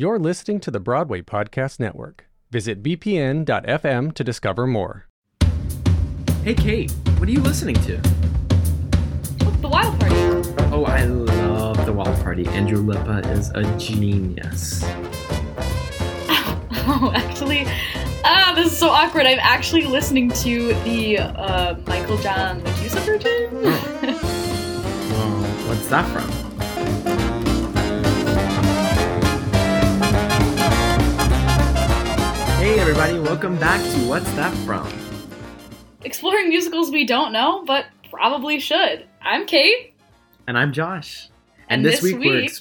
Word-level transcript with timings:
You're 0.00 0.18
listening 0.18 0.60
to 0.60 0.70
the 0.70 0.80
Broadway 0.80 1.20
Podcast 1.20 1.78
Network. 1.78 2.24
Visit 2.50 2.82
bpn.fm 2.82 4.14
to 4.14 4.24
discover 4.24 4.66
more. 4.66 5.06
Hey, 6.42 6.54
Kate, 6.54 6.90
what 7.18 7.28
are 7.28 7.32
you 7.32 7.42
listening 7.42 7.74
to? 7.82 7.98
The 9.60 9.68
Wild 9.68 10.00
Party. 10.00 10.14
Oh, 10.72 10.84
I 10.86 11.04
love 11.04 11.84
The 11.84 11.92
Wild 11.92 12.18
Party. 12.22 12.46
Andrew 12.46 12.82
Lippa 12.82 13.30
is 13.30 13.50
a 13.50 13.62
genius. 13.76 14.82
Oh, 16.92 17.12
actually, 17.14 17.66
ah, 18.24 18.54
this 18.56 18.72
is 18.72 18.78
so 18.78 18.88
awkward. 18.88 19.26
I'm 19.26 19.38
actually 19.38 19.84
listening 19.84 20.30
to 20.30 20.72
the 20.82 21.18
uh, 21.18 21.76
Michael 21.86 22.16
John 22.16 22.62
LaChiusa 22.62 23.04
version. 23.04 23.62
Well, 25.12 25.42
what's 25.68 25.86
that 25.88 26.10
from? 26.10 26.39
Hey, 32.70 32.78
everybody, 32.78 33.18
welcome 33.18 33.56
back 33.58 33.80
to 33.80 33.98
What's 34.06 34.30
That 34.34 34.54
From? 34.58 34.88
Exploring 36.04 36.50
musicals 36.50 36.92
we 36.92 37.04
don't 37.04 37.32
know, 37.32 37.64
but 37.64 37.86
probably 38.10 38.60
should. 38.60 39.08
I'm 39.20 39.44
Kate. 39.44 39.96
And 40.46 40.56
I'm 40.56 40.72
Josh. 40.72 41.30
And, 41.68 41.84
this, 41.84 42.00
week, 42.00 42.20
we're, 42.20 42.44
ex- 42.44 42.60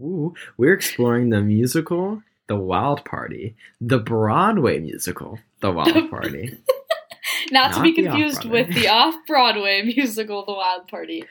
ooh, 0.00 0.34
we're 0.56 0.72
exploring 0.72 1.30
the 1.30 1.40
musical 1.40 2.20
The 2.48 2.56
Wild 2.56 3.04
Party, 3.04 3.54
the 3.80 3.98
Broadway 3.98 4.80
musical 4.80 5.38
The 5.60 5.70
Wild 5.70 6.10
Party. 6.10 6.58
not, 7.52 7.74
to 7.74 7.80
be 7.80 7.92
confused 7.92 8.44
with 8.44 8.74
the 8.74 8.88
off-Broadway 8.88 9.82
musical 9.82 10.44
The 10.44 10.52
Wild 10.54 10.88
Party. 10.88 11.26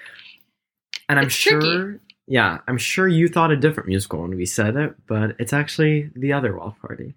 And 1.10 1.20
I'm 1.20 1.26
It's 1.26 1.36
sure, 1.36 1.60
tricky. 1.60 2.00
yeah, 2.28 2.60
I'm 2.70 2.78
sure 2.78 3.06
you 3.06 3.28
thought 3.28 3.52
a 3.52 3.58
different 3.58 3.90
musical 3.90 4.22
when 4.22 4.38
we 4.38 4.46
said 4.46 4.78
it, 4.78 4.96
but 5.08 5.36
it's 5.40 5.52
actually 5.52 6.10
the 6.16 6.32
other 6.32 6.56
Wild 6.56 6.80
Party. 6.80 7.16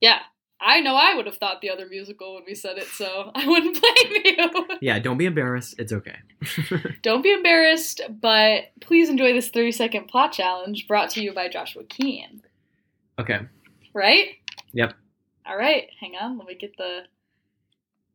Yeah, 0.00 0.18
I 0.60 0.80
know 0.80 0.96
I 0.96 1.14
would 1.14 1.26
have 1.26 1.36
thought 1.36 1.60
the 1.60 1.70
other 1.70 1.86
musical 1.86 2.34
when 2.34 2.44
we 2.46 2.54
said 2.54 2.78
it, 2.78 2.86
so 2.86 3.30
I 3.34 3.46
wouldn't 3.46 3.80
blame 3.80 4.22
you. 4.24 4.66
Yeah, 4.80 4.98
don't 5.00 5.18
be 5.18 5.26
embarrassed. 5.26 5.74
It's 5.78 5.92
okay. 5.92 6.16
Don't 7.02 7.22
be 7.22 7.32
embarrassed, 7.32 8.00
but 8.08 8.66
please 8.80 9.08
enjoy 9.08 9.32
this 9.32 9.48
30 9.48 9.72
second 9.72 10.06
plot 10.06 10.30
challenge 10.30 10.86
brought 10.86 11.10
to 11.10 11.20
you 11.22 11.32
by 11.32 11.48
Joshua 11.48 11.82
Keen. 11.84 12.42
okay. 13.18 13.40
Right? 13.92 14.36
Yep. 14.72 14.94
All 15.46 15.56
right, 15.56 15.88
hang 16.00 16.14
on. 16.14 16.38
Let 16.38 16.46
me 16.46 16.54
get 16.54 16.76
the. 16.76 17.00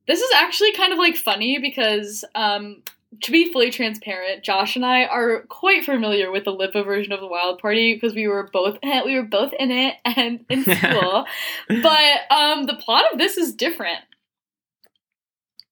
This 0.08 0.22
is 0.22 0.32
actually 0.36 0.72
kind 0.74 0.94
of 0.94 1.00
like 1.00 1.16
funny 1.18 1.60
because, 1.60 2.24
um, 2.36 2.84
to 3.22 3.32
be 3.32 3.52
fully 3.52 3.70
transparent, 3.72 4.44
Josh 4.44 4.76
and 4.76 4.86
I 4.86 5.04
are 5.06 5.44
quite 5.50 5.86
familiar 5.86 6.32
with 6.32 6.46
the 6.46 6.52
Lippa 6.56 6.84
version 6.84 7.12
of 7.14 7.20
the 7.20 7.28
Wild 7.28 7.60
Party 7.60 7.94
because 7.94 8.14
we 8.16 8.28
were 8.28 8.50
both 8.52 8.78
we 9.06 9.16
were 9.16 9.24
both 9.24 9.54
in 9.60 9.72
it 9.72 9.96
and 10.06 10.46
in 10.50 10.64
school. 10.78 11.26
but 11.68 12.32
um, 12.32 12.66
the 12.66 12.76
plot 12.80 13.06
of 13.12 13.18
this 13.20 13.38
is 13.38 13.54
different, 13.54 14.00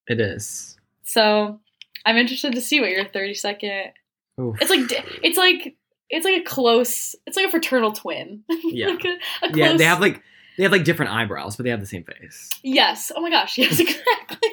It 0.08 0.20
is. 0.20 0.78
so 1.04 1.60
I'm 2.06 2.18
interested 2.18 2.54
to 2.56 2.62
see 2.62 2.80
what 2.82 2.90
your 2.90 3.06
30 3.06 3.34
second. 3.36 3.92
Oof. 4.40 4.58
It's 4.62 4.70
like 4.70 4.82
it's 5.24 5.38
like 5.38 5.76
it's 6.10 6.26
like 6.26 6.42
a 6.42 6.44
close. 6.44 7.16
It's 7.28 7.38
like 7.38 7.48
a 7.48 7.52
fraternal 7.52 7.92
twin. 7.94 8.44
Yeah. 8.64 8.88
like 8.88 9.06
a, 9.06 9.18
a 9.46 9.48
close, 9.52 9.58
yeah, 9.58 9.78
they 9.78 9.84
have 9.86 10.00
like 10.02 10.22
they 10.58 10.64
have 10.64 10.72
like 10.72 10.84
different 10.84 11.12
eyebrows, 11.12 11.56
but 11.56 11.64
they 11.64 11.70
have 11.70 11.80
the 11.80 11.86
same 11.86 12.04
face. 12.04 12.50
Yes. 12.64 13.12
Oh 13.16 13.22
my 13.22 13.30
gosh. 13.30 13.58
Yes, 13.58 13.80
exactly. 13.80 14.50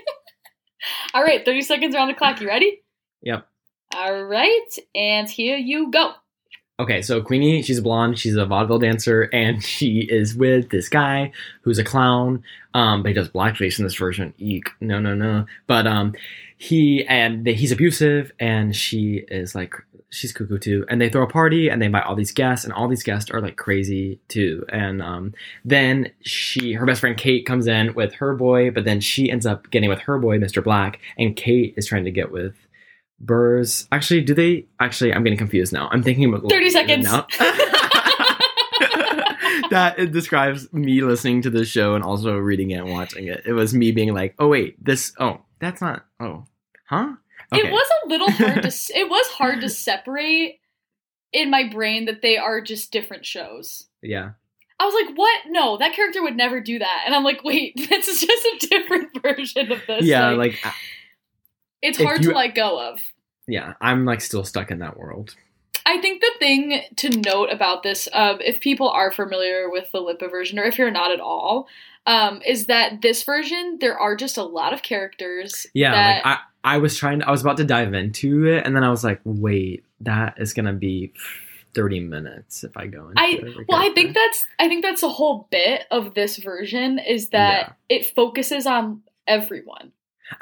All 1.14 1.22
right, 1.22 1.44
30 1.44 1.62
seconds 1.62 1.94
around 1.94 2.08
the 2.08 2.14
clock. 2.14 2.41
You 2.41 2.48
ready? 2.48 2.83
Yep. 3.22 3.47
All 3.94 4.22
right, 4.25 4.78
and 4.95 5.28
here 5.28 5.56
you 5.56 5.91
go. 5.91 6.12
Okay, 6.80 7.03
so 7.03 7.20
Queenie, 7.20 7.62
she's 7.62 7.78
a 7.78 7.83
blonde, 7.83 8.20
she's 8.20 8.36
a 8.36 8.47
vaudeville 8.47 8.78
dancer, 8.78 9.22
and 9.33 9.62
she 9.64 10.06
is 10.08 10.34
with 10.34 10.70
this 10.70 10.89
guy 10.89 11.33
who's 11.62 11.78
a 11.78 11.84
clown. 11.84 12.45
Um, 12.75 13.03
but 13.03 13.08
he 13.08 13.14
does 13.14 13.28
blackface 13.28 13.78
in 13.78 13.84
this 13.84 13.97
version. 13.97 14.34
Eek, 14.39 14.70
no, 14.80 15.00
no, 15.00 15.14
no. 15.14 15.47
But 15.67 15.86
um, 15.86 16.14
he 16.56 17.05
and 17.06 17.46
he's 17.46 17.73
abusive, 17.73 18.30
and 18.39 18.77
she 18.77 19.24
is 19.29 19.55
like 19.55 19.74
she's 20.11 20.33
cuckoo 20.33 20.58
too. 20.58 20.85
And 20.89 21.01
they 21.01 21.08
throw 21.08 21.23
a 21.23 21.29
party, 21.29 21.69
and 21.69 21.80
they 21.80 21.86
invite 21.86 22.05
all 22.05 22.14
these 22.14 22.33
guests, 22.33 22.64
and 22.64 22.73
all 22.73 22.89
these 22.89 23.02
guests 23.02 23.30
are 23.30 23.41
like 23.41 23.57
crazy 23.57 24.20
too. 24.29 24.64
And 24.69 25.02
um, 25.02 25.35
then 25.64 26.11
she, 26.20 26.73
her 26.74 26.86
best 26.86 27.01
friend 27.01 27.17
Kate, 27.17 27.46
comes 27.46 27.67
in 27.67 27.95
with 27.95 28.14
her 28.14 28.35
boy, 28.35 28.70
but 28.70 28.85
then 28.85 29.01
she 29.01 29.30
ends 29.30 29.47
up 29.47 29.70
getting 29.70 29.89
with 29.89 30.01
her 30.01 30.18
boy, 30.18 30.39
Mr. 30.39 30.63
Black, 30.63 31.01
and 31.17 31.36
Kate 31.36 31.74
is 31.77 31.86
trying 31.86 32.05
to 32.05 32.11
get 32.11 32.30
with 32.33 32.55
Burrs. 33.20 33.89
Actually, 33.92 34.23
do 34.23 34.35
they? 34.35 34.67
Actually, 34.80 35.13
I'm 35.13 35.24
getting 35.24 35.39
confused 35.39 35.73
now. 35.73 35.89
I'm 35.91 36.02
thinking 36.02 36.33
about 36.33 36.48
30 36.48 36.70
seconds. 36.70 37.05
now. 37.05 37.27
that 39.70 39.98
it 39.98 40.13
describes 40.13 40.73
me 40.73 41.02
listening 41.02 41.42
to 41.42 41.51
the 41.51 41.64
show 41.64 41.95
and 41.95 42.05
also 42.05 42.36
reading 42.36 42.70
it 42.70 42.77
and 42.77 42.91
watching 42.91 43.27
it. 43.27 43.42
It 43.45 43.52
was 43.52 43.74
me 43.74 43.92
being 43.92 44.14
like, 44.14 44.35
"Oh 44.39 44.48
wait, 44.48 44.83
this. 44.83 45.13
Oh, 45.18 45.41
that's 45.61 45.80
not. 45.80 46.07
Oh, 46.20 46.45
huh? 46.86 47.14
It 47.53 47.70
was 47.73 47.89
a 48.05 48.09
little 48.09 48.31
hard 48.31 48.63
to 48.63 48.69
it 48.95 49.09
was 49.09 49.27
hard 49.29 49.61
to 49.63 49.69
separate 49.69 50.61
in 51.33 51.51
my 51.51 51.69
brain 51.69 52.07
that 52.07 52.23
they 52.23 52.36
are 52.36 52.61
just 52.61 52.92
different 52.92 53.25
shows. 53.27 53.86
Yeah, 54.03 54.31
I 54.79 54.85
was 54.85 54.95
like, 54.95 55.17
"What? 55.17 55.41
No, 55.48 55.77
that 55.79 55.95
character 55.95 56.23
would 56.23 56.36
never 56.36 56.61
do 56.61 56.79
that." 56.79 57.03
And 57.07 57.14
I'm 57.14 57.25
like, 57.25 57.42
"Wait, 57.45 57.75
this 57.89 58.09
is 58.09 58.20
just 58.20 58.45
a 58.47 58.67
different 58.69 59.09
version 59.23 59.73
of 59.73 59.81
this." 59.86 60.05
yeah. 60.05 60.31
Like, 60.31 60.59
uh, 60.64 60.73
it's 61.83 62.01
hard 62.01 62.23
you- 62.25 62.31
to 62.31 62.36
let 62.36 62.55
go 62.55 62.81
of. 62.91 63.01
yeah. 63.47 63.75
I'm 63.80 64.05
like 64.05 64.20
still 64.20 64.45
stuck 64.45 64.70
in 64.70 64.80
that 64.80 64.97
world. 64.98 65.35
I 65.86 66.03
think 66.03 66.20
the 66.20 66.33
thing 66.39 66.83
to 66.97 67.09
note 67.09 67.48
about 67.51 67.83
this, 67.83 68.09
um, 68.13 68.41
if 68.45 68.61
people 68.61 68.91
are 68.91 69.11
familiar 69.11 69.70
with 69.70 69.91
the 69.91 70.01
Lippa 70.03 70.30
version, 70.30 70.59
or 70.59 70.65
if 70.65 70.77
you're 70.77 70.91
not 70.91 71.13
at 71.13 71.20
all, 71.20 71.67
um, 72.05 72.42
is 72.47 72.67
that 72.67 73.01
this 73.01 73.23
version 73.23 73.79
there 73.80 73.98
are 73.98 74.15
just 74.15 74.36
a 74.36 74.42
lot 74.42 74.75
of 74.75 74.83
characters. 74.83 75.67
Yeah, 75.73 75.92
that, 75.92 76.25
like 76.27 76.27
I, 76.27 76.39
I 76.68 76.79
was 76.79 76.96
trying. 76.96 77.23
I 77.23 77.30
was 77.30 77.40
about 77.40 77.56
to 77.58 77.64
dive 77.64 77.95
into 77.95 78.46
it, 78.46 78.67
and 78.67 78.77
then 78.77 78.84
I 78.84 78.90
was 78.90 79.02
like, 79.02 79.20
"Wait, 79.24 79.84
that 80.01 80.34
is 80.39 80.52
gonna 80.52 80.74
be 80.74 81.12
30 81.74 82.01
minutes 82.01 82.62
if 82.64 82.77
I 82.77 82.86
go 82.86 83.08
into 83.08 83.20
I- 83.23 83.40
it." 83.42 83.67
well, 83.68 83.80
I 83.80 83.90
think 83.95 84.14
that's 84.14 84.46
I 84.58 84.68
think 84.68 84.84
that's 84.84 85.01
the 85.01 85.08
whole 85.08 85.48
bit 85.51 85.84
of 85.90 86.14
this 86.14 86.36
version 86.36 86.98
is 86.98 87.30
that 87.30 87.77
it 87.89 88.14
focuses 88.14 88.67
on 88.67 89.02
everyone. 89.27 89.92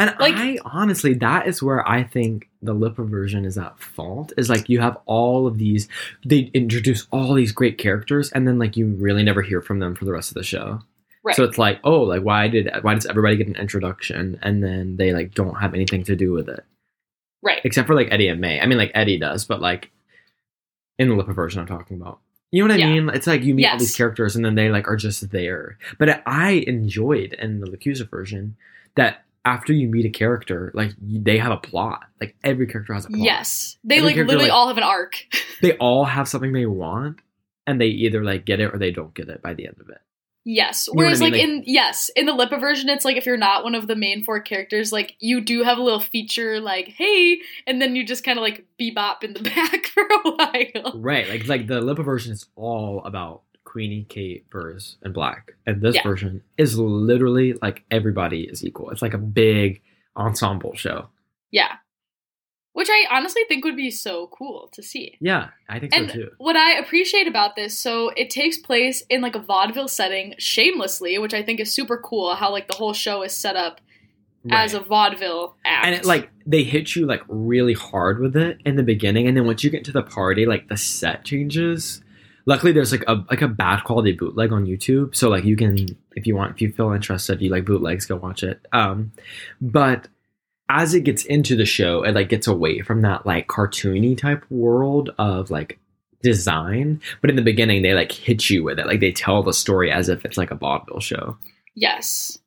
And 0.01 0.15
Like- 0.19 0.35
I 0.35 0.59
honestly, 0.65 1.15
that 1.15 1.47
is 1.47 1.63
where 1.63 1.89
I 1.89 2.03
think 2.03 2.49
the 2.61 2.75
Lippa 2.75 3.09
version 3.09 3.45
is 3.45 3.57
at 3.57 3.79
fault. 3.79 4.33
Is 4.37 4.51
like 4.51 4.69
you 4.69 4.81
have 4.81 4.99
all 5.07 5.47
of 5.47 5.59
these, 5.59 5.89
they 6.25 6.51
introduce 6.55 7.07
all 7.13 7.35
these 7.35 7.53
great 7.53 7.79
characters, 7.79 8.33
and 8.33 8.49
then 8.49 8.59
like 8.59 8.77
you 8.77 8.87
really 8.89 9.23
never 9.23 9.43
hear 9.43 9.63
from 9.63 9.79
them 9.79 9.95
for 9.95 10.05
the 10.05 10.13
rest 10.13 10.31
of 10.31 10.35
the 10.35 10.43
show. 10.43 10.81
Right. 11.27 11.35
So 11.37 11.43
it's 11.45 11.59
like, 11.59 11.81
oh, 11.83 12.03
like 12.03 12.23
why 12.23 12.47
did 12.49 12.71
why 12.83 12.95
does 12.95 13.05
everybody 13.07 13.37
get 13.37 13.49
an 13.49 13.57
introduction, 13.57 14.39
and 14.43 14.63
then 14.63 14.97
they 14.97 15.13
like 15.13 15.35
don't 15.35 15.57
have 15.57 15.75
anything 15.75 16.05
to 16.05 16.15
do 16.15 16.33
with 16.33 16.49
it, 16.49 16.65
right. 17.43 17.61
except 17.65 17.89
for 17.89 17.95
like 17.97 18.09
Eddie 18.13 18.29
and 18.29 18.41
May. 18.41 18.61
I 18.61 18.67
mean, 18.67 18.79
like 18.79 18.93
Eddie 18.95 19.19
does, 19.19 19.45
but 19.45 19.61
like 19.61 19.91
in 20.99 21.09
the 21.09 21.15
Lippa 21.17 21.35
version, 21.35 21.61
I'm 21.61 21.67
talking 21.67 22.01
about. 22.01 22.21
You 22.53 22.63
know 22.63 22.73
what 22.73 22.81
I 22.81 22.85
Yeah. 22.85 22.93
mean? 22.95 23.09
It's 23.11 23.27
like 23.27 23.43
you 23.43 23.55
meet 23.55 23.67
all 23.67 23.77
these 23.77 23.97
characters, 23.97 24.37
and 24.37 24.45
then 24.45 24.55
they 24.55 24.71
like 24.71 24.87
are 24.89 24.95
just 24.97 25.31
there. 25.31 25.79
But 25.99 26.23
I 26.27 26.65
enjoyed 26.67 27.33
in 27.35 27.59
the 27.61 27.67
LaChiusa 27.67 28.09
version 28.09 28.57
that 28.95 29.25
after 29.45 29.73
you 29.73 29.89
meet 29.89 30.07
a 30.07 30.11
character, 30.11 30.71
like 30.75 30.93
they 31.01 31.39
have 31.39 31.51
a 31.53 31.57
plot. 31.57 32.05
Like 32.21 32.37
every 32.45 32.69
character 32.69 32.95
has 32.95 33.05
a 33.05 33.09
plot. 33.09 33.21
Yes, 33.21 33.79
they 33.83 33.97
Every 33.97 34.11
like 34.11 34.17
literally 34.17 34.45
like- 34.45 34.53
all 34.53 34.69
have 34.69 34.79
an 34.79 34.85
arc. 34.85 35.17
They 35.61 35.77
all 35.79 36.05
have 36.05 36.29
something 36.29 36.53
they 36.53 36.67
want, 36.67 37.19
and 37.67 37.81
they 37.81 37.87
either 37.87 38.23
like 38.23 38.45
get 38.45 38.61
it 38.61 38.73
or 38.73 38.79
they 38.79 38.93
don't 38.93 39.13
get 39.15 39.29
it 39.29 39.43
by 39.43 39.55
the 39.55 39.67
end 39.67 39.77
of 39.81 39.89
it. 39.89 39.99
Yes. 40.49 40.89
I 40.89 40.93
Whereas, 40.95 41.21
Like- 41.21 41.35
in 41.35 41.65
yes, 41.67 42.09
in 42.15 42.25
the 42.27 42.33
Lippa 42.33 42.61
version, 42.61 42.89
it's 42.89 43.05
like 43.05 43.17
if 43.17 43.27
you're 43.27 43.37
not 43.37 43.65
one 43.65 43.75
of 43.75 43.89
the 43.89 43.97
main 43.97 44.23
four 44.23 44.41
characters, 44.41 44.93
like 44.93 45.17
you 45.19 45.41
do 45.41 45.65
have 45.65 45.77
a 45.77 45.83
little 45.83 45.99
feature, 46.01 46.61
like 46.61 46.87
hey, 46.89 47.41
and 47.67 47.83
then 47.83 47.97
you 47.97 48.07
just 48.07 48.23
kind 48.23 48.39
of 48.39 48.43
like 48.43 48.65
bebop 48.81 49.25
in 49.25 49.33
the 49.33 49.41
back 49.57 49.87
for 49.87 50.03
a 50.05 50.31
while. 50.31 50.93
Right. 51.01 51.29
Like 51.29 51.49
like 51.49 51.67
the 51.67 51.81
Lippa 51.81 52.05
version 52.05 52.33
is 52.33 52.47
all 52.55 53.03
about 53.05 53.43
Queenie, 53.65 54.07
Kate, 54.09 54.49
Burrs, 54.49 54.97
and 55.03 55.13
Black. 55.13 55.55
And 55.67 55.83
this 55.83 55.97
Yeah. 55.97 56.05
version 56.05 56.43
is 56.57 56.79
literally 56.79 57.55
like 57.61 57.83
everybody 57.91 58.43
is 58.43 58.65
equal. 58.65 58.91
It's 58.91 59.03
like 59.03 59.15
a 59.15 59.19
big 59.19 59.83
ensemble 60.17 60.77
show. 60.77 61.09
Yeah. 61.51 61.73
Which 62.77 62.91
I 62.91 63.07
honestly 63.11 63.41
think 63.49 63.65
would 63.65 63.75
be 63.75 63.91
so 63.91 64.27
cool 64.27 64.69
to 64.73 64.83
see. 64.83 65.17
Yeah, 65.19 65.49
I 65.67 65.79
think 65.79 65.97
And 65.97 66.11
so 66.11 66.15
too. 66.15 66.31
what 66.37 66.57
I 66.57 66.77
appreciate 66.77 67.27
about 67.27 67.57
this, 67.57 67.77
so 67.79 68.11
it 68.11 68.29
takes 68.29 68.59
place 68.59 69.03
in 69.09 69.23
like 69.23 69.35
a 69.35 69.39
vaudeville 69.39 69.89
setting, 69.89 70.35
shamelessly, 70.37 71.17
which 71.17 71.33
I 71.33 71.43
think 71.43 71.59
is 71.59 71.73
super 71.73 71.97
cool. 71.97 72.35
How 72.35 72.53
like 72.53 72.69
the 72.69 72.75
whole 72.75 72.93
show 72.93 73.23
is 73.23 73.35
set 73.35 73.57
up 73.57 73.81
as 74.51 74.75
a 74.75 74.81
vaudeville 74.81 75.57
act, 75.65 75.87
and 75.87 75.95
it 75.95 76.05
like 76.05 76.29
they 76.45 76.65
hit 76.65 76.95
you 76.95 77.07
like 77.07 77.23
really 77.29 77.73
hard 77.73 78.21
with 78.21 78.37
it 78.37 78.59
in 78.67 78.77
the 78.77 78.83
beginning, 78.83 79.27
and 79.27 79.35
then 79.35 79.47
once 79.47 79.65
you 79.65 79.71
get 79.71 79.87
to 79.87 79.93
the 79.93 80.03
party, 80.03 80.45
like 80.45 80.69
the 80.69 80.77
set 80.77 81.25
changes. 81.25 82.03
Luckily, 82.45 82.73
there's 82.73 82.93
like 82.93 83.05
a 83.09 83.25
like 83.31 83.41
a 83.41 83.49
bad 83.49 83.85
quality 83.85 84.13
bootleg 84.13 84.53
on 84.53 84.67
YouTube, 84.67 85.17
so 85.17 85.31
like 85.31 85.45
you 85.45 85.57
can 85.57 85.79
if 86.15 86.27
you 86.27 86.37
want 86.37 86.53
if 86.53 86.61
you 86.61 86.71
feel 86.73 86.93
interested, 86.93 87.41
you 87.41 87.49
like 87.49 87.65
bootlegs, 87.65 88.05
go 88.05 88.17
watch 88.17 88.43
it. 88.43 88.61
Um, 88.71 89.13
but 89.63 90.09
as 90.69 90.95
it 90.95 91.05
gets 91.05 91.25
into 91.25 91.57
the 91.57 91.65
show, 91.65 92.03
it 92.03 92.15
like 92.15 92.29
gets 92.29 92.47
away 92.47 92.81
from 92.81 93.03
that 93.03 93.25
like 93.27 93.47
cartoony 93.47 94.17
type 94.19 94.45
world 94.51 95.11
of 95.19 95.51
like 95.51 95.79
design, 96.23 97.01
but 97.21 97.31
in 97.31 97.37
the 97.37 97.43
beginning 97.43 97.83
they 97.83 97.95
like 97.95 98.11
hit 98.13 98.51
you 98.51 98.65
with 98.65 98.79
it. 98.79 98.87
Like 98.87 99.01
they 99.01 99.13
tell 99.13 99.43
the 99.43 99.53
story 99.53 99.91
as 99.93 100.09
if 100.09 100.25
it's 100.25 100.37
like 100.37 100.51
a 100.51 100.57
vaudeville 100.57 101.01
show. 101.01 101.39
Yes. 101.75 102.39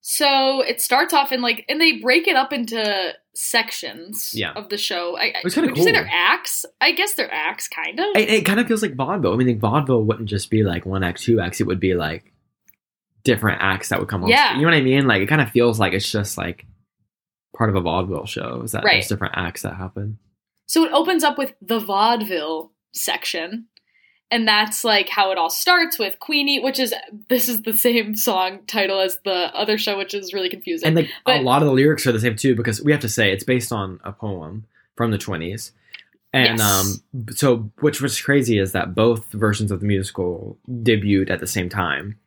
So 0.00 0.60
it 0.60 0.80
starts 0.80 1.14
off 1.14 1.32
in 1.32 1.40
like, 1.40 1.64
and 1.68 1.80
they 1.80 1.98
break 2.00 2.26
it 2.28 2.36
up 2.36 2.52
into 2.52 3.14
sections 3.34 4.32
Yeah. 4.34 4.52
of 4.52 4.68
the 4.68 4.76
show. 4.76 5.16
I, 5.16 5.32
was 5.42 5.54
kinda 5.54 5.70
would 5.70 5.78
you 5.78 5.82
say 5.84 5.92
cool. 5.92 6.02
they're 6.02 6.10
acts? 6.12 6.66
I 6.80 6.92
guess 6.92 7.14
they're 7.14 7.32
acts, 7.32 7.68
kind 7.68 7.98
of. 7.98 8.06
It, 8.16 8.28
it 8.28 8.44
kind 8.44 8.60
of 8.60 8.66
feels 8.66 8.82
like 8.82 8.96
vaudeville. 8.96 9.32
I 9.32 9.36
mean, 9.36 9.46
like, 9.48 9.60
vaudeville 9.60 10.02
wouldn't 10.04 10.28
just 10.28 10.50
be 10.50 10.62
like 10.62 10.84
one 10.84 11.02
act, 11.04 11.22
two 11.22 11.40
acts. 11.40 11.60
It 11.60 11.66
would 11.66 11.80
be 11.80 11.94
like 11.94 12.32
different 13.22 13.62
acts 13.62 13.88
that 13.88 13.98
would 13.98 14.08
come 14.08 14.24
on. 14.24 14.28
Yeah. 14.28 14.54
You 14.56 14.62
know 14.62 14.68
what 14.68 14.74
I 14.74 14.82
mean? 14.82 15.06
Like 15.06 15.22
it 15.22 15.26
kind 15.28 15.40
of 15.40 15.50
feels 15.50 15.80
like 15.80 15.94
it's 15.94 16.10
just 16.10 16.36
like 16.36 16.66
part 17.56 17.70
of 17.70 17.76
a 17.76 17.80
vaudeville 17.80 18.26
show. 18.26 18.62
Is 18.62 18.72
that 18.72 18.84
Right. 18.84 18.94
there's 18.94 19.08
different 19.08 19.34
acts 19.36 19.62
that 19.62 19.74
happen? 19.76 20.18
So 20.66 20.84
it 20.84 20.92
opens 20.92 21.22
up 21.24 21.38
with 21.38 21.54
the 21.62 21.78
vaudeville 21.78 22.72
section. 22.92 23.66
And 24.30 24.48
that's 24.48 24.82
like 24.84 25.08
how 25.10 25.30
it 25.30 25.38
all 25.38 25.50
starts 25.50 25.98
with 25.98 26.18
Queenie, 26.18 26.58
which 26.60 26.80
is 26.80 26.92
this 27.28 27.48
is 27.48 27.62
the 27.62 27.74
same 27.74 28.16
song 28.16 28.60
title 28.66 28.98
as 29.00 29.18
the 29.24 29.54
other 29.54 29.78
show, 29.78 29.96
which 29.98 30.14
is 30.14 30.32
really 30.32 30.48
confusing. 30.48 30.86
And 30.88 30.96
like 30.96 31.10
But- 31.24 31.36
a 31.40 31.42
lot 31.42 31.62
of 31.62 31.66
the 31.68 31.74
lyrics 31.74 32.06
are 32.06 32.12
the 32.12 32.18
same 32.18 32.34
too, 32.34 32.56
because 32.56 32.82
we 32.82 32.90
have 32.90 33.02
to 33.02 33.08
say 33.08 33.30
it's 33.30 33.44
based 33.44 33.70
on 33.72 34.00
a 34.02 34.12
poem 34.12 34.64
from 34.96 35.10
the 35.12 35.18
twenties. 35.18 35.72
And 36.32 36.58
Yes. 36.58 37.00
um, 37.14 37.26
so 37.36 37.70
which 37.80 38.00
was 38.00 38.20
crazy 38.20 38.58
is 38.58 38.72
that 38.72 38.94
both 38.94 39.30
versions 39.30 39.70
of 39.70 39.78
the 39.80 39.86
musical 39.86 40.58
debuted 40.68 41.30
at 41.30 41.38
the 41.38 41.46
same 41.46 41.68
time. 41.68 42.18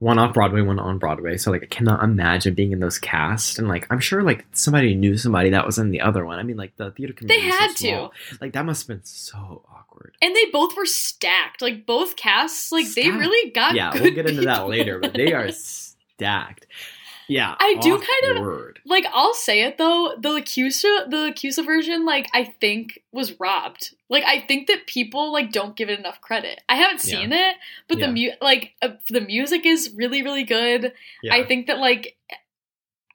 One 0.00 0.18
off 0.18 0.34
Broadway, 0.34 0.62
one 0.62 0.78
on 0.78 0.98
Broadway. 0.98 1.36
So 1.36 1.50
like 1.50 1.62
I 1.62 1.66
cannot 1.66 2.02
imagine 2.02 2.54
being 2.54 2.72
in 2.72 2.80
those 2.80 2.98
casts 2.98 3.58
and 3.58 3.68
like 3.68 3.86
I'm 3.90 4.00
sure 4.00 4.22
like 4.22 4.46
somebody 4.52 4.94
knew 4.94 5.16
somebody 5.16 5.50
that 5.50 5.64
was 5.66 5.78
in 5.78 5.90
the 5.90 6.00
other 6.00 6.24
one. 6.24 6.38
I 6.38 6.42
mean 6.42 6.56
like 6.56 6.74
the 6.76 6.90
theater 6.90 7.12
community. 7.12 7.50
so 7.50 7.56
had 7.56 7.76
to. 7.76 8.08
Like 8.40 8.52
that 8.54 8.64
must 8.64 8.82
have 8.88 8.96
been 8.96 9.04
so 9.04 9.62
awkward. 9.70 10.16
and 10.22 10.34
they 10.34 10.46
both 10.46 10.74
were 10.76 10.86
stacked. 10.86 11.60
Like 11.62 11.84
both 11.86 12.16
casts, 12.16 12.72
like 12.72 12.86
they 12.94 13.10
really 13.10 13.50
got 13.50 13.74
yeah, 13.74 13.92
we'll 13.94 14.10
get 14.14 14.26
into 14.26 14.42
that 14.42 14.66
later, 14.68 14.98
but 14.98 15.12
they 15.12 15.32
are 15.34 15.50
stacked. 16.20 16.66
Yeah, 17.30 17.54
I 17.58 17.76
do 17.80 17.90
kind 17.96 18.32
of- 18.36 18.36
awkward. 18.42 18.80
like 18.84 19.04
I'll 19.12 19.34
say 19.34 19.62
it 19.62 19.78
though, 19.78 20.14
the 20.18 20.28
LaChiusa 20.30 21.08
the 21.10 21.32
LaChiusa 21.32 21.64
version, 21.64 22.04
like 22.04 22.28
I 22.34 22.44
think 22.44 23.00
was 23.12 23.38
robbed. 23.38 23.94
Like 24.08 24.24
I 24.24 24.40
think 24.40 24.66
that 24.66 24.86
people 24.86 25.32
like 25.32 25.52
don't 25.52 25.76
give 25.76 25.88
it 25.88 25.98
enough 25.98 26.20
credit. 26.20 26.60
I 26.68 26.76
haven't 26.76 27.04
Yeah. 27.04 27.18
seen 27.20 27.32
it, 27.32 27.56
but 27.88 27.98
Yeah. 27.98 28.06
the 28.06 28.12
mu- 28.12 28.36
like 28.42 28.72
uh, 28.82 28.88
the 29.08 29.20
music 29.20 29.64
is 29.64 29.94
really 29.94 30.22
really 30.22 30.44
good. 30.44 30.92
Yeah. 31.22 31.34
I 31.34 31.44
think 31.44 31.68
that 31.68 31.78
like 31.78 32.16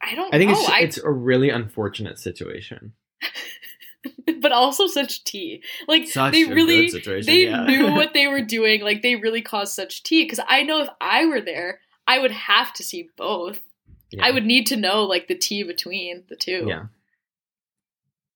I 0.02 0.16
don't 0.16 0.34
I 0.34 0.38
think 0.38 0.52
know, 0.52 0.60
it's 0.60 0.70
I, 0.70 0.80
it's 0.80 0.98
a 0.98 1.12
really 1.12 1.50
unfortunate 1.50 2.18
situation. 2.20 2.94
but 4.40 4.52
also 4.52 4.88
such 4.88 5.24
tea. 5.24 5.64
Like 5.88 6.08
Such 6.08 6.34
they 6.34 6.46
really 6.46 6.90
they 7.24 7.46
yeah. 7.46 7.66
knew 7.66 7.92
what 7.92 8.14
they 8.14 8.28
were 8.28 8.42
doing. 8.42 8.82
Like 8.82 9.02
they 9.02 9.16
really 9.16 9.42
caused 9.42 9.74
such 9.74 10.04
tea 10.04 10.24
because 10.24 10.40
I 10.48 10.62
know 10.64 10.82
if 10.82 10.90
I 11.02 11.26
were 11.26 11.42
there, 11.42 11.80
I 12.08 12.20
would 12.20 12.32
have 12.32 12.72
to 12.74 12.84
see 12.84 13.10
both. 13.18 13.60
Yeah. 14.16 14.26
I 14.26 14.32
would 14.32 14.46
need 14.46 14.66
to 14.68 14.76
know 14.76 15.04
like 15.04 15.28
the 15.28 15.36
T 15.36 15.64
between 15.64 16.24
the 16.30 16.36
two. 16.36 16.66
Yeah. 16.68 16.86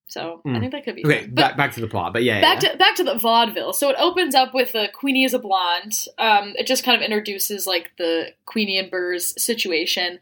So 0.08 0.42
I 0.44 0.50
Mm. 0.50 0.60
think 0.60 0.72
that 0.72 0.84
could 0.86 0.96
be 0.96 1.06
Okay, 1.06 1.28
back 1.28 1.56
back 1.56 1.72
to 1.74 1.82
the 1.82 1.88
plot, 1.88 2.14
but 2.14 2.24
yeah, 2.24 2.42
back 2.42 2.64
yeah. 2.64 2.72
to 2.72 2.78
back 2.78 2.96
to 2.96 3.04
the 3.04 3.16
vaudeville. 3.16 3.74
So 3.74 3.90
it 3.90 3.96
opens 4.00 4.34
up 4.34 4.56
with 4.56 4.74
a 4.74 4.88
Queenie 4.92 5.24
is 5.24 5.36
a 5.36 5.40
blonde. 5.40 6.06
Um, 6.18 6.56
it 6.58 6.66
just 6.66 6.84
kind 6.84 6.96
of 6.98 7.04
introduces 7.04 7.68
like 7.68 7.92
the 8.00 8.34
Queenie 8.46 8.80
and 8.80 8.90
Burrs 8.90 9.40
situation. 9.42 10.20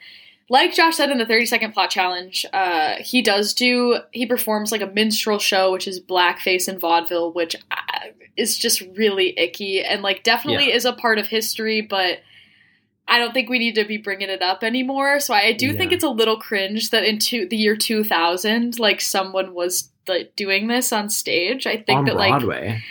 Like 0.50 0.74
Josh 0.74 0.96
said 0.98 1.10
in 1.10 1.18
the 1.18 1.26
30 1.26 1.46
second 1.46 1.74
plot 1.74 1.90
challenge, 1.90 2.46
uh, 2.54 2.96
he 3.00 3.22
does 3.22 3.54
do 3.54 4.00
he 4.12 4.26
performs 4.26 4.74
like 4.74 4.82
a 4.82 4.88
minstrel 4.88 5.40
show, 5.40 5.72
which 5.72 5.88
is 5.88 6.02
blackface 6.02 6.68
and 6.68 6.80
vaudeville, 6.82 7.32
which 7.32 7.56
uh, 7.72 8.08
is 8.36 8.58
just 8.58 8.82
really 8.98 9.38
icky 9.40 9.82
and 9.82 10.02
like 10.04 10.24
definitely 10.24 10.68
Yeah. 10.68 10.76
is 10.76 10.84
a 10.86 10.92
part 10.94 11.18
of 11.18 11.28
history, 11.28 11.80
but. 11.82 12.20
I 13.08 13.20
don't 13.20 13.34
think 13.34 13.50
we 13.50 13.60
need 13.60 13.76
to 13.76 13.86
be 13.86 13.98
bringing 13.98 14.30
it 14.30 14.42
up 14.42 14.64
anymore. 14.64 15.20
So 15.20 15.34
I 15.34 15.54
do 15.54 15.74
think 15.74 15.92
it's 15.92 16.04
a 16.04 16.10
little 16.10 16.38
cringe 16.38 16.90
that 16.90 17.06
in 17.06 17.20
two, 17.20 17.48
the 17.48 17.56
year 17.56 17.76
2000, 17.76 18.80
like 18.80 19.00
someone 19.00 19.54
was 19.54 19.90
like 20.08 20.36
doing 20.36 20.68
this 20.68 20.92
on 20.92 21.10
stage. 21.10 21.66
I 21.66 21.78
think 21.78 22.00
on 22.00 22.06
that 22.06 22.16
like 22.16 22.32
Broadway. 22.32 22.84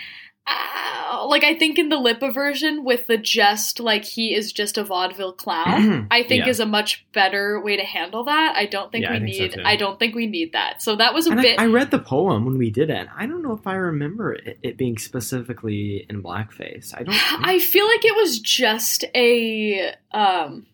uh, 0.46 1.05
like 1.28 1.44
I 1.44 1.54
think 1.54 1.78
in 1.78 1.88
the 1.88 1.96
Lippa 1.96 2.32
version 2.32 2.84
with 2.84 3.06
the 3.06 3.16
just 3.18 3.80
like 3.80 4.04
he 4.04 4.34
is 4.34 4.52
just 4.52 4.76
a 4.78 4.84
vaudeville 4.84 5.32
clown, 5.32 6.06
I 6.10 6.22
think 6.22 6.44
Yeah. 6.44 6.50
is 6.50 6.60
a 6.60 6.66
much 6.66 7.06
better 7.12 7.60
way 7.60 7.76
to 7.76 7.84
handle 7.84 8.24
that. 8.24 8.54
I 8.56 8.66
don't 8.66 8.90
think 8.92 9.02
Yeah, 9.04 9.10
we 9.10 9.16
I 9.16 9.20
think 9.20 9.30
need. 9.40 9.52
too. 9.52 9.62
I 9.64 9.76
don't 9.76 9.98
think 9.98 10.14
we 10.14 10.26
need 10.26 10.52
that. 10.52 10.82
So 10.82 10.96
that 10.96 11.14
was 11.14 11.26
a 11.26 11.30
And 11.32 11.40
bit. 11.42 11.58
I, 11.60 11.64
I 11.64 11.66
read 11.66 11.90
the 11.90 11.98
poem 11.98 12.44
when 12.44 12.58
we 12.58 12.70
did 12.70 12.90
it. 12.90 12.96
and 12.96 13.08
I 13.16 13.26
don't 13.26 13.42
know 13.42 13.52
if 13.52 13.66
I 13.66 13.74
remember 13.74 14.32
it, 14.34 14.58
it 14.62 14.76
being 14.76 14.98
specifically 14.98 16.06
in 16.08 16.22
blackface. 16.22 16.94
I 16.98 17.02
don't. 17.02 17.14
I 17.46 17.58
feel 17.58 17.86
like 17.86 18.04
it 18.04 18.16
was 18.16 18.38
just 18.40 19.04
a. 19.14 19.92
um 20.12 20.66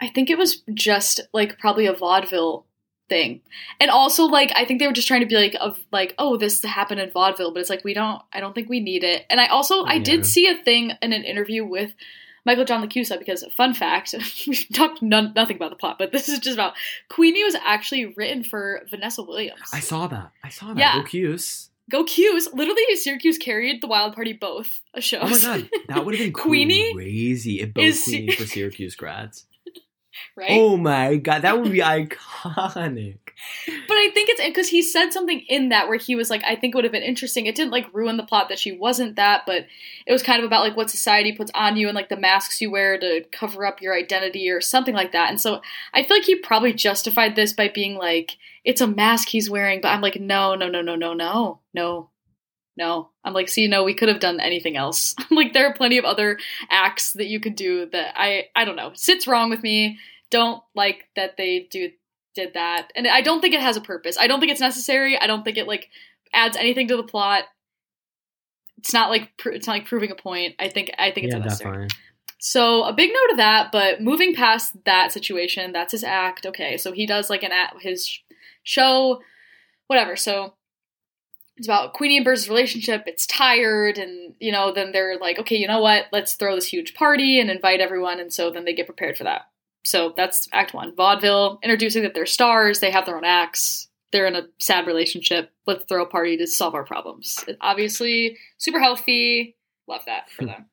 I 0.00 0.08
think 0.08 0.30
it 0.30 0.38
was 0.38 0.62
just 0.74 1.20
like 1.32 1.58
probably 1.58 1.86
a 1.86 1.92
vaudeville 1.92 2.66
thing, 3.12 3.40
and 3.80 3.90
also 3.90 4.24
like 4.24 4.50
I 4.56 4.64
think 4.64 4.80
they 4.80 4.86
were 4.86 4.92
just 4.92 5.08
trying 5.08 5.20
to 5.20 5.26
be 5.26 5.36
like 5.36 5.54
of 5.60 5.78
like 5.92 6.14
oh 6.18 6.36
this 6.36 6.62
happened 6.62 7.00
in 7.00 7.10
vaudeville, 7.10 7.52
but 7.52 7.60
it's 7.60 7.70
like 7.70 7.84
we 7.84 7.94
don't. 7.94 8.22
I 8.32 8.40
don't 8.40 8.54
think 8.54 8.68
we 8.68 8.80
need 8.80 9.04
it. 9.04 9.24
And 9.30 9.40
I 9.40 9.46
also 9.48 9.84
I 9.84 9.94
Yeah. 9.94 10.02
did 10.04 10.26
see 10.26 10.46
a 10.48 10.56
thing 10.62 10.92
in 11.02 11.12
an 11.12 11.24
interview 11.24 11.64
with 11.64 11.92
Michael 12.44 12.64
John 12.64 12.82
LaChiusa 12.86 13.18
because 13.18 13.44
fun 13.56 13.72
fact 13.74 14.14
we 14.48 14.56
talked 14.72 15.00
none, 15.02 15.32
nothing 15.36 15.56
about 15.56 15.70
the 15.70 15.76
plot, 15.76 15.96
but 15.98 16.10
this 16.10 16.28
is 16.28 16.38
just 16.40 16.54
about 16.56 16.74
Queenie 17.08 17.44
was 17.44 17.54
actually 17.64 18.06
written 18.16 18.42
for 18.42 18.82
Vanessa 18.90 19.22
Williams. 19.22 19.60
I 19.72 19.80
saw 19.80 20.06
that. 20.08 20.30
I 20.42 20.48
saw 20.48 20.68
that. 20.74 20.78
Yeah. 20.78 20.98
Go 20.98 21.04
Cuse. 21.04 21.68
Go 21.90 22.04
Q's! 22.04 22.48
Literally, 22.54 22.82
Syracuse 22.96 23.36
carried 23.38 23.82
the 23.82 23.86
Wild 23.88 24.14
Party 24.14 24.32
both 24.32 24.80
shows. 25.00 25.44
Oh 25.44 25.48
my 25.50 25.58
god, 25.60 25.70
that 25.88 26.04
would 26.04 26.14
have 26.14 26.24
been 26.24 26.32
Queenie 26.44 26.94
crazy 26.94 27.60
if 27.60 27.74
both 27.74 27.84
is- 27.84 28.04
Queenie 28.04 28.32
for 28.32 28.46
Syracuse 28.54 28.94
grads. 28.94 29.46
right? 30.36 30.50
Oh 30.50 30.76
my 30.76 31.16
god, 31.16 31.42
that 31.42 31.60
would 31.60 31.72
be 31.72 31.80
iconic. 31.80 33.18
But 33.66 33.94
I 33.94 34.10
think 34.14 34.28
it's 34.28 34.44
because 34.44 34.68
he 34.68 34.82
said 34.82 35.10
something 35.12 35.40
in 35.48 35.70
that 35.70 35.88
where 35.88 35.98
he 35.98 36.14
was 36.14 36.30
like, 36.30 36.44
I 36.44 36.54
think 36.54 36.74
it 36.74 36.76
would 36.76 36.84
have 36.84 36.92
been 36.92 37.02
interesting. 37.02 37.46
It 37.46 37.54
didn't 37.54 37.72
like 37.72 37.92
ruin 37.92 38.16
the 38.16 38.22
plot 38.22 38.48
that 38.48 38.58
she 38.58 38.72
wasn't 38.72 39.16
that, 39.16 39.42
but 39.46 39.66
it 40.06 40.12
was 40.12 40.22
kind 40.22 40.38
of 40.38 40.44
about 40.44 40.62
like 40.62 40.76
what 40.76 40.90
society 40.90 41.32
puts 41.32 41.50
on 41.54 41.76
you 41.76 41.88
and 41.88 41.96
like 41.96 42.08
the 42.08 42.16
masks 42.16 42.60
you 42.60 42.70
wear 42.70 42.98
to 42.98 43.24
cover 43.32 43.66
up 43.66 43.80
your 43.80 43.96
identity 43.96 44.48
or 44.48 44.60
something 44.60 44.94
like 44.94 45.12
that. 45.12 45.30
And 45.30 45.40
so 45.40 45.60
I 45.92 46.04
feel 46.04 46.18
like 46.18 46.26
he 46.26 46.36
probably 46.36 46.72
justified 46.72 47.34
this 47.34 47.52
by 47.52 47.68
being 47.68 47.96
like, 47.96 48.36
it's 48.64 48.80
a 48.80 48.86
mask 48.86 49.28
he's 49.28 49.50
wearing, 49.50 49.80
but 49.80 49.88
I'm 49.88 50.00
like, 50.00 50.20
no, 50.20 50.54
no, 50.54 50.68
no, 50.68 50.82
no, 50.82 50.94
no, 50.94 51.14
no, 51.14 51.58
no. 51.74 52.08
No, 52.76 53.10
I'm 53.22 53.34
like, 53.34 53.48
see, 53.48 53.68
no, 53.68 53.84
we 53.84 53.94
could 53.94 54.08
have 54.08 54.20
done 54.20 54.40
anything 54.40 54.76
else. 54.76 55.14
like, 55.30 55.52
there 55.52 55.66
are 55.66 55.74
plenty 55.74 55.98
of 55.98 56.04
other 56.04 56.38
acts 56.70 57.12
that 57.12 57.26
you 57.26 57.38
could 57.38 57.54
do 57.54 57.86
that 57.86 58.14
I, 58.16 58.46
I 58.56 58.64
don't 58.64 58.76
know, 58.76 58.92
sits 58.94 59.26
wrong 59.26 59.50
with 59.50 59.62
me. 59.62 59.98
Don't 60.30 60.62
like 60.74 61.04
that 61.14 61.36
they 61.36 61.68
do 61.70 61.90
did 62.34 62.54
that. 62.54 62.90
And 62.96 63.06
i 63.06 63.20
don't 63.20 63.40
think 63.40 63.54
it 63.54 63.60
has 63.60 63.76
a 63.76 63.80
purpose. 63.80 64.16
I 64.18 64.26
don't 64.26 64.40
think 64.40 64.52
it's 64.52 64.60
necessary. 64.60 65.18
I 65.18 65.26
don't 65.26 65.44
think 65.44 65.58
it 65.58 65.68
like 65.68 65.90
adds 66.32 66.56
anything 66.56 66.88
to 66.88 66.96
the 66.96 67.02
plot. 67.02 67.44
It's 68.78 68.92
not 68.92 69.10
like 69.10 69.36
pr- 69.36 69.50
it's 69.50 69.66
not 69.66 69.74
like 69.74 69.86
proving 69.86 70.10
a 70.10 70.14
point. 70.14 70.54
I 70.58 70.68
think 70.68 70.92
i 70.98 71.10
think 71.10 71.26
it's 71.26 71.34
yeah, 71.34 71.40
unnecessary. 71.40 71.88
definitely. 71.88 71.96
so 72.38 72.84
a 72.84 72.92
big 72.92 73.10
note 73.12 73.32
of 73.32 73.36
that 73.36 73.70
but 73.70 74.00
moving 74.00 74.34
past 74.34 74.74
that 74.84 75.12
situation 75.12 75.72
that's 75.72 75.92
his 75.92 76.04
act. 76.04 76.46
Okay 76.46 76.78
so 76.78 76.92
he 76.92 77.06
does 77.06 77.28
like 77.28 77.42
an 77.42 77.52
at 77.52 77.74
his 77.80 78.18
show 78.62 79.20
whatever. 79.88 80.16
So 80.16 80.54
it's 81.56 81.66
about 81.66 81.92
Queenie 81.92 82.16
and 82.16 82.24
Burr's 82.24 82.48
relationship. 82.48 83.04
It's 83.06 83.26
tired, 83.26 83.98
and 83.98 84.34
you 84.40 84.52
know, 84.52 84.72
then 84.72 84.92
they're 84.92 85.18
like, 85.18 85.38
okay, 85.38 85.56
you 85.56 85.68
know 85.68 85.80
what? 85.80 86.06
Let's 86.12 86.34
throw 86.34 86.54
this 86.54 86.66
huge 86.66 86.94
party 86.94 87.40
and 87.40 87.50
invite 87.50 87.80
everyone. 87.80 88.20
And 88.20 88.32
so 88.32 88.50
then 88.50 88.64
they 88.64 88.74
get 88.74 88.86
prepared 88.86 89.18
for 89.18 89.24
that. 89.24 89.42
So 89.84 90.14
that's 90.16 90.48
Act 90.52 90.74
One. 90.74 90.94
Vaudeville, 90.94 91.58
introducing 91.62 92.02
that 92.04 92.14
they're 92.14 92.26
stars, 92.26 92.80
they 92.80 92.90
have 92.90 93.04
their 93.04 93.16
own 93.16 93.24
acts, 93.24 93.88
they're 94.12 94.26
in 94.26 94.36
a 94.36 94.46
sad 94.58 94.86
relationship. 94.86 95.50
Let's 95.66 95.84
throw 95.84 96.02
a 96.02 96.08
party 96.08 96.36
to 96.36 96.46
solve 96.46 96.74
our 96.74 96.84
problems. 96.84 97.44
It- 97.48 97.58
obviously, 97.60 98.38
super 98.58 98.78
healthy. 98.78 99.56
Love 99.88 100.02
that 100.06 100.30
for 100.30 100.44
hmm. 100.44 100.48
them. 100.48 100.66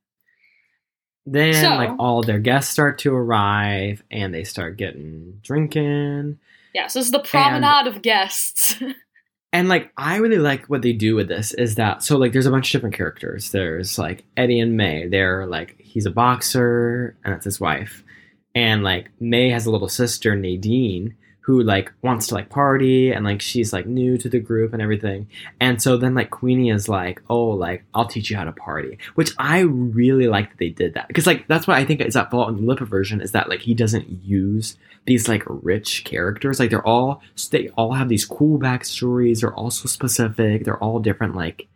Then 1.25 1.53
So- 1.55 1.75
like 1.75 1.91
all 1.99 2.21
their 2.21 2.39
guests 2.39 2.71
start 2.71 2.99
to 2.99 3.13
arrive 3.13 4.03
and 4.11 4.33
they 4.33 4.43
start 4.43 4.77
getting 4.77 5.39
drinking. 5.41 6.39
Yeah, 6.73 6.87
so 6.87 6.99
this 6.99 7.07
is 7.07 7.11
the 7.11 7.19
promenade 7.19 7.87
of 7.87 8.01
guests. 8.01 8.75
And 9.51 9.67
like 9.67 9.91
I 9.97 10.17
really 10.17 10.37
like 10.37 10.65
what 10.67 10.81
they 10.81 10.93
do 10.93 11.15
with 11.15 11.27
this 11.27 11.53
is 11.53 11.75
that 11.75 12.03
so 12.03 12.17
like 12.17 12.33
there's 12.33 12.45
a 12.45 12.51
bunch 12.51 12.67
of 12.67 12.71
different 12.79 12.95
characters. 12.95 13.51
There's 13.51 13.97
like 13.97 14.23
Eddie 14.37 14.59
and 14.59 14.77
May. 14.77 15.07
They're 15.07 15.47
like 15.47 15.75
he's 15.79 16.05
a 16.05 16.11
boxer 16.11 17.17
and 17.23 17.33
that's 17.33 17.45
his 17.45 17.59
wife. 17.59 18.03
And 18.53 18.83
like 18.83 19.09
May 19.19 19.49
has 19.49 19.65
a 19.65 19.71
little 19.71 19.89
sister 19.89 20.35
Nadine 20.35 21.15
who 21.41 21.63
like 21.63 21.91
wants 22.03 22.27
to 22.27 22.35
like 22.35 22.49
party 22.49 23.11
and 23.11 23.25
like 23.25 23.41
she's 23.41 23.73
like 23.73 23.85
new 23.85 24.17
to 24.17 24.29
the 24.29 24.39
group 24.39 24.71
and 24.73 24.81
everything. 24.81 25.27
And 25.59 25.81
so 25.81 25.97
then 25.97 26.13
like 26.13 26.29
Queenie 26.29 26.69
is 26.69 26.87
like, 26.87 27.21
"Oh, 27.29 27.47
like 27.47 27.83
I'll 27.93 28.05
teach 28.05 28.29
you 28.29 28.37
how 28.37 28.43
to 28.43 28.51
party." 28.51 28.97
Which 29.15 29.31
I 29.39 29.61
really 29.61 30.27
like 30.27 30.49
that 30.49 30.59
they 30.59 30.69
did 30.69 30.93
that. 30.93 31.07
Because 31.07 31.25
like 31.25 31.47
that's 31.47 31.65
what 31.65 31.77
I 31.77 31.85
think 31.85 32.01
is 32.01 32.15
at 32.15 32.29
fault 32.29 32.49
in 32.49 32.55
the 32.55 32.61
Lippa 32.61 32.87
version 32.87 33.21
is 33.21 33.31
that 33.31 33.49
like 33.49 33.61
he 33.61 33.73
doesn't 33.73 34.09
use 34.23 34.77
these 35.05 35.27
like 35.27 35.43
rich 35.47 36.03
characters. 36.03 36.59
Like 36.59 36.69
they're 36.69 36.85
all 36.85 37.21
they 37.51 37.69
all 37.69 37.93
have 37.93 38.09
these 38.09 38.25
cool 38.25 38.59
backstories. 38.59 39.41
They're 39.41 39.55
all 39.55 39.71
so 39.71 39.87
specific. 39.87 40.65
They're 40.65 40.83
all 40.83 40.99
different 40.99 41.35
like 41.35 41.67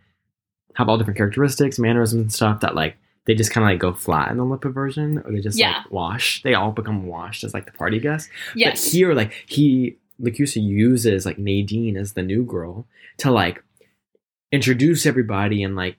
have 0.75 0.89
all 0.89 0.97
different 0.97 1.17
characteristics, 1.17 1.79
mannerisms, 1.79 2.21
and 2.21 2.33
stuff 2.33 2.59
that 2.61 2.75
like 2.75 2.97
they 3.25 3.35
just 3.35 3.51
kind 3.51 3.63
of 3.63 3.69
like 3.71 3.79
go 3.79 3.93
flat 3.93 4.31
in 4.31 4.37
the 4.37 4.43
Lippa 4.43 4.73
version, 4.73 5.19
or 5.25 5.31
they 5.31 5.39
just 5.39 5.57
Yeah. 5.57 5.77
like 5.77 5.91
wash. 5.91 6.41
They 6.43 6.53
all 6.53 6.71
become 6.71 7.05
washed 7.07 7.43
as 7.43 7.53
like 7.53 7.65
the 7.65 7.71
party 7.71 7.99
guests. 7.99 8.29
Yes. 8.55 8.83
But 8.83 8.91
here, 8.91 9.13
like 9.13 9.33
he 9.47 9.97
LaChiusa 10.21 10.61
uses 10.61 11.25
like 11.25 11.37
Nadine 11.39 11.97
as 11.97 12.13
the 12.13 12.21
new 12.23 12.43
girl 12.43 12.85
to 13.17 13.31
like 13.31 13.63
introduce 14.51 15.05
everybody 15.05 15.63
and 15.63 15.75
like 15.75 15.97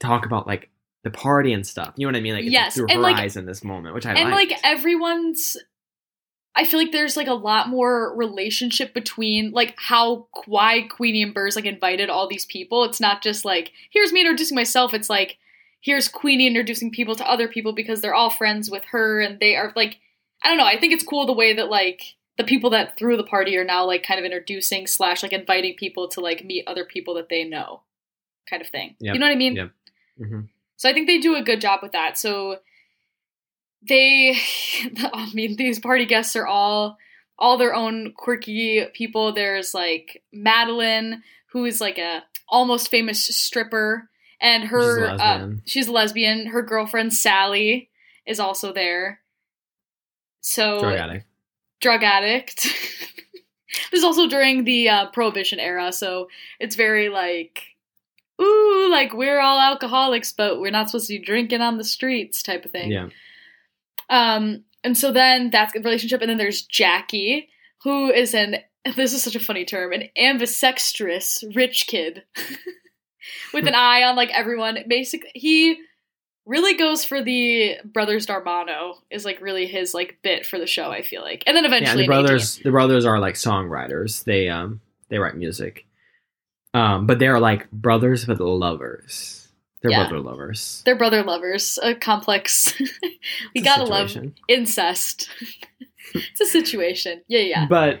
talk 0.00 0.26
about 0.26 0.46
like 0.46 0.70
the 1.04 1.10
party 1.10 1.52
and 1.52 1.66
stuff. 1.66 1.94
You 1.96 2.06
know 2.06 2.10
what 2.12 2.16
I 2.18 2.20
mean? 2.20 2.34
Like 2.34 2.44
Yes, 2.44 2.74
through 2.74 2.86
and, 2.88 2.96
her 2.96 3.00
like- 3.00 3.16
eyes 3.16 3.36
in 3.36 3.46
this 3.46 3.64
moment, 3.64 3.94
which 3.94 4.06
I 4.06 4.14
and 4.14 4.30
liked. 4.30 4.50
like 4.50 4.60
everyone's 4.64 5.56
I 6.58 6.64
feel 6.64 6.80
like 6.80 6.90
there's 6.90 7.18
like 7.18 7.26
a 7.28 7.34
lot 7.34 7.68
more 7.68 8.14
relationship 8.16 8.94
between 8.94 9.50
like 9.52 9.74
how 9.78 10.26
why 10.46 10.82
Queenie 10.90 11.22
and 11.22 11.34
Burrs 11.34 11.54
like 11.54 11.66
invited 11.66 12.08
all 12.08 12.26
these 12.28 12.46
people. 12.46 12.84
It's 12.84 13.00
not 13.00 13.22
just 13.22 13.44
like 13.44 13.72
here's 13.90 14.12
me 14.12 14.20
introducing 14.22 14.54
myself. 14.56 14.94
It's 14.94 15.10
like 15.10 15.38
here's 15.80 16.08
Queenie 16.08 16.46
introducing 16.46 16.90
people 16.90 17.16
to 17.16 17.28
other 17.28 17.48
people 17.48 17.72
because 17.72 18.00
they're 18.00 18.14
all 18.14 18.30
friends 18.30 18.70
with 18.70 18.84
her 18.86 19.20
and 19.20 19.38
they 19.40 19.56
are 19.56 19.72
like 19.76 19.98
I 20.42 20.48
don't 20.48 20.58
know. 20.58 20.66
I 20.66 20.78
think 20.78 20.92
it's 20.92 21.04
cool 21.04 21.26
the 21.26 21.32
way 21.32 21.54
that 21.54 21.68
like 21.68 22.16
the 22.36 22.44
people 22.44 22.70
that 22.70 22.98
threw 22.98 23.16
the 23.16 23.24
party 23.24 23.56
are 23.56 23.64
now 23.64 23.86
like 23.86 24.02
kind 24.02 24.18
of 24.18 24.24
introducing 24.24 24.86
slash 24.86 25.22
like 25.22 25.32
inviting 25.32 25.74
people 25.74 26.08
to 26.08 26.20
like 26.20 26.44
meet 26.44 26.64
other 26.66 26.84
people 26.84 27.14
that 27.14 27.28
they 27.28 27.44
know, 27.44 27.82
kind 28.48 28.62
of 28.62 28.68
thing. 28.68 28.94
Yep. 29.00 29.14
You 29.14 29.20
know 29.20 29.26
what 29.26 29.32
I 29.32 29.36
mean? 29.36 29.56
Yep. 29.56 29.70
hmm 30.18 30.40
So 30.76 30.88
I 30.88 30.92
think 30.92 31.06
they 31.06 31.18
do 31.18 31.34
a 31.36 31.42
good 31.42 31.60
job 31.60 31.80
with 31.82 31.92
that. 31.92 32.18
So 32.18 32.58
they, 33.88 34.36
I 35.12 35.30
mean, 35.32 35.56
these 35.56 35.80
party 35.80 36.06
guests 36.06 36.36
are 36.36 36.46
all 36.46 36.98
all 37.38 37.58
their 37.58 37.74
own 37.74 38.12
quirky 38.16 38.86
people. 38.94 39.32
There's 39.32 39.74
like 39.74 40.22
Madeline, 40.32 41.22
who 41.52 41.64
is 41.64 41.80
like 41.80 41.98
a 41.98 42.22
almost 42.48 42.90
famous 42.90 43.24
stripper, 43.24 44.08
and 44.40 44.64
her 44.64 44.98
She's 44.98 45.08
a 45.08 45.12
uh, 45.12 45.16
lesbian. 45.16 45.62
she's 45.64 45.88
a 45.88 45.92
lesbian. 45.92 46.46
Her 46.46 46.62
girlfriend 46.62 47.14
Sally 47.14 47.90
is 48.26 48.40
also 48.40 48.72
there. 48.72 49.20
So 50.40 50.80
Drug 50.80 50.94
addict. 50.96 51.26
drug 51.80 52.02
addict. 52.02 52.62
this 53.90 53.98
is 53.98 54.04
also 54.04 54.28
during 54.28 54.64
the 54.64 54.88
uh, 54.88 55.06
prohibition 55.10 55.58
era, 55.58 55.92
so 55.92 56.28
it's 56.60 56.76
very 56.76 57.08
like, 57.08 57.62
ooh, 58.40 58.88
like 58.90 59.12
we're 59.12 59.40
all 59.40 59.58
alcoholics, 59.60 60.32
but 60.32 60.60
we're 60.60 60.70
not 60.70 60.88
supposed 60.90 61.08
to 61.08 61.18
be 61.18 61.24
drinking 61.24 61.60
on 61.62 61.78
the 61.78 61.84
streets, 61.84 62.42
type 62.42 62.64
of 62.64 62.70
thing. 62.70 62.92
Yeah. 62.92 63.08
Um, 64.08 64.64
and 64.84 64.96
so 64.96 65.10
then 65.10 65.50
that's 65.50 65.74
a 65.74 65.80
relationship, 65.80 66.20
and 66.20 66.30
then 66.30 66.38
there's 66.38 66.62
Jackie, 66.62 67.48
who 67.82 68.10
is 68.10 68.34
an 68.34 68.58
this 68.94 69.12
is 69.12 69.22
such 69.24 69.34
a 69.34 69.40
funny 69.40 69.64
term, 69.64 69.92
an 69.92 70.04
ambisextrous 70.16 71.42
rich 71.54 71.88
kid 71.88 72.22
with 73.52 73.66
an 73.66 73.74
eye 73.74 74.02
on 74.04 74.16
like 74.16 74.30
everyone. 74.30 74.78
Basically, 74.88 75.30
he 75.34 75.78
really 76.46 76.74
goes 76.74 77.04
for 77.04 77.22
the 77.22 77.76
brothers 77.84 78.26
D'Armano 78.26 78.98
is 79.10 79.24
like 79.24 79.40
really 79.40 79.66
his 79.66 79.92
like 79.94 80.18
bit 80.22 80.46
for 80.46 80.58
the 80.58 80.66
show. 80.66 80.90
I 80.90 81.02
feel 81.02 81.22
like, 81.22 81.42
and 81.46 81.56
then 81.56 81.64
Yeah, 81.64 81.70
eventually 81.76 82.04
the 82.04 82.08
brothers 82.08 82.58
the 82.58 82.70
brothers 82.70 83.04
are 83.04 83.18
like 83.18 83.34
songwriters. 83.34 84.24
They 84.24 84.48
um 84.48 84.80
they 85.08 85.18
write 85.18 85.36
music. 85.36 85.86
Um, 86.74 87.06
but 87.06 87.18
they're 87.18 87.40
like 87.40 87.70
brothers 87.70 88.24
but 88.26 88.38
lovers. 88.40 89.48
They're 89.82 89.90
Yeah. 89.90 90.08
brother 90.08 90.20
lovers. 90.20 90.82
they're 90.84 90.96
brother 90.96 91.22
lovers. 91.22 91.78
A 91.82 91.94
complex. 91.94 92.74
we 93.54 93.60
a 93.60 93.64
gotta 93.64 93.84
love 93.84 94.16
incest. 94.48 95.28
it's 96.14 96.40
a 96.40 96.46
situation. 96.46 97.22
Yeah, 97.28 97.40
yeah. 97.40 97.66
But 97.68 98.00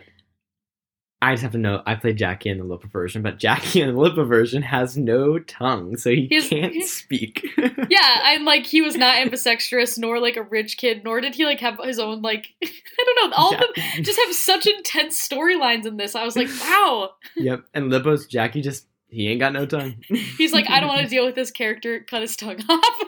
I 1.22 1.32
just 1.32 1.42
have 1.42 1.52
to 1.52 1.58
know 1.58 1.82
I 1.86 1.94
played 1.94 2.18
Jackie 2.18 2.50
in 2.50 2.58
the 2.58 2.64
Lippa 2.64 2.90
version, 2.90 3.22
but 3.22 3.38
Jackie 3.38 3.80
in 3.80 3.88
the 3.94 3.98
Lippa 4.00 4.26
version 4.28 4.60
has 4.62 4.96
no 4.98 5.38
tongue, 5.38 5.96
so 5.96 6.10
he 6.10 6.26
He's- 6.28 6.48
can't 6.48 6.82
speak. 6.84 7.46
Yeah, 7.88 8.20
and 8.34 8.44
like 8.44 8.66
he 8.66 8.82
was 8.82 8.96
not 8.96 9.16
ambidextrous 9.18 9.96
nor 9.96 10.18
like 10.20 10.36
a 10.36 10.42
rich 10.42 10.76
kid, 10.76 11.04
nor 11.04 11.20
did 11.20 11.34
he 11.36 11.44
like 11.44 11.60
have 11.60 11.78
his 11.82 11.98
own 11.98 12.20
like 12.20 12.48
I 12.64 12.68
don't 13.04 13.30
know. 13.30 13.36
All 13.36 13.54
of 13.54 13.60
them 13.60 13.84
just 14.02 14.18
have 14.18 14.34
such 14.34 14.66
intense 14.66 15.26
storylines 15.26 15.86
in 15.86 15.96
this. 15.96 16.14
I 16.14 16.24
was 16.24 16.36
like, 16.36 16.48
wow. 16.60 17.10
Yep. 17.36 17.64
And 17.74 17.90
Lippa's 17.92 18.26
Jackie 18.26 18.60
just 18.60 18.86
he 19.08 19.28
ain't 19.28 19.40
got 19.40 19.52
no 19.52 19.66
tongue. 19.66 19.96
He's 20.08 20.52
like, 20.52 20.68
I 20.68 20.80
don't 20.80 20.88
want 20.88 21.02
to 21.02 21.08
deal 21.08 21.24
with 21.24 21.36
this 21.36 21.50
character. 21.52 22.00
Cut 22.00 22.22
his 22.22 22.36
tongue 22.36 22.60
off. 22.68 23.00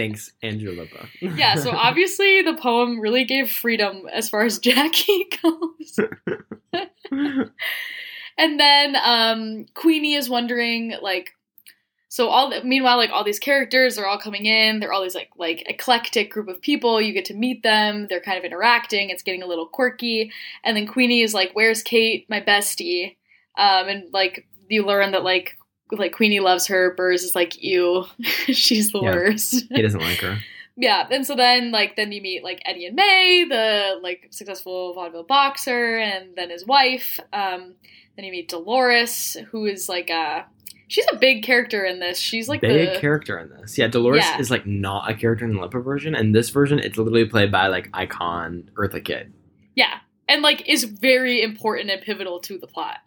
Thanks, 0.00 0.32
Andrew 0.42 0.74
Lippa. 0.74 1.08
yeah, 1.20 1.56
so 1.56 1.70
obviously 1.76 2.40
the 2.40 2.54
poem 2.54 3.00
really 3.00 3.24
gave 3.24 3.52
freedom 3.52 4.08
as 4.10 4.30
far 4.30 4.44
as 4.44 4.58
Jackie 4.70 5.26
goes. 5.42 5.98
and 8.38 8.58
then 8.58 8.96
um 9.04 9.66
Queenie 9.74 10.14
is 10.14 10.30
wondering 10.30 10.94
like 11.02 11.32
so 12.08 12.28
all 12.28 12.48
the, 12.48 12.64
meanwhile 12.64 12.96
like 12.96 13.10
all 13.10 13.24
these 13.24 13.38
characters 13.38 13.98
are 13.98 14.06
all 14.06 14.18
coming 14.18 14.46
in 14.46 14.80
they're 14.80 14.92
all 14.92 15.02
these 15.02 15.14
like 15.14 15.30
like 15.36 15.64
eclectic 15.68 16.30
group 16.30 16.48
of 16.48 16.62
people 16.62 16.98
you 17.00 17.12
get 17.12 17.26
to 17.26 17.34
meet 17.34 17.62
them 17.62 18.06
they're 18.08 18.20
kind 18.20 18.38
of 18.38 18.44
interacting 18.44 19.10
it's 19.10 19.22
getting 19.22 19.42
a 19.42 19.46
little 19.46 19.66
quirky 19.66 20.32
and 20.64 20.76
then 20.76 20.86
Queenie 20.86 21.20
is 21.20 21.34
like 21.34 21.50
where's 21.52 21.82
Kate 21.82 22.24
my 22.30 22.40
bestie 22.40 23.16
um 23.58 23.88
and 23.88 24.12
like 24.14 24.46
you 24.68 24.86
learn 24.86 25.12
that 25.12 25.24
like 25.24 25.58
like 25.92 26.12
Queenie 26.12 26.40
loves 26.40 26.66
her 26.66 26.94
Burrs 26.94 27.22
is 27.22 27.34
like 27.34 27.62
you 27.62 28.04
she's 28.46 28.92
the 28.92 29.00
Yeah. 29.00 29.14
worst 29.14 29.64
he 29.74 29.82
doesn't 29.82 30.00
like 30.00 30.18
her. 30.18 30.38
yeah 30.76 31.06
and 31.10 31.26
so 31.26 31.34
then 31.34 31.70
like 31.72 31.96
then 31.96 32.12
you 32.12 32.20
meet 32.22 32.42
like 32.44 32.60
eddie 32.64 32.86
and 32.86 32.96
may 32.96 33.44
the 33.48 33.98
like 34.02 34.28
successful 34.30 34.94
vaudeville 34.94 35.24
boxer 35.24 35.98
and 35.98 36.36
then 36.36 36.50
his 36.50 36.64
wife 36.66 37.18
um 37.32 37.74
then 38.16 38.24
you 38.24 38.32
meet 38.32 38.48
dolores 38.48 39.36
who 39.50 39.66
is 39.66 39.88
like 39.88 40.10
uh 40.10 40.42
she's 40.88 41.06
a 41.12 41.16
big 41.16 41.42
character 41.42 41.84
in 41.84 42.00
this 42.00 42.18
she's 42.18 42.48
like 42.48 42.60
big 42.60 42.94
the 42.94 43.00
character 43.00 43.38
in 43.38 43.48
this. 43.60 43.78
Yeah, 43.78 43.86
Dolores 43.86 44.24
Yeah. 44.24 44.40
is 44.40 44.50
like 44.50 44.66
not 44.66 45.08
a 45.08 45.14
character 45.14 45.44
in 45.44 45.54
the 45.54 45.60
Lippa 45.60 45.82
version, 45.84 46.14
and 46.16 46.34
this 46.34 46.48
version 46.50 46.80
it's 46.80 46.98
literally 46.98 47.24
played 47.24 47.52
by 47.52 47.68
like 47.68 47.88
icon 47.94 48.68
Eartha 48.76 49.04
Kitt. 49.04 49.30
yeah 49.76 49.98
and 50.30 50.42
like 50.42 50.66
is 50.68 50.84
very 50.84 51.42
important 51.42 51.90
and 51.90 52.00
pivotal 52.00 52.40
to 52.40 52.56
the 52.58 52.66
plot 52.66 52.98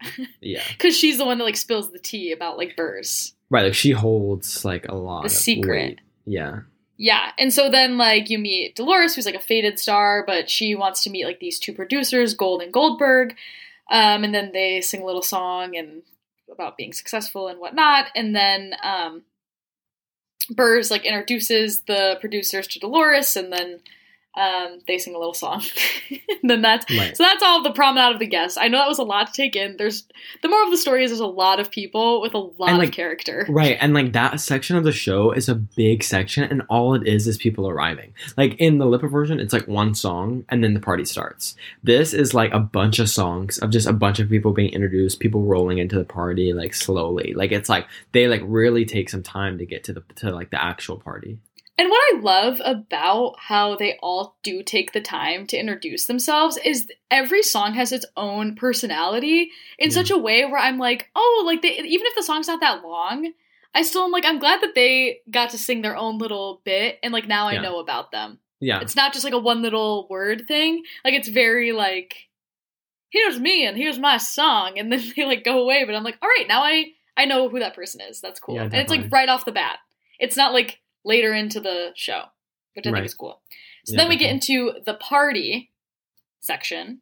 Yeah, 0.42 0.62
because 0.72 0.96
she's 0.96 1.18
the 1.18 1.25
one 1.25 1.38
that 1.39 1.44
like 1.46 1.56
spills 1.58 1.92
the 1.92 2.00
tea 2.00 2.32
about 2.32 2.58
like 2.58 2.75
burrs 2.75 3.34
right. 3.50 3.63
Like 3.65 3.74
she 3.75 3.92
holds 3.92 4.65
like 4.65 4.88
a 4.88 4.96
lot 4.96 5.22
The 5.22 5.27
of 5.27 5.32
secret. 5.32 5.70
weight. 5.89 6.01
Yeah, 6.25 6.60
Yeah, 6.98 7.32
and 7.38 7.51
so 7.53 7.70
then 7.70 7.98
like 7.98 8.30
you 8.30 8.39
meet 8.39 8.75
Dolores, 8.75 9.13
who's 9.15 9.25
like 9.25 9.36
a 9.36 9.39
faded 9.39 9.77
star, 9.80 10.24
but 10.25 10.50
she 10.50 10.74
wants 10.75 11.03
to 11.03 11.10
meet 11.10 11.25
like 11.25 11.39
these 11.39 11.60
two 11.60 11.74
producers, 11.74 12.34
Gold 12.34 12.62
and 12.62 12.72
Goldberg, 12.74 13.36
um, 13.92 14.24
and 14.24 14.34
then 14.34 14.51
they 14.53 14.82
sing 14.82 15.01
a 15.01 15.06
little 15.06 15.22
song 15.22 15.75
and 15.75 16.01
about 16.51 16.77
being 16.77 16.94
successful 16.94 17.48
and 17.48 17.60
whatnot, 17.60 18.08
and 18.15 18.36
then 18.36 18.74
um, 18.84 19.24
Burrs 20.50 20.92
like 20.92 21.06
introduces 21.06 21.82
the 21.82 22.18
producers 22.20 22.68
to 22.68 22.80
Dolores, 22.80 23.36
and 23.36 23.51
then 23.51 23.80
um, 24.35 24.79
they 24.87 24.97
sing 24.97 25.13
a 25.13 25.17
little 25.19 25.33
song. 25.33 25.63
and 26.09 26.19
then 26.49 26.61
that's 26.61 26.89
right. 26.97 27.15
so 27.15 27.23
that's 27.23 27.43
all 27.43 27.61
the 27.61 27.71
promenade 27.71 28.13
of 28.13 28.19
the 28.19 28.25
guests. 28.27 28.57
I 28.57 28.67
know 28.67 28.79
that 28.79 28.87
was 28.87 28.97
a 28.99 29.03
lot 29.03 29.27
to 29.27 29.33
take 29.33 29.55
in. 29.55 29.77
There's 29.77 30.07
the 30.41 30.49
moral 30.49 30.65
of 30.65 30.71
the 30.71 30.77
story 30.77 31.03
is 31.03 31.11
there's 31.11 31.19
a 31.19 31.25
lot 31.27 31.59
of 31.59 31.69
people 31.69 32.21
with 32.21 32.33
a 32.33 32.39
lot 32.39 32.69
And, 32.69 32.83
of 32.83 32.91
character. 32.91 33.45
Right, 33.49 33.77
and 33.79 33.93
like 33.93 34.13
that 34.13 34.39
section 34.39 34.75
of 34.75 34.83
the 34.83 34.91
show 34.91 35.31
is 35.31 35.49
a 35.49 35.55
big 35.55 36.03
section, 36.03 36.43
and 36.43 36.63
all 36.69 36.95
it 36.95 37.07
is 37.07 37.27
is 37.27 37.37
people 37.37 37.69
arriving. 37.69 38.13
Like 38.35 38.55
in 38.59 38.79
the 38.79 38.85
Lippa 38.85 39.09
version, 39.09 39.39
it's 39.39 39.53
like 39.53 39.67
one 39.67 39.93
song, 39.93 40.45
and 40.49 40.63
then 40.63 40.73
the 40.73 40.79
party 40.79 41.05
starts. 41.05 41.55
This 41.83 42.13
is 42.13 42.33
like 42.33 42.51
a 42.53 42.59
bunch 42.59 42.99
of 42.99 43.09
songs 43.09 43.59
of 43.59 43.69
just 43.69 43.87
a 43.87 43.93
bunch 43.93 44.19
of 44.19 44.29
people 44.29 44.51
being 44.53 44.73
introduced, 44.73 45.19
people 45.19 45.43
rolling 45.43 45.77
into 45.77 45.97
the 45.97 46.05
party 46.05 46.53
like 46.53 46.73
slowly. 46.73 47.33
Like 47.35 47.51
it's 47.51 47.69
like 47.69 47.87
they 48.13 48.27
like 48.27 48.41
really 48.43 48.85
take 48.85 49.09
some 49.09 49.21
time 49.23 49.57
to 49.59 49.65
get 49.65 49.83
to 49.85 49.93
the 49.93 50.03
to 50.15 50.31
like 50.31 50.49
the 50.49 50.63
actual 50.63 50.97
party. 50.97 51.37
And 51.77 51.89
what 51.89 52.00
I 52.13 52.20
love 52.20 52.62
about 52.63 53.36
how 53.39 53.75
they 53.75 53.98
all 54.03 54.38
do 54.44 54.62
take 54.62 54.92
the 54.94 55.01
time 55.01 55.48
to 55.48 55.58
introduce 55.58 56.06
themselves 56.06 56.58
is 56.63 56.92
every 57.10 57.42
song 57.42 57.74
has 57.74 57.92
its 57.92 58.06
own 58.15 58.56
personality 58.56 59.50
in 59.80 59.89
Yeah. 59.89 59.96
such 59.96 60.12
a 60.12 60.18
way 60.18 60.46
where 60.46 60.60
I'm 60.60 60.77
like, 60.77 61.10
oh, 61.15 61.44
like 61.46 61.62
they, 61.63 61.70
even 61.72 62.06
if 62.06 62.15
the 62.15 62.22
song's 62.24 62.48
not 62.48 62.60
that 62.62 62.84
long, 62.84 63.34
I 63.74 63.82
still 63.82 64.03
am 64.03 64.12
like, 64.12 64.24
I'm 64.25 64.38
glad 64.38 64.62
that 64.62 64.75
they 64.75 65.22
got 65.32 65.50
to 65.50 65.58
sing 65.58 65.82
their 65.82 65.98
own 65.98 66.20
little 66.20 66.62
bit 66.63 67.00
and 67.01 67.12
like 67.12 67.27
now 67.27 67.48
I 67.48 67.53
Yeah. 67.53 67.62
know 67.62 67.80
about 67.80 68.12
them. 68.12 68.38
Yeah, 68.60 68.80
It's 68.80 68.96
not 68.96 69.12
just 69.12 69.25
like 69.25 69.34
a 69.34 69.39
one 69.39 69.62
little 69.63 70.08
word 70.10 70.46
thing. 70.48 70.84
Like 71.03 71.15
it's 71.15 71.27
very 71.27 71.72
like, 71.72 72.30
here's 73.10 73.39
me 73.39 73.65
and 73.65 73.75
here's 73.75 74.00
my 74.00 74.18
song, 74.18 74.77
and 74.77 74.92
then 74.92 75.01
they 75.15 75.25
like 75.25 75.44
go 75.44 75.62
away. 75.62 75.86
But 75.86 75.96
I'm 75.96 76.03
like, 76.03 76.18
all 76.22 76.30
right, 76.30 76.48
now 76.48 76.62
I 76.63 76.94
I 77.18 77.25
know 77.25 77.50
who 77.50 77.60
that 77.60 77.75
person 77.75 78.00
is. 78.01 78.22
That's 78.22 78.39
cool. 78.39 78.56
Yeah, 78.56 78.63
and 78.63 78.75
it's 78.75 78.89
like 78.92 79.12
right 79.12 79.27
off 79.27 79.44
the 79.46 79.51
bat. 79.51 79.80
It's 80.20 80.38
not 80.38 80.53
like 80.53 80.80
later 81.05 81.33
into 81.33 81.60
the 81.60 81.91
show, 81.95 82.24
which 82.75 82.86
I 82.88 82.89
Right. 82.91 82.98
think 83.00 83.05
is 83.07 83.13
cool. 83.13 83.41
So 83.86 83.93
Yeah, 83.93 83.98
then 84.00 84.10
we 84.10 84.17
get 84.17 84.31
into 84.31 84.74
the 84.86 84.93
party 84.95 85.72
section, 86.39 87.01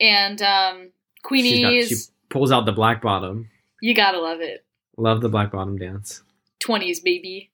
and 0.00 0.40
um, 0.42 0.90
She's 1.32 1.62
got- 1.62 1.72
she 1.88 1.94
pulls 2.28 2.50
out 2.52 2.64
the 2.66 2.72
black 2.72 3.02
bottom. 3.02 3.50
you 3.82 3.94
gotta 3.94 4.18
love 4.20 4.40
it. 4.40 4.64
Love 4.96 5.20
the 5.20 5.28
black 5.28 5.52
bottom 5.52 5.76
dance, 5.78 6.22
20s 6.60 7.02
baby. 7.02 7.50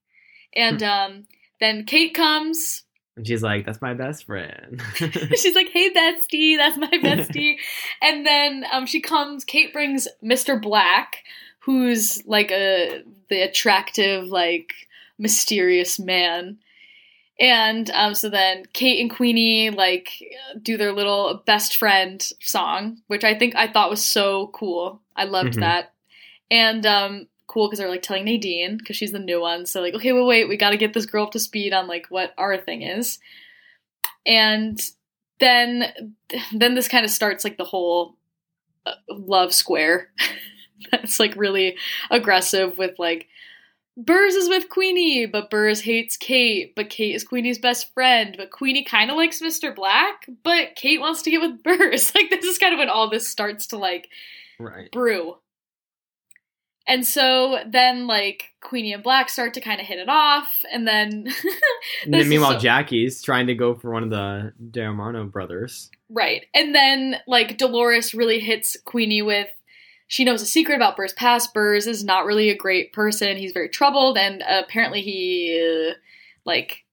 And 0.55 0.83
um, 0.83 1.27
then 1.61 1.85
Kate 1.85 2.15
comes. 2.15 2.83
and 3.17 3.27
she's 3.27 3.43
like, 3.43 3.67
"That's 3.67 3.83
my 3.83 3.93
best 3.95 4.25
friend." 4.25 4.83
She's 4.97 5.55
like, 5.55 5.69
"Hey, 5.69 5.91
bestie, 5.93 6.57
that's 6.57 6.77
my 6.79 6.89
bestie." 6.91 7.57
and 8.03 8.27
then 8.27 8.65
um, 8.73 8.87
she 8.87 9.01
comes. 9.01 9.45
Kate 9.45 9.73
brings 9.73 10.09
Mr. 10.25 10.61
Black, 10.61 11.19
who's 11.61 12.25
like 12.27 12.51
a 12.51 13.03
the 13.29 13.43
attractive, 13.43 14.25
like 14.29 14.73
mysterious 15.19 15.99
man. 15.99 16.59
And 17.39 17.91
um, 17.91 18.15
so 18.15 18.31
then 18.31 18.65
Kate 18.73 19.01
and 19.01 19.11
Queenie 19.11 19.71
like 19.71 20.09
do 20.63 20.77
their 20.77 20.93
little 20.93 21.43
best 21.47 21.77
friend 21.77 22.27
song, 22.41 22.99
which 23.09 23.25
I 23.25 23.35
think 23.39 23.55
I 23.55 23.71
thought 23.71 23.91
was 23.91 24.05
so 24.05 24.49
cool. 24.55 25.03
I 25.15 25.25
loved 25.25 25.55
Mhm. 25.55 25.61
that. 25.61 25.93
And 26.51 26.87
um, 26.87 27.29
cool 27.47 27.67
because 27.69 27.79
they're 27.79 27.91
like 27.91 28.03
telling 28.03 28.25
Nadine 28.25 28.79
because 28.79 28.97
she's 28.97 29.13
the 29.13 29.19
new 29.19 29.41
one. 29.41 29.67
So 29.67 29.81
like, 29.81 29.95
okay, 29.95 30.13
wait, 30.13 30.25
wait, 30.27 30.49
we 30.49 30.57
got 30.57 30.71
to 30.71 30.77
get 30.77 30.95
this 30.95 31.07
girl 31.07 31.25
up 31.25 31.33
to 31.33 31.39
speed 31.39 31.73
on 31.73 31.87
like 31.87 32.07
what 32.09 32.33
our 32.39 32.57
thing 32.57 32.83
is. 32.83 33.19
And 34.25 34.81
then 35.41 35.93
then 36.53 36.75
this 36.75 36.89
kind 36.89 37.05
of 37.05 37.11
starts 37.11 37.45
like 37.45 37.59
the 37.59 37.65
whole 37.65 38.17
uh, 38.87 38.95
love 39.11 39.53
square. 39.53 40.11
That's 40.91 41.19
like 41.21 41.35
really 41.37 41.77
aggressive 42.11 42.79
with 42.79 42.99
like 42.99 43.29
Burrs 43.97 44.35
is 44.35 44.49
with 44.49 44.69
Queenie, 44.69 45.25
but 45.27 45.49
Burrs 45.49 45.81
hates 45.81 46.17
Kate, 46.19 46.75
but 46.77 46.91
Kate 46.91 47.15
is 47.15 47.25
Queenie's 47.25 47.59
best 47.59 47.93
friend, 47.95 48.35
but 48.37 48.51
Queenie 48.51 48.85
kind 48.85 49.11
of 49.11 49.17
likes 49.17 49.41
Mr. 49.41 49.75
Black, 49.75 50.27
but 50.43 50.75
Kate 50.77 51.01
wants 51.01 51.23
to 51.23 51.31
get 51.31 51.41
with 51.41 51.63
Burrs. 51.63 52.15
Like 52.15 52.29
this 52.31 52.45
is 52.45 52.59
kind 52.59 52.75
of 52.75 52.79
when 52.79 52.91
all 52.91 53.09
this 53.09 53.27
starts 53.29 53.69
to 53.69 53.79
like 53.79 54.09
Right. 54.59 54.91
brew. 54.93 55.37
And 56.89 57.05
so 57.07 57.59
then 57.67 58.07
like 58.07 58.51
Queenie 58.61 58.93
and 58.93 59.03
Black 59.03 59.29
start 59.29 59.55
to 59.55 59.61
kind 59.61 59.81
of 59.81 59.87
hit 59.87 59.99
it 59.99 60.09
off, 60.09 60.63
and 60.73 60.87
then 60.87 61.27
And 62.05 62.15
then 62.15 62.29
meanwhile, 62.29 62.53
so- 62.53 62.59
Jackie's 62.61 63.23
trying 63.23 63.47
to 63.49 63.55
go 63.55 63.75
for 63.75 63.91
one 63.93 64.03
of 64.05 64.11
the 64.11 64.53
D'Armano 64.71 65.25
brothers. 65.25 65.91
right, 66.11 66.45
and 66.55 66.75
then 66.75 67.17
like 67.27 67.57
Dolores 67.59 68.15
really 68.15 68.41
hits 68.41 68.77
Queenie 68.85 69.23
with 69.23 69.49
she 70.09 70.25
knows 70.25 70.43
a 70.43 70.47
secret 70.47 70.77
about 70.77 70.97
Burr's 70.97 71.13
past. 71.13 71.53
Burrs 71.53 71.87
is 71.87 72.05
not 72.05 72.27
really 72.27 72.49
a 72.51 72.57
great 72.57 72.93
person. 72.93 73.37
He's 73.37 73.53
very 73.53 73.69
troubled, 73.69 74.17
and 74.17 74.43
apparently 74.49 75.03
he 75.03 75.91
uh, 75.91 75.95
like 76.45 76.85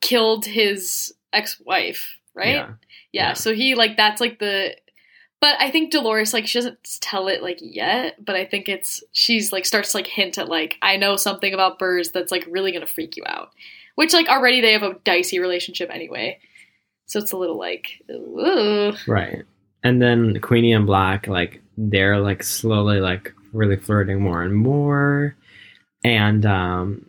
killed 0.00 0.44
his 0.44 1.14
ex-wife. 1.32 2.18
Right? 2.34 2.54
Yeah. 2.54 2.68
yeah, 3.12 3.28
Yeah. 3.28 3.32
so 3.34 3.54
he 3.54 3.74
like 3.74 3.96
that's 3.96 4.20
like 4.20 4.38
the 4.38 4.76
but 5.40 5.56
i 5.58 5.68
think 5.70 5.90
dolores 5.90 6.32
like 6.32 6.46
she 6.46 6.58
doesn't 6.58 6.78
tell 7.00 7.26
it 7.26 7.42
like 7.42 7.58
yet 7.60 8.24
but 8.24 8.36
i 8.36 8.44
think 8.44 8.68
it's 8.68 9.02
she's 9.10 9.52
like 9.52 9.66
starts 9.66 9.90
to 9.90 9.98
like 9.98 10.06
hint 10.06 10.38
at 10.38 10.48
like 10.48 10.76
i 10.80 10.96
know 10.96 11.16
something 11.16 11.52
about 11.52 11.78
Burrs 11.80 12.12
that's 12.12 12.30
like 12.30 12.46
really 12.48 12.70
gonna 12.70 12.86
freak 12.86 13.16
you 13.16 13.24
out 13.26 13.50
which 13.96 14.12
like 14.12 14.28
already 14.28 14.60
they 14.60 14.72
have 14.72 14.84
a 14.84 14.94
dicey 15.04 15.40
relationship 15.40 15.90
anyway 15.92 16.38
so 17.06 17.18
it's 17.18 17.32
a 17.32 17.36
little 17.36 17.58
like 17.58 18.00
ooh. 18.10 18.92
Right. 19.08 19.42
And 19.82 20.00
then 20.00 20.40
Queenie 20.40 20.72
and 20.72 20.86
Black, 20.86 21.26
like, 21.26 21.62
they're 21.88 22.18
like 22.18 22.42
slowly 22.42 23.00
like 23.00 23.32
really 23.52 23.76
flirting 23.76 24.20
more 24.20 24.42
and 24.42 24.54
more. 24.54 25.36
And 26.04 26.44
um 26.46 27.06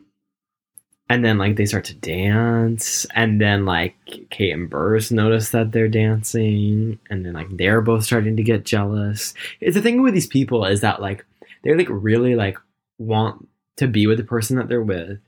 and 1.10 1.26
then 1.26 1.38
like 1.38 1.58
they 1.58 1.66
start 1.66 1.84
to 1.86 1.94
dance 1.94 3.06
and 3.16 3.42
then 3.42 3.66
like 3.66 3.96
Kate 4.30 4.54
and 4.54 4.70
Burrs 4.70 5.12
notice 5.12 5.50
that 5.50 5.74
they're 5.74 5.90
dancing 5.90 7.00
and 7.10 7.26
then 7.26 7.34
like 7.34 7.56
they're 7.58 7.82
both 7.82 8.06
starting 8.06 8.38
to 8.38 8.44
get 8.44 8.64
jealous. 8.64 9.34
It's 9.60 9.76
the 9.76 9.82
thing 9.82 10.02
with 10.02 10.14
these 10.14 10.28
people 10.28 10.64
is 10.66 10.80
that 10.82 11.02
like 11.02 11.26
they 11.64 11.76
like 11.76 11.90
really 11.90 12.36
like 12.36 12.58
want 12.98 13.48
to 13.76 13.88
be 13.88 14.08
with 14.08 14.20
the 14.20 14.24
person 14.24 14.56
that 14.56 14.70
they're 14.70 14.82
with 14.82 15.20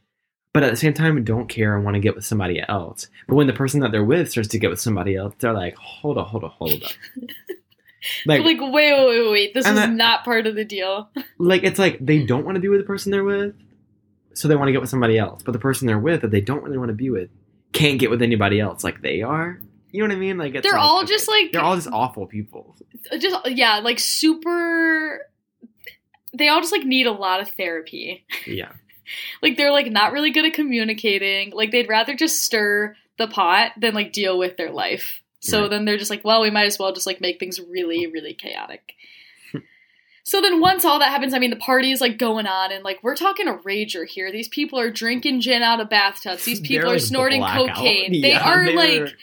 but 0.54 0.64
at 0.64 0.70
the 0.72 0.78
same 0.78 0.94
time 0.94 1.24
don't 1.24 1.50
care 1.50 1.76
and 1.76 1.84
want 1.84 1.96
to 1.96 2.00
get 2.00 2.16
with 2.16 2.26
somebody 2.26 2.64
else. 2.68 3.08
But 3.28 3.36
when 3.36 3.48
the 3.48 3.54
person 3.54 3.82
that 3.82 3.92
they're 3.92 4.04
with 4.04 4.32
starts 4.32 4.50
to 4.50 4.60
get 4.60 4.70
with 4.70 4.80
somebody 4.80 5.16
else, 5.16 5.34
they're 5.40 5.54
like, 5.54 5.76
hold 5.76 6.18
up, 6.18 6.28
hold 6.28 6.44
up, 6.44 6.52
hold 6.52 6.84
up. 6.84 6.92
like, 8.26 8.44
like 8.44 8.58
wait 8.60 8.72
wait 8.72 9.08
wait 9.08 9.32
wait 9.32 9.54
this 9.54 9.66
is 9.66 9.76
that- 9.76 9.90
not 9.92 10.24
part 10.26 10.46
of 10.46 10.56
the 10.56 10.66
deal 10.66 11.10
like 11.38 11.64
it's 11.64 11.80
like 11.80 11.98
they 12.02 12.22
don't 12.26 12.44
want 12.44 12.56
to 12.56 12.60
be 12.60 12.68
with 12.68 12.82
the 12.82 12.86
person 12.86 13.12
they're 13.12 13.24
with, 13.24 13.56
so 14.34 14.48
they 14.48 14.56
want 14.56 14.68
to 14.68 14.72
get 14.74 14.82
with 14.82 14.90
somebody 14.90 15.18
else. 15.18 15.42
But 15.44 15.54
the 15.54 15.60
person 15.60 15.88
they're 15.88 16.00
with 16.00 16.22
that 16.22 16.32
they 16.32 16.42
don't 16.42 16.64
really 16.64 16.78
want 16.78 16.90
to 16.90 16.96
be 16.96 17.10
with 17.10 17.30
can't 17.72 18.00
get 18.00 18.10
with 18.10 18.22
anybody 18.22 18.60
else 18.60 18.84
like 18.84 19.02
they 19.02 19.22
are. 19.22 19.60
You 19.92 20.02
know 20.02 20.08
what 20.08 20.16
I 20.16 20.20
mean? 20.20 20.38
Like 20.38 20.56
it's 20.56 20.63
they're 20.63 20.74
like, 20.74 20.82
all 20.82 21.00
okay, 21.00 21.08
just 21.08 21.28
like 21.28 21.52
they're 21.52 21.62
all 21.62 21.76
just 21.76 21.88
awful 21.92 22.26
people. 22.26 22.76
Uh, 23.12 23.18
just 23.18 23.36
yeah 23.48 23.80
like 23.80 24.00
super 24.00 25.22
they 26.36 26.48
all 26.48 26.62
just 26.62 26.72
like 26.72 26.84
need 26.84 27.06
a 27.06 27.12
lot 27.12 27.42
of 27.42 27.50
therapy 27.50 28.26
Yeah, 28.48 28.72
like 29.42 29.58
they're 29.58 29.72
like 29.72 29.92
not 29.92 30.12
really 30.13 30.32
good 30.32 30.46
at 30.46 30.54
communicating 30.54 31.52
like 31.52 31.72
they'd 31.72 31.89
rather 31.89 32.16
just 32.16 32.44
stir 32.44 32.96
the 33.18 33.28
pot 33.28 33.72
than 33.80 33.94
like 33.94 34.12
deal 34.13 34.38
with 34.38 34.58
their 34.58 34.72
life 34.72 35.22
so 35.39 35.62
Right. 35.62 35.70
then 35.70 35.86
they're 35.86 35.98
just 35.98 36.10
like 36.10 36.24
well 36.24 36.42
we 36.42 36.50
might 36.50 36.66
as 36.66 36.80
well 36.80 36.94
just 36.94 37.06
like 37.08 37.22
make 37.22 37.39
things 37.39 37.60
really 37.60 38.08
really 38.08 38.34
chaotic 38.34 38.94
so 40.24 40.42
then 40.42 40.60
once 40.62 40.86
all 40.86 41.00
that 41.00 41.10
happens 41.12 41.34
i 41.34 41.39
mean 41.39 41.50
the 41.50 41.56
party 41.58 41.92
is 41.92 42.02
like 42.02 42.18
going 42.18 42.48
on 42.48 42.72
and 42.72 42.84
like 42.84 43.00
we're 43.04 43.16
talking 43.16 43.48
a 43.48 43.54
rager 43.56 44.08
here 44.08 44.32
these 44.32 44.48
people 44.48 44.80
are 44.80 44.89
drinking 44.89 45.42
gin 45.42 45.62
out 45.62 45.80
of 45.82 45.89
bathtubs 45.89 46.46
these 46.46 46.60
people 46.68 46.89
are 46.89 47.00
snorting 47.00 47.42
blackout. 47.42 47.76
cocaine 47.76 48.22
they 48.22 48.34
are 48.34 48.66
they're 48.66 48.76
like 48.76 49.16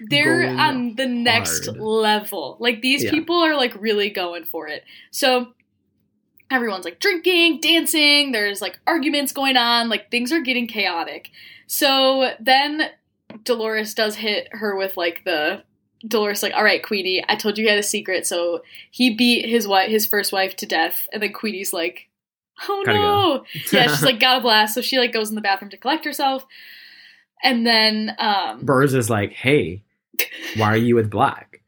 they're 0.00 0.48
on 0.48 0.96
the 0.96 1.06
next 1.06 1.66
hard. 1.66 1.78
level. 1.78 2.56
Like 2.58 2.82
these 2.82 3.04
Yeah. 3.04 3.10
people 3.10 3.36
are 3.36 3.54
like 3.56 3.80
really 3.80 4.10
going 4.10 4.44
for 4.44 4.66
it. 4.66 4.84
So 5.12 5.54
everyone's 6.50 6.84
like 6.84 7.00
drinking, 7.00 7.60
dancing, 7.60 8.32
there's 8.32 8.60
like 8.60 8.78
arguments 8.86 9.32
going 9.32 9.56
on, 9.56 9.88
like 9.88 10.10
things 10.10 10.32
are 10.32 10.40
getting 10.40 10.66
chaotic. 10.66 11.30
So 11.66 12.32
then 12.40 12.90
Dolores 13.42 13.94
does 13.94 14.16
hit 14.16 14.48
her 14.52 14.76
with 14.76 14.96
like 14.96 15.24
the 15.24 15.62
Dolores 16.06 16.42
like, 16.42 16.52
"All 16.54 16.64
right, 16.64 16.82
Queenie, 16.82 17.24
I 17.28 17.36
told 17.36 17.56
you 17.56 17.64
he 17.64 17.70
had 17.70 17.78
a 17.78 17.82
secret." 17.82 18.26
So 18.26 18.62
he 18.90 19.14
beat 19.14 19.48
his 19.48 19.66
wife 19.66 19.88
his 19.88 20.06
first 20.06 20.32
wife 20.32 20.54
to 20.56 20.66
death 20.66 21.08
and 21.12 21.22
then 21.22 21.32
Queenie's 21.32 21.72
like, 21.72 22.08
"Oh 22.68 22.82
Gotta 22.84 22.98
no." 22.98 23.44
yeah, 23.72 23.86
she's 23.88 24.02
like 24.04 24.20
got 24.20 24.38
a 24.38 24.40
blast. 24.40 24.74
So 24.74 24.82
she 24.82 24.98
like 24.98 25.12
goes 25.12 25.30
in 25.30 25.34
the 25.34 25.40
bathroom 25.40 25.70
to 25.70 25.76
collect 25.78 26.04
herself. 26.04 26.44
And 27.42 27.66
then 27.66 28.14
um 28.18 28.64
Burrs 28.64 28.94
is 28.94 29.10
like, 29.10 29.32
hey, 29.32 29.82
why 30.56 30.68
are 30.68 30.76
you 30.76 30.94
with 30.94 31.10
Black? 31.10 31.62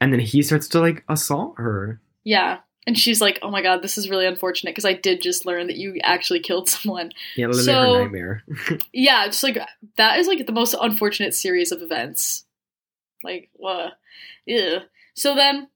And 0.00 0.12
then 0.12 0.20
he 0.20 0.42
starts 0.42 0.68
to 0.68 0.80
like 0.80 1.04
assault 1.08 1.54
her. 1.58 2.00
Yeah. 2.24 2.58
And 2.86 2.98
she's 2.98 3.20
like, 3.20 3.38
oh 3.42 3.50
my 3.50 3.62
god, 3.62 3.80
this 3.82 3.96
is 3.96 4.10
really 4.10 4.26
unfortunate 4.26 4.72
because 4.72 4.84
I 4.84 4.94
did 4.94 5.22
just 5.22 5.46
learn 5.46 5.68
that 5.68 5.76
you 5.76 5.98
actually 6.02 6.40
killed 6.40 6.68
someone. 6.68 7.12
Yeah, 7.36 7.46
literally 7.46 7.64
So- 7.64 7.94
her 7.94 8.02
nightmare. 8.02 8.44
Yeah, 8.92 9.26
just 9.26 9.42
like, 9.42 9.58
that 9.96 10.18
is 10.18 10.26
like 10.26 10.46
the 10.46 10.52
most 10.52 10.74
unfortunate 10.80 11.34
series 11.34 11.70
of 11.72 11.80
events. 11.82 12.44
Like, 13.22 13.50
what? 13.54 13.92
Ew. 14.46 14.78
So 15.14 15.34
then 15.34 15.68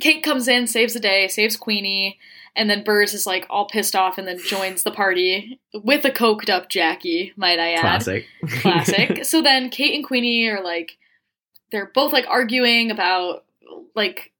Kate 0.00 0.22
comes 0.22 0.46
in, 0.46 0.66
saves 0.66 0.92
the 0.94 1.00
day, 1.00 1.26
saves 1.28 1.56
Queenie, 1.56 2.18
and 2.54 2.68
then 2.68 2.84
Burrs 2.84 3.14
is 3.14 3.26
like 3.26 3.46
all 3.48 3.66
pissed 3.66 3.96
off 3.96 4.18
and 4.18 4.28
then 4.28 4.38
joins 4.38 4.82
the 4.82 4.90
party 4.90 5.58
with 5.72 6.04
a 6.04 6.10
coked 6.10 6.50
up 6.50 6.68
Jackie, 6.68 7.32
might 7.36 7.58
I 7.58 7.72
add. 7.72 7.80
Classic. 7.80 8.24
classic. 8.60 9.24
so 9.24 9.40
then 9.40 9.70
Kate 9.70 9.94
and 9.94 10.04
Queenie 10.04 10.48
are 10.48 10.62
like, 10.62 10.98
they're 11.72 11.90
both 11.94 12.12
like 12.12 12.26
arguing 12.28 12.90
about 12.90 13.44
like 13.94 14.32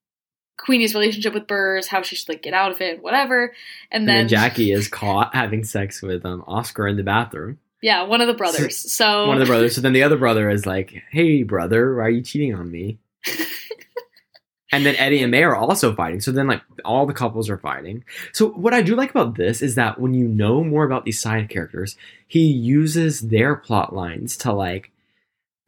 Queenie's 0.59 0.95
relationship 0.95 1.33
with 1.33 1.47
Burrs, 1.47 1.87
how 1.87 2.03
she 2.03 2.17
should 2.17 2.29
like 2.29 2.43
get 2.43 2.53
out 2.53 2.73
of 2.73 2.81
it, 2.81 3.03
whatever. 3.03 3.55
And 3.91 4.03
and 4.03 4.09
then, 4.09 4.17
then 4.17 4.29
Jackie 4.29 4.73
is 4.73 4.89
caught 4.89 5.35
having 5.35 5.65
sex 5.65 6.03
with 6.03 6.27
um, 6.27 6.45
Oscar 6.47 6.87
in 6.87 6.97
the 6.97 7.03
bathroom. 7.03 7.59
yeah, 7.81 8.03
one 8.03 8.21
of 8.21 8.27
the 8.27 8.35
brothers. 8.35 8.77
So 8.77 9.27
One 9.29 9.37
of 9.37 9.47
the 9.47 9.51
brothers. 9.51 9.75
So 9.75 9.81
then 9.81 9.93
the 9.93 10.03
other 10.03 10.17
brother 10.19 10.51
is 10.51 10.67
like, 10.67 11.03
"Hey, 11.11 11.43
brother, 11.45 11.95
why 11.95 12.03
are 12.03 12.11
you 12.11 12.23
cheating 12.23 12.55
on 12.55 12.71
me?" 12.71 12.99
and 14.73 14.85
then 14.85 14.97
Eddie 14.97 15.23
and 15.23 15.31
May 15.31 15.45
are 15.45 15.57
also 15.57 15.95
fighting. 15.95 16.21
So 16.21 16.31
then, 16.33 16.47
like, 16.47 16.63
all 16.85 17.07
the 17.07 17.15
couples 17.15 17.49
are 17.49 17.57
fighting. 17.57 18.05
So 18.33 18.49
what 18.51 18.75
I 18.75 18.83
do 18.83 18.95
like 18.95 19.11
about 19.11 19.37
this 19.37 19.63
is 19.63 19.77
that 19.77 20.01
when 20.01 20.13
you 20.13 20.29
know 20.29 20.63
more 20.63 20.85
about 20.85 21.05
these 21.05 21.21
side 21.21 21.49
characters, 21.49 21.97
he 22.27 22.41
uses 22.47 23.21
their 23.21 23.57
plot 23.57 23.95
lines 23.95 24.37
to 24.39 24.53
like 24.53 24.91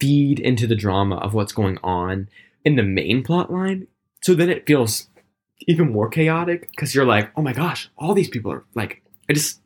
feed 0.01 0.41
into 0.41 0.67
the 0.67 0.75
drama 0.75 1.17
of 1.17 1.33
what's 1.35 1.53
going 1.53 1.79
on 1.83 2.29
in 2.65 2.77
the 2.77 2.83
main 2.83 3.23
plot 3.23 3.53
line. 3.53 3.87
So 4.23 4.35
then 4.35 4.51
it 4.51 4.67
feels 4.67 5.09
even 5.69 5.93
more 5.93 6.09
chaotic 6.09 6.69
because 6.71 6.95
you're 6.95 7.05
like, 7.05 7.31
oh 7.37 7.43
my 7.43 7.53
gosh, 7.53 7.91
all 7.99 8.15
these 8.15 8.29
people 8.29 8.53
are 8.53 8.65
like, 8.75 9.03
it 9.29 9.35
just 9.35 9.61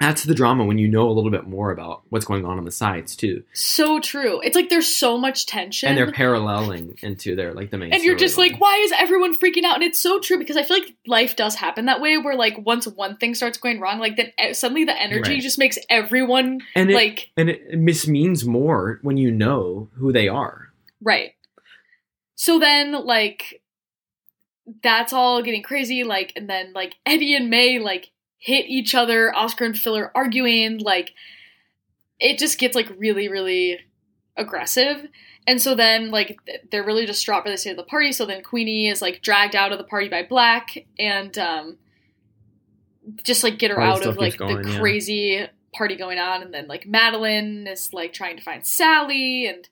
adds 0.00 0.22
to 0.22 0.28
the 0.28 0.34
drama 0.34 0.64
when 0.64 0.78
you 0.78 0.86
know 0.86 1.08
a 1.08 1.10
little 1.10 1.30
bit 1.32 1.48
more 1.48 1.72
about 1.72 2.02
what's 2.08 2.24
going 2.24 2.44
on 2.44 2.56
on 2.56 2.64
the 2.64 2.70
sides 2.70 3.16
too, 3.16 3.42
so 3.52 3.98
true. 3.98 4.40
It's 4.42 4.54
like 4.54 4.68
there's 4.68 4.86
so 4.86 5.18
much 5.18 5.46
tension. 5.46 5.88
and 5.88 5.98
they're 5.98 6.12
paralleling 6.12 6.96
into 7.02 7.34
their 7.34 7.52
like 7.52 7.72
the 7.72 7.78
main. 7.78 7.92
and 7.92 8.04
you're 8.04 8.14
just 8.14 8.36
storyline. 8.36 8.52
like, 8.52 8.60
why 8.60 8.76
is 8.76 8.92
everyone 8.96 9.36
freaking 9.36 9.64
out? 9.64 9.74
And 9.74 9.82
it's 9.82 9.98
so 10.00 10.20
true 10.20 10.38
because 10.38 10.56
I 10.56 10.62
feel 10.62 10.78
like 10.78 10.94
life 11.08 11.34
does 11.34 11.56
happen 11.56 11.86
that 11.86 12.00
way, 12.00 12.16
where 12.16 12.36
like 12.36 12.64
once 12.64 12.86
one 12.86 13.16
thing 13.16 13.34
starts 13.34 13.58
going 13.58 13.80
wrong, 13.80 13.98
like 13.98 14.16
then 14.16 14.54
suddenly 14.54 14.84
the 14.84 14.96
energy 14.96 15.32
Right. 15.32 15.42
just 15.42 15.58
makes 15.58 15.78
everyone 15.90 16.60
and 16.76 16.90
it, 16.90 16.94
like 16.94 17.30
and 17.36 17.50
it 17.50 17.76
mismeans 17.76 18.44
more 18.44 19.00
when 19.02 19.16
you 19.16 19.32
know 19.32 19.88
who 19.94 20.12
they 20.12 20.28
are. 20.28 20.68
Right. 21.02 21.32
So 22.36 22.60
then, 22.60 22.92
like, 22.92 23.57
that's 24.82 25.12
all 25.12 25.42
getting 25.42 25.62
crazy. 25.62 26.04
Like, 26.04 26.32
and 26.36 26.48
then, 26.48 26.72
like, 26.72 26.94
Eddie 27.06 27.34
and 27.34 27.50
May, 27.50 27.78
like, 27.78 28.10
hit 28.38 28.66
each 28.66 28.94
other. 28.94 29.34
Oscar 29.34 29.64
and 29.64 29.78
Phil 29.78 29.96
are 29.96 30.12
arguing. 30.14 30.78
Like, 30.78 31.14
it 32.18 32.38
just 32.38 32.58
gets, 32.58 32.74
like, 32.74 32.90
really, 32.98 33.28
really 33.28 33.80
aggressive. 34.36 35.08
And 35.48 35.62
so 35.62 35.74
then 35.74 36.10
like 36.10 36.38
they're 36.70 36.84
really 36.84 37.06
distraught 37.06 37.42
by 37.42 37.50
the 37.50 37.56
state 37.56 37.70
of 37.70 37.78
the 37.78 37.82
party. 37.82 38.12
So 38.12 38.26
then 38.26 38.42
Queenie 38.42 38.88
is 38.88 39.00
like 39.00 39.22
dragged 39.22 39.56
out 39.56 39.72
of 39.72 39.78
the 39.78 39.84
party 39.84 40.08
by 40.08 40.22
Black 40.22 40.84
and 40.98 41.36
um 41.38 41.78
just 43.24 43.42
like 43.42 43.58
get 43.58 43.70
her 43.70 43.76
Party 43.76 44.02
out 44.02 44.06
of 44.06 44.18
like 44.18 44.36
going, 44.36 44.62
the 44.62 44.70
yeah. 44.70 44.78
crazy 44.78 45.46
party 45.72 45.96
going 45.96 46.18
on 46.18 46.42
and 46.42 46.52
then 46.52 46.68
like 46.68 46.86
Madeline 46.86 47.66
is 47.66 47.94
like 47.94 48.12
trying 48.12 48.36
to 48.36 48.42
find 48.42 48.66
Sally 48.66 49.46
and 49.46 49.66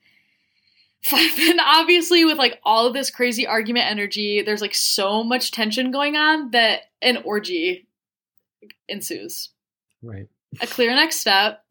then 1.36 1.60
obviously 1.60 2.24
with 2.24 2.38
like 2.38 2.58
all 2.64 2.86
of 2.86 2.94
this 2.94 3.10
crazy 3.10 3.46
argument 3.46 3.86
energy 3.90 4.42
there's 4.42 4.60
like 4.60 4.74
so 4.74 5.22
much 5.22 5.50
tension 5.52 5.90
going 5.90 6.16
on 6.16 6.50
that 6.52 6.80
an 7.02 7.18
orgy 7.24 7.86
ensues 8.88 9.50
Right. 10.02 10.28
a 10.60 10.66
clear 10.66 10.94
next 10.94 11.16
step. 11.16 11.62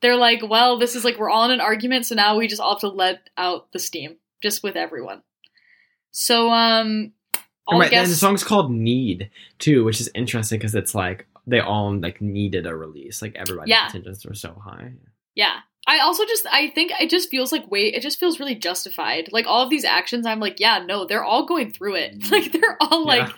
They're 0.00 0.16
like, 0.16 0.40
well, 0.46 0.78
this 0.78 0.96
is 0.96 1.04
like 1.04 1.18
we're 1.18 1.30
all 1.30 1.44
in 1.44 1.50
an 1.52 1.60
argument, 1.60 2.04
so 2.06 2.14
now 2.14 2.36
we 2.36 2.46
just 2.48 2.60
all 2.60 2.74
have 2.74 2.80
to 2.80 2.88
let 2.88 3.30
out 3.38 3.70
the 3.72 3.78
steam 3.78 4.16
just 4.42 4.62
with 4.62 4.76
everyone. 4.76 5.22
So 6.10 6.50
um 6.50 7.12
I'll 7.68 7.78
right. 7.78 7.90
guess 7.90 8.04
And 8.06 8.12
the 8.12 8.16
song's 8.16 8.44
called 8.44 8.70
"Need" 8.70 9.30
too, 9.58 9.84
which 9.84 10.00
is 10.00 10.10
interesting 10.14 10.58
because 10.58 10.74
it's 10.74 10.94
like 10.94 11.26
they 11.46 11.60
all 11.60 11.94
like 11.98 12.20
needed 12.20 12.66
a 12.66 12.74
release. 12.76 13.22
Like 13.22 13.34
everybody's 13.36 13.70
Yeah. 13.70 13.86
intentions 13.86 14.26
were 14.26 14.34
so 14.34 14.60
high. 14.62 14.92
yeah. 15.34 15.60
I 15.86 15.98
also 16.00 16.24
just 16.24 16.46
I 16.50 16.70
think 16.70 16.92
it 17.00 17.10
just 17.10 17.28
feels 17.30 17.52
like 17.52 17.70
wait, 17.70 17.94
it 17.94 18.02
just 18.02 18.18
feels 18.18 18.40
really 18.40 18.54
justified. 18.54 19.28
Like 19.32 19.46
all 19.46 19.62
of 19.62 19.70
these 19.70 19.84
actions, 19.84 20.26
I'm 20.26 20.40
like, 20.40 20.60
yeah, 20.60 20.84
no, 20.86 21.04
they're 21.06 21.24
all 21.24 21.44
going 21.46 21.70
through 21.72 21.96
it. 21.96 22.24
Like 22.30 22.52
they're 22.52 22.76
all 22.80 23.04
like 23.06 23.30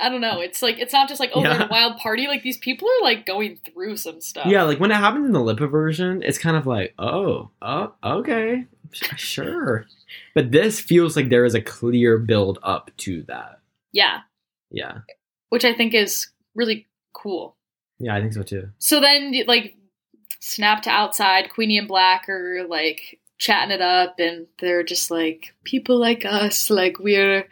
I 0.00 0.08
don't 0.08 0.20
know. 0.20 0.40
It's 0.40 0.62
like 0.62 0.78
it's 0.78 0.92
not 0.92 1.08
just 1.08 1.20
like 1.20 1.30
oh, 1.34 1.42
they're 1.42 1.54
in 1.54 1.62
a 1.62 1.68
wild 1.68 1.98
party. 1.98 2.28
Like 2.28 2.42
these 2.42 2.58
people 2.58 2.88
are 2.88 3.02
like 3.04 3.26
going 3.26 3.58
through 3.64 3.96
some 3.96 4.20
stuff. 4.20 4.46
Yeah, 4.46 4.62
like 4.62 4.78
when 4.80 4.90
it 4.90 4.96
happens 4.96 5.26
in 5.26 5.32
the 5.32 5.40
Lippa 5.40 5.70
version, 5.70 6.22
it's 6.22 6.38
kind 6.38 6.56
of 6.56 6.66
like, 6.66 6.94
oh, 6.98 7.50
oh, 7.60 7.92
okay, 8.02 8.66
sure. 9.16 9.86
But 10.34 10.52
this 10.52 10.80
feels 10.80 11.16
like 11.16 11.28
there 11.28 11.44
is 11.44 11.54
a 11.54 11.60
clear 11.60 12.18
build 12.18 12.58
up 12.62 12.90
to 12.98 13.22
that. 13.24 13.60
yeah, 13.92 14.20
Yeah, 14.70 14.98
which 15.48 15.64
I 15.64 15.74
think 15.74 15.94
is 15.94 16.28
really 16.54 16.86
cool. 17.12 17.56
yeah, 17.98 18.14
I 18.14 18.20
think 18.20 18.34
so 18.34 18.42
too. 18.42 18.68
So 18.78 19.00
then, 19.00 19.34
like, 19.46 19.75
snap 20.46 20.82
to 20.82 20.90
outside. 20.90 21.50
Queenie 21.50 21.78
and 21.78 21.88
Black 21.88 22.28
are 22.28 22.64
like 22.68 23.18
chatting 23.38 23.72
it 23.72 23.82
up, 23.82 24.18
and 24.18 24.46
they're 24.60 24.84
just 24.84 25.10
like 25.10 25.54
people 25.64 25.98
like 25.98 26.24
us. 26.24 26.70
Like 26.70 26.98
we're, 26.98 27.46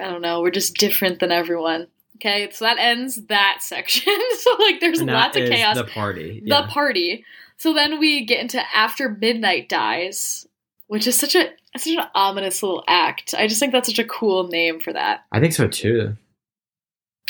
I 0.00 0.04
don't 0.10 0.22
know, 0.22 0.40
we're 0.40 0.50
just 0.50 0.76
different 0.76 1.18
than 1.18 1.32
everyone. 1.32 1.88
Okay, 2.16 2.48
so 2.52 2.64
that 2.64 2.78
ends 2.78 3.16
that 3.26 3.58
section. 3.60 4.16
so 4.38 4.54
like, 4.60 4.80
there's 4.80 5.00
And 5.00 5.10
lots 5.10 5.36
of 5.36 5.48
chaos. 5.48 5.76
The 5.76 5.84
party. 5.84 6.42
The 6.46 6.66
party. 6.68 7.24
So 7.56 7.72
then 7.72 7.98
we 7.98 8.24
get 8.24 8.40
into 8.40 8.60
after 8.74 9.10
midnight 9.10 9.68
dies, 9.68 10.46
which 10.86 11.06
is 11.06 11.18
such 11.18 11.34
a 11.34 11.50
such 11.76 11.92
an 11.94 12.04
ominous 12.14 12.62
little 12.62 12.84
act. 12.86 13.34
I 13.36 13.46
just 13.46 13.58
think 13.58 13.72
that's 13.72 13.88
such 13.88 13.98
a 13.98 14.04
cool 14.04 14.48
name 14.48 14.78
for 14.78 14.92
that. 14.92 15.24
I 15.32 15.40
think 15.40 15.52
so 15.54 15.66
too. 15.66 16.16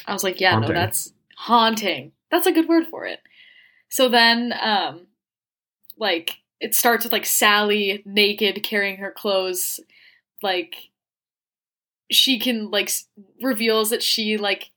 I 0.07 0.13
was 0.13 0.25
like, 0.25 0.41
yeah, 0.41 0.53
Haunting. 0.53 0.75
no, 0.75 0.81
that's 0.81 1.13
haunting. 1.37 2.13
That's 2.31 2.47
a 2.47 2.53
good 2.53 2.69
word 2.69 2.87
for 2.91 3.07
it. 3.07 3.21
So 3.93 4.09
then, 4.09 4.55
um, 4.59 5.09
like, 5.99 6.39
it 6.61 6.75
starts 6.75 7.05
with 7.05 7.13
like 7.13 7.27
Sally 7.27 8.03
naked 8.07 8.63
carrying 8.63 8.97
her 8.97 9.11
clothes. 9.11 9.81
Like, 10.43 10.77
she 12.11 12.39
can, 12.39 12.71
like, 12.71 12.91
reveals 13.43 13.91
that 13.91 14.03
she, 14.03 14.39
like, 14.39 14.71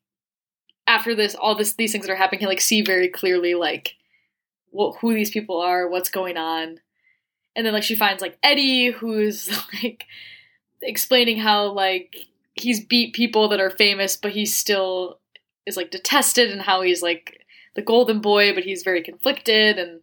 after 0.85 1.15
this, 1.15 1.33
all 1.33 1.55
this, 1.55 1.75
these 1.75 1.93
things 1.93 2.05
that 2.05 2.11
are 2.11 2.17
happening, 2.17 2.39
can, 2.39 2.49
like, 2.49 2.59
see 2.59 2.81
very 2.81 3.07
clearly, 3.07 3.55
like, 3.55 3.95
what, 4.71 4.97
who 4.99 5.13
these 5.13 5.31
people 5.31 5.61
are, 5.61 5.87
what's 5.87 6.09
going 6.09 6.35
on. 6.35 6.81
And 7.55 7.65
then, 7.65 7.73
like, 7.73 7.83
she 7.83 7.95
finds, 7.95 8.21
like, 8.21 8.37
Eddie, 8.43 8.91
who's, 8.91 9.49
like, 9.81 10.03
explaining 10.81 11.37
how, 11.37 11.67
like, 11.71 12.17
he's 12.55 12.83
beat 12.83 13.15
people 13.15 13.47
that 13.47 13.61
are 13.61 13.69
famous, 13.69 14.17
but 14.17 14.33
he 14.33 14.45
still 14.45 15.19
is 15.65 15.77
like 15.77 15.89
detested 15.89 16.51
and 16.51 16.61
how 16.61 16.81
he's 16.81 17.01
like 17.01 17.44
the 17.75 17.81
golden 17.81 18.21
boy, 18.21 18.53
but 18.53 18.63
he's 18.63 18.83
very 18.83 19.01
conflicted 19.01 19.77
and 19.77 20.01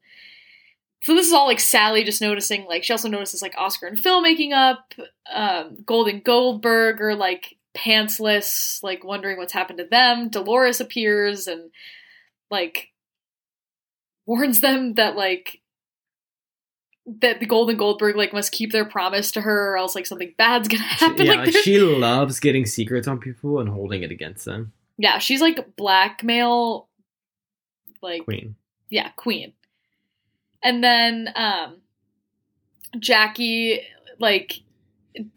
so 1.03 1.17
this 1.17 1.27
is 1.27 1.33
all 1.33 1.47
like 1.47 1.61
Sally 1.61 2.05
just 2.05 2.21
noticing 2.21 2.65
like 2.65 2.85
she 2.85 2.93
also 2.93 3.09
notices 3.09 3.43
like 3.43 3.55
Oscar 3.59 3.87
and 3.87 3.99
Phil 3.99 4.21
making 4.21 4.53
up, 4.53 4.95
um, 5.33 5.79
Golden 5.85 6.21
Goldberg 6.21 7.01
or 7.01 7.17
like 7.17 7.57
pantsless, 7.75 8.83
like 8.83 9.03
wondering 9.03 9.37
what's 9.37 9.53
happened 9.53 9.79
to 9.79 9.85
them. 9.85 10.29
Dolores 10.29 10.81
appears 10.81 11.49
and 11.49 11.71
like 12.51 12.91
warns 14.27 14.61
them 14.61 14.95
that 14.95 15.17
like 15.17 15.61
that 17.21 17.41
the 17.41 17.47
Golden 17.47 17.77
Goldberg 17.77 18.15
like 18.15 18.33
must 18.33 18.53
keep 18.53 18.71
their 18.71 18.85
promise 18.85 19.33
to 19.33 19.41
her 19.41 19.73
or 19.73 19.77
else 19.77 19.97
like 19.97 20.07
something 20.07 20.33
bad's 20.39 20.69
gonna 20.69 20.83
happen. 20.85 21.27
yeah, 21.27 21.35
like, 21.35 21.47
like 21.53 21.65
she 21.65 21.81
loves 21.81 22.39
getting 22.39 22.65
secrets 22.65 23.09
on 23.09 23.19
people 23.19 23.59
and 23.59 23.69
holding 23.69 24.05
it 24.05 24.13
against 24.13 24.45
them. 24.45 24.73
Yeah, 24.99 25.19
she's 25.19 25.41
like 25.41 25.75
blackmail, 25.77 26.87
like 28.03 28.25
Queen. 28.25 28.57
yeah, 28.91 29.11
queen. 29.17 29.53
And 30.63 30.83
then 30.83 31.29
um, 31.35 31.77
Jackie 32.99 33.81
like 34.19 34.61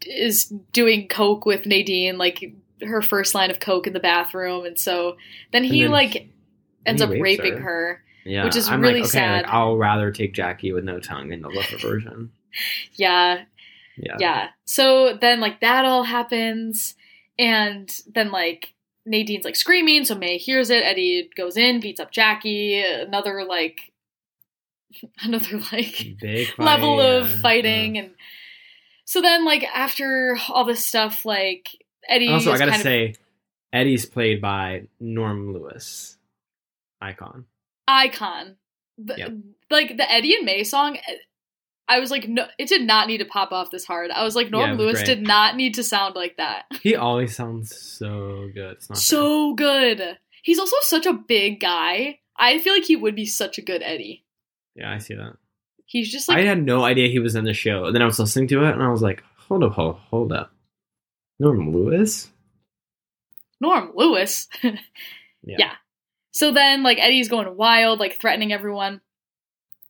is 0.06 0.52
doing 0.72 1.08
coke 1.08 1.46
with 1.46 1.66
Nadine, 1.66 2.18
like 2.18 2.54
her 2.82 3.02
first 3.02 3.34
line 3.34 3.50
of 3.50 3.60
coke 3.60 3.86
in 3.86 3.92
the 3.92 4.00
bathroom, 4.00 4.64
and 4.66 4.78
so 4.78 5.16
then 5.52 5.64
he 5.64 5.82
then 5.82 5.90
like 5.90 6.28
ends 6.84 7.02
he 7.02 7.06
up 7.08 7.14
raping 7.20 7.54
her. 7.54 7.60
her. 7.60 8.02
Yeah, 8.24 8.44
Which 8.44 8.56
is 8.56 8.68
I'm 8.68 8.80
really 8.80 8.94
like, 9.02 9.08
okay, 9.10 9.18
sad. 9.18 9.42
Like, 9.44 9.52
I'll 9.54 9.76
rather 9.76 10.10
take 10.10 10.34
Jackie 10.34 10.72
with 10.72 10.82
no 10.82 10.98
tongue 10.98 11.32
in 11.32 11.42
the 11.42 11.48
Lippa 11.48 11.80
version. 11.82 12.32
Yeah, 12.94 13.44
Yeah. 13.96 14.16
yeah. 14.18 14.48
So 14.64 15.16
then 15.20 15.38
like 15.40 15.60
that 15.60 15.84
all 15.84 16.02
happens, 16.02 16.94
and 17.38 17.88
then 18.12 18.32
like 18.32 18.74
Nadine's 19.06 19.44
like 19.44 19.56
screaming, 19.56 20.04
so 20.04 20.14
May 20.14 20.36
hears 20.36 20.68
it. 20.70 20.82
Eddie 20.84 21.30
goes 21.36 21.56
in, 21.56 21.80
beats 21.80 22.00
up 22.00 22.10
Jackie. 22.10 22.82
Another 22.82 23.44
like, 23.44 23.92
another 25.22 25.58
like 25.72 26.16
Big 26.20 26.48
fight, 26.48 26.58
level 26.64 27.00
of 27.00 27.28
yeah. 27.30 27.40
fighting, 27.40 27.98
and 27.98 28.10
so 29.04 29.22
then 29.22 29.44
like 29.44 29.64
after 29.64 30.36
all 30.48 30.64
this 30.64 30.84
stuff, 30.84 31.24
like 31.24 31.68
Eddie. 32.08 32.28
Also, 32.28 32.50
I 32.52 32.58
gotta 32.58 32.72
kind 32.72 32.80
of 32.80 32.84
say, 32.84 33.14
Eddie's 33.72 34.06
played 34.06 34.40
by 34.40 34.82
Norm 35.00 35.52
Lewis, 35.54 36.18
icon. 37.00 37.44
icon. 37.88 38.56
The- 38.98 39.14
Yep. 39.18 39.32
Like 39.70 39.96
the 39.96 40.10
Eddie 40.10 40.36
and 40.36 40.44
May 40.46 40.62
song. 40.64 40.96
I 41.88 42.00
was 42.00 42.10
like, 42.10 42.28
no, 42.28 42.46
it 42.58 42.68
did 42.68 42.82
not 42.82 43.06
need 43.06 43.18
to 43.18 43.24
pop 43.24 43.52
off 43.52 43.70
this 43.70 43.84
hard. 43.84 44.10
I 44.10 44.24
was 44.24 44.34
like, 44.34 44.50
Norm 44.50 44.64
Yeah, 44.64 44.70
was 44.72 44.78
Lewis 44.80 44.94
great. 44.98 45.06
did 45.06 45.22
not 45.22 45.54
need 45.56 45.74
to 45.74 45.82
sound 45.84 46.16
like 46.16 46.36
that. 46.38 46.64
He 46.82 46.96
always 46.96 47.34
sounds 47.36 47.76
so 47.76 48.48
good. 48.52 48.72
It's 48.72 48.88
not 48.90 48.96
fair. 48.96 49.02
so 49.02 49.54
good. 49.54 50.18
He's 50.42 50.58
also 50.58 50.76
such 50.82 51.06
a 51.06 51.12
big 51.12 51.60
guy. 51.60 52.18
I 52.36 52.58
feel 52.60 52.72
like 52.74 52.84
he 52.84 52.96
would 52.96 53.14
be 53.14 53.26
such 53.26 53.58
a 53.58 53.62
good 53.62 53.82
Eddie. 53.82 54.24
Yeah, 54.74 54.92
I 54.92 54.98
see 54.98 55.14
that. 55.14 55.36
He's 55.86 56.10
just 56.10 56.28
like 56.28 56.38
I 56.38 56.42
had 56.42 56.62
no 56.64 56.82
idea 56.84 57.08
he 57.08 57.20
was 57.20 57.34
in 57.36 57.44
the 57.44 57.54
show. 57.54 57.84
And 57.86 57.94
then 57.94 58.02
I 58.02 58.06
was 58.06 58.18
listening 58.18 58.48
to 58.48 58.64
it, 58.64 58.72
and 58.72 58.82
I 58.82 58.88
was 58.90 59.02
like, 59.02 59.22
hold 59.36 59.62
up, 59.64 59.72
hold, 59.72 59.96
hold 60.10 60.32
up. 60.32 60.52
Norm 61.38 61.72
Lewis? 61.72 62.28
Norm 63.60 63.92
Lewis. 63.94 64.48
Yeah. 65.48 65.56
Yeah. 65.60 65.72
So 66.32 66.50
then, 66.50 66.82
like, 66.82 66.98
Eddie's 66.98 67.28
going 67.28 67.56
wild, 67.56 68.00
like, 68.00 68.18
threatening 68.18 68.52
everyone. 68.52 69.00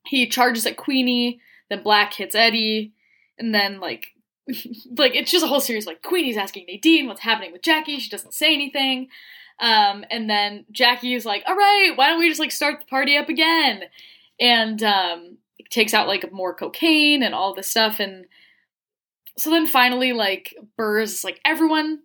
He 0.04 0.26
charges 0.28 0.66
at 0.66 0.76
Queenie, 0.76 1.40
then 1.68 1.82
Black 1.82 2.14
hits 2.14 2.34
Eddie, 2.34 2.92
and 3.38 3.54
then, 3.54 3.80
like, 3.80 4.08
like, 4.96 5.14
it's 5.14 5.30
just 5.30 5.44
a 5.44 5.48
whole 5.48 5.60
series. 5.60 5.86
Like, 5.86 6.02
Queenie's 6.02 6.36
asking 6.36 6.66
Nadine 6.68 7.06
what's 7.06 7.20
happening 7.20 7.52
with 7.52 7.62
Jackie. 7.62 7.98
She 7.98 8.10
doesn't 8.10 8.34
say 8.34 8.54
anything. 8.54 9.08
Um, 9.58 10.04
and 10.10 10.28
then 10.28 10.66
Jackie 10.70 11.14
is 11.14 11.24
like, 11.24 11.42
all 11.46 11.56
right, 11.56 11.92
why 11.96 12.08
don't 12.08 12.18
we 12.18 12.28
just, 12.28 12.40
like, 12.40 12.52
start 12.52 12.80
the 12.80 12.86
party 12.86 13.16
up 13.16 13.28
again? 13.28 13.84
And, 14.38 14.82
um, 14.82 15.38
takes 15.70 15.94
out, 15.94 16.06
like, 16.06 16.30
more 16.32 16.54
cocaine 16.54 17.22
and 17.22 17.34
all 17.34 17.54
this 17.54 17.68
stuff. 17.68 17.98
And 17.98 18.26
so 19.38 19.50
then 19.50 19.66
finally, 19.66 20.12
like, 20.12 20.54
Burrs 20.76 21.12
is 21.12 21.24
like, 21.24 21.40
everyone, 21.44 22.00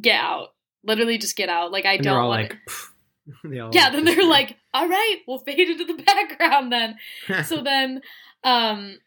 get 0.00 0.20
out. 0.20 0.48
Literally 0.84 1.18
just 1.18 1.36
get 1.36 1.48
out. 1.48 1.72
Like, 1.72 1.84
I 1.84 1.94
And 1.94 2.04
don't 2.04 2.28
want 2.28 2.28
like, 2.28 2.58
"Pff." 2.68 2.90
They 3.42 3.58
all 3.58 3.70
yeah 3.72 3.90
then 3.90 4.04
they're 4.04 4.24
like 4.24 4.56
all 4.72 4.88
right 4.88 5.16
we'll 5.26 5.40
fade 5.40 5.68
into 5.68 5.84
the 5.84 6.00
background 6.06 6.72
then 6.72 6.96
so 7.44 7.60
then 7.60 8.00
um 8.44 8.98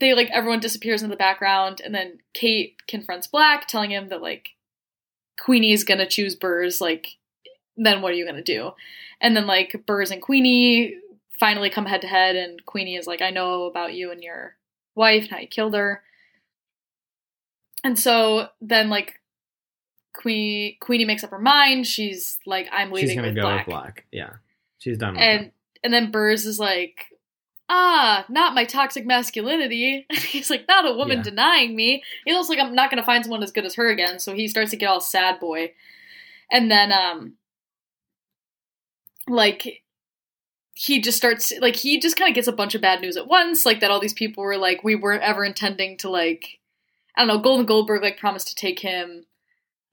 they 0.00 0.14
like 0.14 0.30
everyone 0.30 0.60
disappears 0.60 1.02
in 1.02 1.10
the 1.10 1.16
background 1.16 1.80
and 1.84 1.94
then 1.94 2.18
kate 2.34 2.76
confronts 2.88 3.26
black 3.26 3.66
telling 3.68 3.90
him 3.90 4.08
that 4.08 4.20
like 4.22 4.50
queenie's 5.40 5.84
gonna 5.84 6.06
choose 6.06 6.34
burrs 6.34 6.80
like 6.80 7.16
then 7.76 8.02
what 8.02 8.12
are 8.12 8.16
you 8.16 8.26
gonna 8.26 8.42
do 8.42 8.70
and 9.20 9.36
then 9.36 9.46
like 9.46 9.84
burrs 9.86 10.10
and 10.10 10.22
queenie 10.22 10.96
finally 11.38 11.68
come 11.70 11.86
head 11.86 12.00
to 12.00 12.06
head 12.08 12.34
and 12.34 12.64
queenie 12.66 12.96
is 12.96 13.06
like 13.06 13.22
i 13.22 13.30
know 13.30 13.64
about 13.64 13.92
you 13.94 14.10
and 14.10 14.22
your 14.22 14.56
wife 14.94 15.22
and 15.24 15.30
how 15.32 15.38
you 15.38 15.46
killed 15.46 15.74
her 15.74 16.02
and 17.84 17.98
so 17.98 18.48
then 18.60 18.88
like 18.90 19.20
Queenie 20.14 20.78
Queenie 20.80 21.04
makes 21.04 21.22
up 21.22 21.30
her 21.30 21.38
mind. 21.38 21.86
She's 21.86 22.38
like, 22.46 22.66
I'm 22.72 22.90
leaving 22.90 23.10
She's 23.10 23.16
gonna 23.16 23.28
with 23.28 23.36
go 23.36 23.42
Black. 23.42 23.66
with 23.66 23.72
Black. 23.74 24.04
Yeah. 24.10 24.30
She's 24.78 24.96
done 24.96 25.12
with 25.12 25.20
And 25.22 25.46
it. 25.46 25.52
and 25.84 25.92
then 25.92 26.10
Burrs 26.10 26.46
is 26.46 26.58
like, 26.58 27.04
ah, 27.68 28.24
not 28.28 28.54
my 28.54 28.64
toxic 28.64 29.04
masculinity. 29.06 30.06
he's 30.28 30.50
like, 30.50 30.66
not 30.68 30.86
a 30.86 30.92
woman 30.92 31.18
Yeah. 31.18 31.22
denying 31.24 31.74
me. 31.74 32.02
He 32.24 32.32
looks 32.32 32.48
like 32.48 32.58
I'm 32.58 32.74
not 32.74 32.90
gonna 32.90 33.04
find 33.04 33.24
someone 33.24 33.42
as 33.42 33.52
good 33.52 33.64
as 33.64 33.74
her 33.74 33.88
again. 33.90 34.18
So 34.18 34.34
he 34.34 34.48
starts 34.48 34.70
to 34.70 34.76
get 34.76 34.88
all 34.88 35.00
sad 35.00 35.40
boy. 35.40 35.72
And 36.50 36.70
then 36.70 36.92
um 36.92 37.34
like 39.28 39.82
he 40.74 41.00
just 41.00 41.16
starts 41.16 41.52
like 41.60 41.76
he 41.76 41.98
just 41.98 42.16
kind 42.16 42.28
of 42.28 42.34
gets 42.34 42.48
a 42.48 42.52
bunch 42.52 42.74
of 42.74 42.82
bad 42.82 43.00
news 43.00 43.16
at 43.16 43.26
once, 43.28 43.64
like 43.66 43.80
that 43.80 43.90
all 43.90 44.00
these 44.00 44.12
people 44.12 44.44
were 44.44 44.58
like, 44.58 44.84
we 44.84 44.94
weren't 44.94 45.22
ever 45.22 45.44
intending 45.44 45.96
to 45.98 46.08
like 46.10 46.58
I 47.16 47.22
don't 47.24 47.28
know, 47.28 47.42
Golden 47.42 47.66
Goldberg 47.66 48.02
like 48.02 48.18
promised 48.18 48.48
to 48.48 48.54
take 48.54 48.80
him 48.80 49.24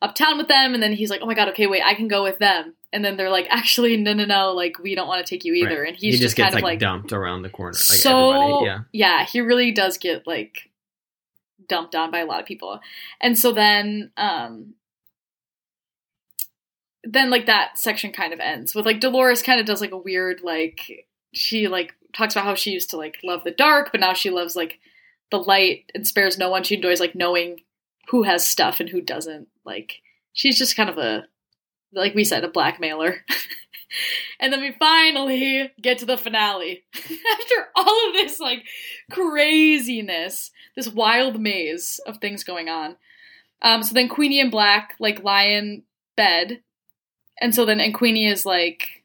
uptown 0.01 0.37
with 0.37 0.49
them, 0.49 0.73
and 0.73 0.83
then 0.83 0.93
he's 0.93 1.09
like, 1.09 1.21
Oh 1.23 1.25
my 1.25 1.33
god, 1.35 1.49
okay, 1.49 1.67
wait, 1.67 1.81
I 1.83 1.95
can 1.95 2.07
go 2.09 2.21
with 2.23 2.37
them. 2.39 2.75
And 2.93 3.03
then 3.03 3.17
they're 3.17 3.29
like, 3.29 3.47
actually, 3.49 3.97
no, 3.97 4.13
no, 4.13 4.23
no, 4.23 4.53
like 4.53 4.79
we 4.79 4.95
don't 4.95 5.07
want 5.07 5.25
to 5.25 5.29
take 5.29 5.43
you 5.43 5.53
either. 5.53 5.81
Right. 5.81 5.89
And 5.89 5.97
he's 5.97 6.15
he 6.15 6.19
just, 6.21 6.37
kind 6.37 6.47
gets 6.47 6.57
of 6.57 6.61
like, 6.61 6.73
like 6.73 6.79
dumped 6.79 7.11
around 7.11 7.41
the 7.41 7.49
corner. 7.49 7.73
Like 7.73 7.75
so 7.75 8.31
everybody. 8.31 8.65
Yeah. 8.65 8.79
yeah 8.91 9.25
he 9.25 9.41
really 9.41 9.71
does 9.71 9.97
get 9.97 10.25
like 10.25 10.69
dumped 11.67 11.95
on 11.95 12.11
by 12.11 12.19
a 12.19 12.25
lot 12.25 12.39
of 12.39 12.45
people 12.45 12.79
and 13.21 13.37
so 13.37 13.51
then 13.51 14.11
um 14.17 14.73
then 17.03 17.29
like 17.29 17.45
that 17.47 17.77
section 17.77 18.11
kind 18.11 18.33
of 18.33 18.39
ends 18.39 18.73
with 18.73 18.85
like 18.85 18.99
dolores 18.99 19.41
kind 19.41 19.59
of 19.59 19.65
does 19.65 19.81
like 19.81 19.91
a 19.91 19.97
weird 19.97 20.41
like 20.43 21.07
she 21.33 21.67
like 21.67 21.93
talks 22.13 22.35
about 22.35 22.45
how 22.45 22.55
she 22.55 22.71
used 22.71 22.89
to 22.89 22.97
like 22.97 23.17
love 23.23 23.43
the 23.43 23.51
dark 23.51 23.91
but 23.91 23.99
now 23.99 24.13
she 24.13 24.29
loves 24.29 24.55
like 24.55 24.79
the 25.31 25.37
light 25.37 25.91
and 25.93 26.07
spares 26.07 26.37
no 26.37 26.49
one 26.49 26.63
she 26.63 26.75
enjoys 26.75 26.99
like 26.99 27.15
knowing 27.15 27.59
who 28.09 28.23
has 28.23 28.45
stuff 28.45 28.79
and 28.79 28.89
who 28.89 29.01
doesn't 29.01 29.47
like 29.65 30.01
she's 30.33 30.57
just 30.57 30.75
kind 30.75 30.89
of 30.89 30.97
a 30.97 31.25
like 31.93 32.15
we 32.15 32.23
said 32.23 32.43
a 32.43 32.49
blackmailer 32.49 33.17
and 34.39 34.51
then 34.51 34.61
we 34.61 34.71
finally 34.73 35.71
get 35.81 35.99
to 35.99 36.05
the 36.05 36.17
finale 36.17 36.83
after 36.95 37.67
all 37.75 38.07
of 38.09 38.13
this 38.13 38.39
like 38.39 38.63
craziness 39.11 40.51
this 40.75 40.87
wild 40.87 41.39
maze 41.39 41.99
of 42.05 42.17
things 42.17 42.43
going 42.43 42.69
on 42.69 42.95
um 43.61 43.83
so 43.83 43.93
then 43.93 44.09
queenie 44.09 44.39
and 44.39 44.51
black 44.51 44.95
like 44.99 45.23
lie 45.23 45.43
in 45.45 45.83
bed 46.17 46.61
and 47.41 47.53
so 47.53 47.65
then 47.65 47.79
and 47.79 47.93
queenie 47.93 48.27
is 48.27 48.45
like 48.45 49.03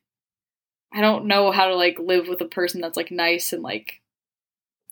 i 0.93 1.01
don't 1.01 1.27
know 1.27 1.51
how 1.51 1.69
to 1.69 1.75
like 1.75 1.99
live 1.99 2.29
with 2.29 2.41
a 2.41 2.47
person 2.47 2.81
that's 2.81 2.97
like 2.97 3.11
nice 3.11 3.53
and 3.53 3.63
like 3.63 4.01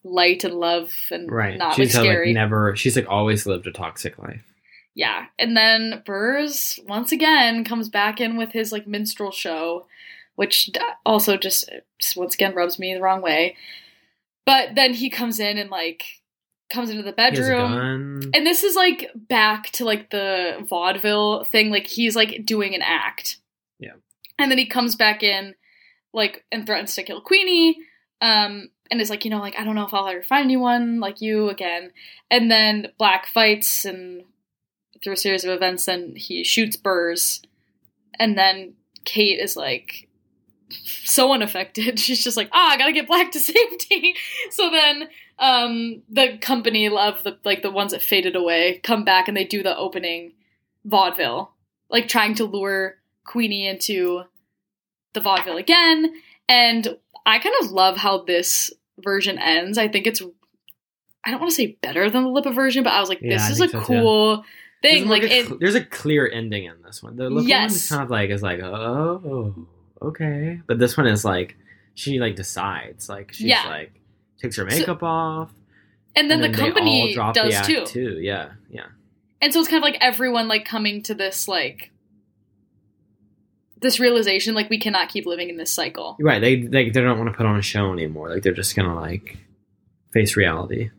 light 0.05 0.45
and 0.45 0.55
love 0.55 0.95
and 1.11 1.31
Right. 1.31 1.59
not 1.59 1.75
she's 1.75 1.95
like 1.95 2.05
scary 2.05 2.29
like 2.29 2.35
never. 2.35 2.77
She's 2.77 2.95
like 2.95 3.09
always 3.09 3.45
lived 3.45 3.67
a 3.67 3.73
toxic 3.73 4.17
life. 4.19 4.45
Yeah. 4.97 5.27
And 5.39 5.55
then 5.55 6.03
Burrs 6.07 6.81
once 6.89 7.13
again 7.13 7.65
comes 7.65 7.91
back 7.91 8.19
in 8.19 8.37
with 8.37 8.53
his 8.53 8.73
like 8.73 8.87
minstrel 8.87 9.31
show, 9.31 9.87
which 10.37 10.71
also 11.05 11.37
just, 11.37 11.71
just 11.99 12.17
once 12.17 12.35
again 12.35 12.55
rubs 12.55 12.79
me 12.79 12.95
the 12.95 13.03
wrong 13.03 13.21
way. 13.21 13.57
But 14.47 14.75
then 14.75 14.95
he 14.95 15.11
comes 15.11 15.39
in 15.39 15.59
and 15.59 15.71
like 15.71 16.05
comes 16.73 16.89
into 16.89 17.03
the 17.03 17.15
He 17.15 17.23
has 17.23 17.39
a 17.39 17.43
bedroom. 17.43 18.31
And 18.33 18.47
this 18.47 18.65
is 18.65 18.75
like 18.75 19.11
back 19.15 19.71
to 19.73 19.85
like 19.85 20.09
the 20.09 20.65
vaudeville 20.67 21.45
thing. 21.45 21.71
Like 21.71 21.87
he's 21.87 22.17
like 22.17 22.47
doing 22.47 22.75
an 22.75 22.83
act. 22.83 23.39
Yeah. 23.79 23.93
And 24.39 24.51
then 24.51 24.57
he 24.57 24.67
comes 24.67 24.97
back 24.97 25.23
in, 25.23 25.55
like, 26.15 26.43
and 26.51 26.65
threatens 26.65 26.95
to 26.95 27.03
kill 27.03 27.21
Queenie. 27.21 27.77
Um, 28.23 28.71
and 28.91 29.01
is 29.01 29.11
like, 29.11 29.27
you 29.27 29.31
know, 29.31 29.41
like 29.41 29.59
I 29.59 29.65
don't 29.65 29.75
know 29.75 29.87
if 29.87 29.93
I'll 29.93 30.09
ever 30.09 30.23
find 30.23 30.45
anyone 30.45 31.01
like 31.01 31.21
you 31.21 31.51
again. 31.51 31.91
And 32.31 32.51
then 32.51 32.89
Black 32.97 33.27
fights 33.27 33.85
and 33.85 34.25
through 35.07 35.15
a 35.15 35.17
series 35.17 35.45
of 35.45 35.51
events, 35.51 35.87
then 35.87 36.15
he 36.17 36.43
shoots 36.43 36.77
Burrs. 36.77 37.41
And 38.19 38.37
then 38.37 38.75
Kate 39.05 39.39
is 39.39 39.57
like 39.57 40.09
so 40.69 41.33
unaffected. 41.33 41.99
She's 42.01 42.25
just 42.25 42.37
like, 42.37 42.51
ah, 42.53 42.73
I 42.73 42.77
gotta 42.77 42.93
get 42.93 43.07
Black 43.07 43.31
to 43.31 43.41
safety. 43.41 44.17
so 44.51 44.69
then 44.71 45.09
um 45.39 46.03
the 46.09 46.39
company 46.39 46.87
of 46.87 47.23
the 47.23 47.39
like 47.45 47.63
the 47.63 47.71
ones 47.71 47.93
that 47.93 48.03
faded 48.03 48.37
away 48.37 48.81
come 48.83 49.05
back 49.05 49.29
and 49.29 49.37
they 49.37 49.45
do 49.45 49.63
the 49.63 49.77
opening 49.77 50.33
vaudeville 50.85 51.53
like 51.91 52.09
trying 52.09 52.35
to 52.35 52.45
lure 52.45 52.97
queenie 53.25 53.67
into 53.67 54.23
the 55.13 55.21
vaudeville 55.21 55.59
again 55.59 56.11
and 56.49 56.97
i 57.27 57.39
kind 57.39 57.55
of 57.61 57.71
love 57.71 57.99
how 57.99 58.23
this 58.23 58.73
version 59.01 59.39
ends 59.39 59.77
i 59.77 59.89
think 59.89 60.07
it's 60.07 60.23
i 61.25 61.31
don't 61.31 61.41
want 61.41 61.51
to 61.51 61.57
say 61.57 61.77
better 61.83 62.09
than 62.09 62.25
the 62.25 62.31
Lippa 62.31 62.55
version 62.55 62.83
but 62.83 62.95
i 62.95 63.01
was 63.01 63.11
like 63.11 63.21
this 63.21 63.43
I 63.43 63.51
is 63.51 63.61
a 63.61 63.69
so, 63.69 63.81
cool 63.83 64.37
There's, 64.37 64.47
thing 64.91 65.09
like 65.09 65.23
like 65.23 65.31
a 65.33 65.39
it, 65.53 65.61
there's 65.61 65.75
a 65.75 65.85
clear 65.85 66.29
ending 66.29 66.65
in 66.65 66.75
this 66.85 67.03
one. 67.03 67.17
The 67.17 67.31
one 67.31 67.47
Yes. 67.47 67.75
is 67.75 67.89
kind 67.89 68.03
of 68.03 68.11
like 68.11 68.31
is 68.31 68.43
like 68.43 68.61
oh 68.61 69.67
okay, 70.03 70.61
but 70.67 70.79
this 70.79 70.97
one 70.97 71.07
is 71.07 71.25
like 71.25 71.57
she 71.95 72.19
like 72.19 72.37
decides 72.37 73.09
like 73.09 73.33
she's 73.33 73.47
Yeah. 73.49 73.67
like 73.67 73.93
takes 74.41 74.57
her 74.57 74.69
So- 74.71 74.79
makeup 74.79 75.03
off. 75.03 75.53
and 76.15 76.31
then 76.31 76.43
and 76.43 76.53
the 76.55 76.59
company 76.59 77.15
does 77.15 77.35
the 77.35 77.63
too 77.67 77.85
too. 77.87 78.19
Yeah, 78.21 78.51
yeah. 78.71 78.87
and 79.41 79.53
so 79.53 79.61
it's 79.61 79.69
kind 79.69 79.79
of 79.79 79.85
like 79.85 79.99
everyone 80.01 80.49
like 80.49 80.65
coming 80.65 81.03
to 81.05 81.15
this 81.15 81.47
like 81.49 81.91
this 83.81 84.01
realization 84.01 84.55
like 84.55 84.71
we 84.71 84.79
cannot 84.81 85.09
keep 85.11 85.27
living 85.27 85.49
in 85.51 85.57
this 85.59 85.71
cycle 85.71 86.17
Right. 86.21 86.41
They 86.41 86.57
they 86.63 86.89
they 86.91 87.01
don't 87.03 87.19
want 87.19 87.31
to 87.31 87.37
put 87.37 87.45
on 87.47 87.59
a 87.59 87.63
show 87.63 87.93
anymore. 87.93 88.31
Like 88.31 88.43
they're 88.43 88.53
just 88.55 88.75
gonna 88.75 88.95
like 88.99 89.37
face 90.13 90.35
reality. 90.37 90.91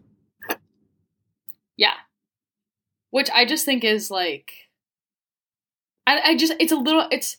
yeah 1.76 1.94
which 3.18 3.32
i 3.34 3.46
just 3.46 3.66
think 3.66 3.84
is 3.84 4.12
like 4.12 4.70
i, 6.06 6.20
I 6.20 6.38
just 6.38 6.54
it's 6.60 6.72
a 6.72 6.76
little 6.76 7.08
it's 7.12 7.38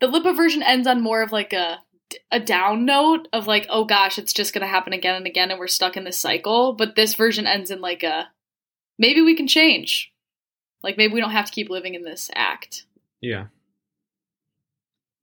the 0.00 0.06
Lippa 0.06 0.34
version 0.34 0.62
ends 0.62 0.86
on 0.86 1.02
more 1.02 1.22
of 1.22 1.32
like 1.32 1.52
a 1.52 1.82
a 2.30 2.38
down 2.38 2.84
note 2.84 3.26
of 3.32 3.48
like 3.48 3.66
oh 3.68 3.84
gosh 3.84 4.16
it's 4.16 4.32
just 4.32 4.54
gonna 4.54 4.68
happen 4.68 4.92
again 4.92 5.16
and 5.16 5.26
again 5.26 5.50
and 5.50 5.58
we're 5.58 5.66
stuck 5.66 5.96
in 5.96 6.04
this 6.04 6.18
cycle 6.18 6.72
but 6.72 6.94
this 6.94 7.14
version 7.14 7.48
ends 7.48 7.72
in 7.72 7.80
like 7.80 8.04
a 8.04 8.28
maybe 8.96 9.20
we 9.20 9.34
can 9.34 9.48
change 9.48 10.12
like 10.84 10.96
maybe 10.96 11.14
we 11.14 11.20
don't 11.20 11.32
have 11.32 11.46
to 11.46 11.52
keep 11.52 11.68
living 11.68 11.96
in 11.96 12.04
this 12.04 12.30
act 12.36 12.84
Yeah. 13.20 13.46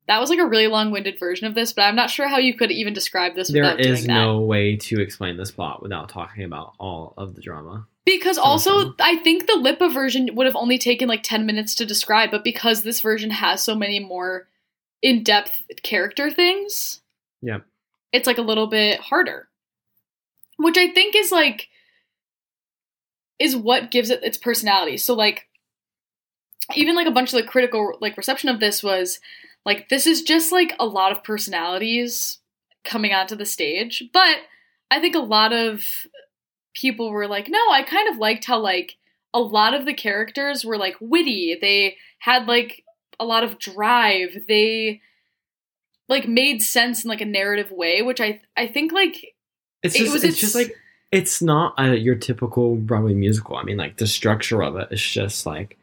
that 0.07 0.19
was 0.19 0.29
like 0.29 0.39
a 0.39 0.45
really 0.45 0.67
long-winded 0.67 1.17
version 1.17 1.47
of 1.47 1.55
this 1.55 1.71
but 1.71 1.83
i'm 1.83 1.95
not 1.95 2.09
sure 2.09 2.27
how 2.27 2.37
you 2.37 2.53
could 2.53 2.71
even 2.71 2.93
describe 2.93 3.33
this 3.35 3.49
There 3.49 3.63
without 3.63 3.79
is 3.79 4.05
no 4.05 4.41
way 4.41 4.75
to 4.75 4.99
explain 4.99 5.37
this 5.37 5.51
plot 5.51 5.81
without 5.81 6.09
talking 6.09 6.43
about 6.43 6.73
all 6.79 7.13
of 7.15 7.33
the 7.35 7.41
drama. 7.41 7.87
Because 8.07 8.37
also. 8.37 8.93
I 9.01 9.17
think 9.17 9.47
the 9.47 9.53
Lippa 9.53 9.93
version 9.93 10.29
would 10.33 10.45
have 10.45 10.55
only 10.55 10.77
taken 10.77 11.09
like 11.09 11.23
10 11.23 11.45
minutes 11.45 11.75
to 11.75 11.85
describe, 11.85 12.31
but 12.31 12.41
because 12.41 12.81
this 12.81 13.01
version 13.01 13.31
has 13.31 13.61
so 13.61 13.75
many 13.75 13.99
more 13.99 14.47
in 15.01 15.23
depth 15.23 15.61
character 15.83 16.31
things, 16.31 17.01
yeah, 17.41 17.59
it's 18.13 18.25
like 18.25 18.37
a 18.37 18.43
little 18.43 18.67
bit 18.67 19.01
harder. 19.01 19.49
Which 20.55 20.77
I 20.77 20.89
think 20.89 21.17
is 21.17 21.33
like, 21.33 21.67
is 23.39 23.57
what 23.57 23.91
gives 23.91 24.09
it 24.09 24.23
its 24.23 24.37
personality. 24.37 24.95
So, 24.95 25.13
like, 25.13 25.47
even 26.75 26.95
like 26.95 27.07
a 27.07 27.11
bunch 27.11 27.33
of 27.33 27.41
the 27.41 27.47
critical 27.47 27.97
like 27.99 28.15
reception 28.15 28.47
of 28.47 28.61
this 28.61 28.81
was 28.81 29.19
like 29.65 29.89
this 29.89 30.07
is 30.07 30.21
just 30.21 30.53
like 30.53 30.73
a 30.79 30.85
lot 30.85 31.11
of 31.11 31.25
personalities 31.25 32.39
coming 32.85 33.13
onto 33.13 33.35
the 33.35 33.45
stage 33.45 34.03
but 34.13 34.37
i 34.91 34.99
think 34.99 35.15
a 35.15 35.19
lot 35.19 35.53
of 35.53 36.07
people 36.79 37.09
were 37.09 37.27
like 37.27 37.49
no 37.49 37.59
i 37.71 37.81
kind 37.83 38.07
of 38.09 38.17
liked 38.17 38.45
how 38.45 38.59
like 38.59 38.97
a 39.33 39.39
lot 39.39 39.73
of 39.73 39.85
the 39.85 39.93
characters 39.93 40.63
were 40.63 40.77
like 40.77 40.95
witty 41.01 41.57
they 41.59 41.95
had 42.19 42.47
like 42.47 42.83
a 43.19 43.25
lot 43.25 43.43
of 43.43 43.59
drive 43.59 44.29
they 44.47 45.01
like 46.07 46.27
made 46.27 46.61
sense 46.61 47.03
in 47.03 47.09
like 47.09 47.21
a 47.21 47.25
narrative 47.25 47.71
way 47.71 48.01
which 48.01 48.21
i 48.21 48.39
i 48.55 48.67
think 48.67 48.91
like 48.91 49.15
It's 49.83 49.95
It 49.95 49.99
just 49.99 50.13
was 50.13 50.23
it's 50.23 50.33
its- 50.33 50.41
just 50.41 50.55
like 50.55 50.73
it's 51.11 51.41
not 51.41 51.73
a, 51.77 51.95
your 51.97 52.15
typical 52.15 52.75
Broadway 52.75 53.13
musical. 53.13 53.55
I 53.55 53.63
mean, 53.63 53.77
like 53.77 53.95
the 53.95 54.07
structure 54.07 54.61
of 54.61 54.75
it 54.75 54.89
is 54.91 55.01
just 55.01 55.45
like 55.45 55.77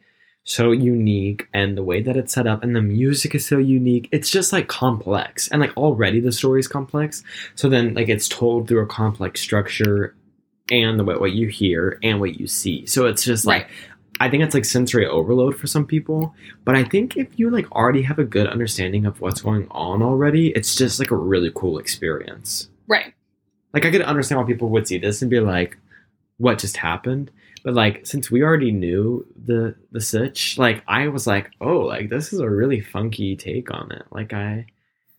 so 0.45 0.71
unique, 0.71 1.49
and 1.55 1.79
the 1.79 1.83
way 1.83 2.03
that 2.03 2.15
it's 2.15 2.35
set 2.35 2.47
up, 2.47 2.63
and 2.63 2.77
the 2.77 2.83
music 2.83 3.35
is 3.35 3.47
so 3.47 3.57
unique. 3.57 4.07
It's 4.13 4.31
just 4.31 4.53
like 4.53 4.69
complex, 4.69 5.49
and 5.49 5.63
like 5.63 5.75
already 5.79 6.21
the 6.21 6.31
story 6.31 6.61
is 6.61 6.69
complex. 6.69 7.23
So 7.55 7.71
then, 7.71 7.95
like 7.95 8.11
it's 8.11 8.29
told 8.29 8.69
through 8.69 8.83
a 8.83 8.87
complex 8.87 9.41
structure, 9.41 10.15
and 10.71 10.99
the 10.99 11.05
what 11.05 11.33
you 11.33 11.49
hear 11.49 11.99
and 12.03 12.21
what 12.21 12.39
you 12.39 12.47
see. 12.47 12.87
So 12.87 13.07
it's 13.07 13.25
just 13.25 13.45
like. 13.45 13.69
I 14.21 14.31
think 14.31 14.45
it's 14.45 14.55
like 14.55 14.65
sensory 14.65 15.09
overload 15.09 15.57
for 15.57 15.67
some 15.67 15.85
people, 15.85 16.37
but 16.65 16.77
I 16.77 16.85
think 16.85 17.17
if 17.17 17.37
you 17.37 17.51
like 17.51 17.69
already 17.73 18.03
have 18.03 18.21
a 18.21 18.25
good 18.25 18.47
understanding 18.47 19.07
of 19.07 19.21
what's 19.21 19.43
going 19.43 19.67
on 19.73 20.05
already, 20.05 20.51
it's 20.51 20.77
just 20.77 21.01
like 21.01 21.11
a 21.11 21.17
really 21.17 21.51
cool 21.53 21.79
experience 21.79 22.69
right 22.87 23.13
like 23.75 23.85
I 23.85 23.91
could 23.91 24.03
understand 24.03 24.41
why 24.41 24.47
people 24.47 24.71
would 24.71 24.87
see 24.87 24.99
this 24.99 25.21
and 25.21 25.31
be 25.31 25.41
like, 25.41 25.77
"What 26.39 26.61
just 26.61 26.77
happened?" 26.79 27.31
But 27.65 27.75
like, 27.75 28.07
since 28.07 28.31
we 28.31 28.43
already 28.43 28.71
knew 28.71 29.27
the 29.37 29.75
the 29.91 30.01
sitch, 30.01 30.57
like 30.57 30.83
I 30.87 31.09
was 31.09 31.27
like, 31.27 31.51
"Oh, 31.61 31.79
like 31.81 32.09
this 32.09 32.33
is 32.33 32.39
a 32.39 32.49
really 32.49 32.81
funky 32.81 33.37
take 33.37 33.73
on 33.73 33.91
it." 33.91 34.05
Like 34.13 34.33
I, 34.33 34.67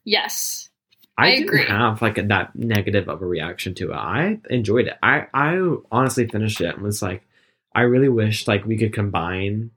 yes 0.05 0.69
I, 1.17 1.27
I 1.27 1.31
didn't 1.31 1.47
agree. 1.49 1.65
have 1.65 2.01
like 2.01 2.17
a, 2.17 2.23
that 2.23 2.55
negative 2.55 3.07
of 3.07 3.21
a 3.21 3.25
reaction 3.25 3.73
to 3.75 3.91
it. 3.91 3.95
I 3.95 4.39
enjoyed 4.49 4.87
it. 4.87 4.97
I 5.01 5.27
I 5.33 5.75
honestly 5.91 6.27
finished 6.27 6.59
it 6.61 6.75
and 6.75 6.83
was 6.83 7.01
like, 7.01 7.23
I 7.73 7.81
really 7.81 8.09
wish 8.09 8.47
like 8.47 8.65
we 8.65 8.77
could 8.77 8.93
combine. 8.93 9.71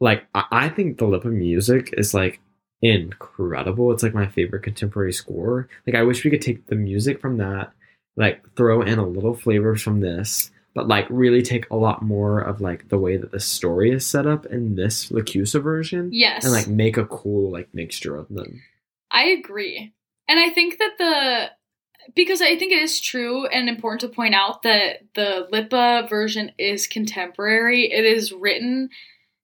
Like 0.00 0.26
I, 0.34 0.44
I 0.50 0.68
think 0.68 0.98
the 0.98 1.06
lip 1.06 1.24
of 1.24 1.32
music 1.32 1.94
is 1.96 2.12
like 2.14 2.40
incredible. 2.82 3.92
It's 3.92 4.02
like 4.02 4.14
my 4.14 4.26
favorite 4.26 4.62
contemporary 4.62 5.12
score. 5.12 5.68
Like 5.86 5.96
I 5.96 6.02
wish 6.02 6.24
we 6.24 6.30
could 6.30 6.42
take 6.42 6.66
the 6.66 6.76
music 6.76 7.20
from 7.20 7.38
that, 7.38 7.72
like 8.16 8.42
throw 8.54 8.82
in 8.82 8.98
a 8.98 9.06
little 9.06 9.34
flavors 9.34 9.80
from 9.82 10.00
this, 10.00 10.50
but 10.74 10.86
like 10.88 11.06
really 11.08 11.40
take 11.42 11.68
a 11.70 11.76
lot 11.76 12.02
more 12.02 12.40
of 12.40 12.60
like 12.60 12.88
the 12.88 12.98
way 12.98 13.16
that 13.16 13.32
the 13.32 13.40
story 13.40 13.90
is 13.90 14.04
set 14.04 14.26
up 14.26 14.44
in 14.46 14.74
this 14.76 15.10
LaChiusa 15.10 15.62
version 15.62 16.10
Yes. 16.12 16.44
and 16.44 16.52
like 16.52 16.68
make 16.68 16.98
a 16.98 17.06
cool 17.06 17.50
like 17.50 17.72
mixture 17.72 18.16
of 18.16 18.28
them. 18.28 18.62
I 19.16 19.28
agree. 19.28 19.94
And 20.28 20.38
I 20.38 20.50
think 20.50 20.78
that 20.78 20.92
the 20.98 21.50
because 22.14 22.40
I 22.40 22.56
think 22.56 22.70
it 22.70 22.82
is 22.82 23.00
true 23.00 23.46
and 23.46 23.68
important 23.68 24.00
to 24.02 24.14
point 24.14 24.34
out 24.34 24.62
that 24.62 24.98
the 25.14 25.48
Lippa 25.52 26.08
version 26.08 26.52
is 26.58 26.86
contemporary. 26.86 27.90
It 27.90 28.04
is 28.04 28.30
written 28.32 28.90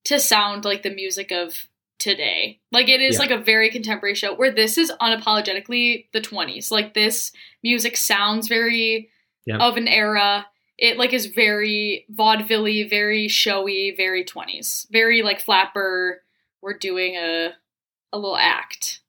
to 0.04 0.20
sound 0.20 0.64
like 0.64 0.82
the 0.82 0.94
music 0.94 1.32
of 1.32 1.68
today. 1.98 2.60
Like 2.70 2.88
it 2.88 3.00
is 3.00 3.14
Yeah. 3.14 3.20
like 3.20 3.30
a 3.30 3.38
very 3.38 3.70
contemporary 3.70 4.14
show 4.14 4.34
where 4.34 4.50
this 4.52 4.76
is 4.76 4.92
unapologetically 5.00 6.06
the 6.12 6.20
20s. 6.20 6.70
Like 6.70 6.94
this 6.94 7.32
music 7.62 7.96
sounds 7.96 8.48
very 8.48 9.10
of 9.60 9.76
an 9.76 9.88
era. 9.88 10.46
It 10.78 10.98
like 10.98 11.12
is 11.12 11.26
very 11.26 12.06
vaudeville 12.10 12.88
very 12.88 13.28
showy, 13.28 13.94
very 13.96 14.24
20s. 14.24 14.86
Very 14.90 15.22
like 15.22 15.40
flapper 15.40 16.22
we're 16.60 16.78
doing 16.78 17.16
a 17.16 17.54
a 18.12 18.18
little 18.18 18.36
act. 18.36 19.01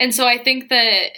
And 0.00 0.14
so 0.14 0.26
I 0.26 0.42
think 0.42 0.68
that 0.70 1.10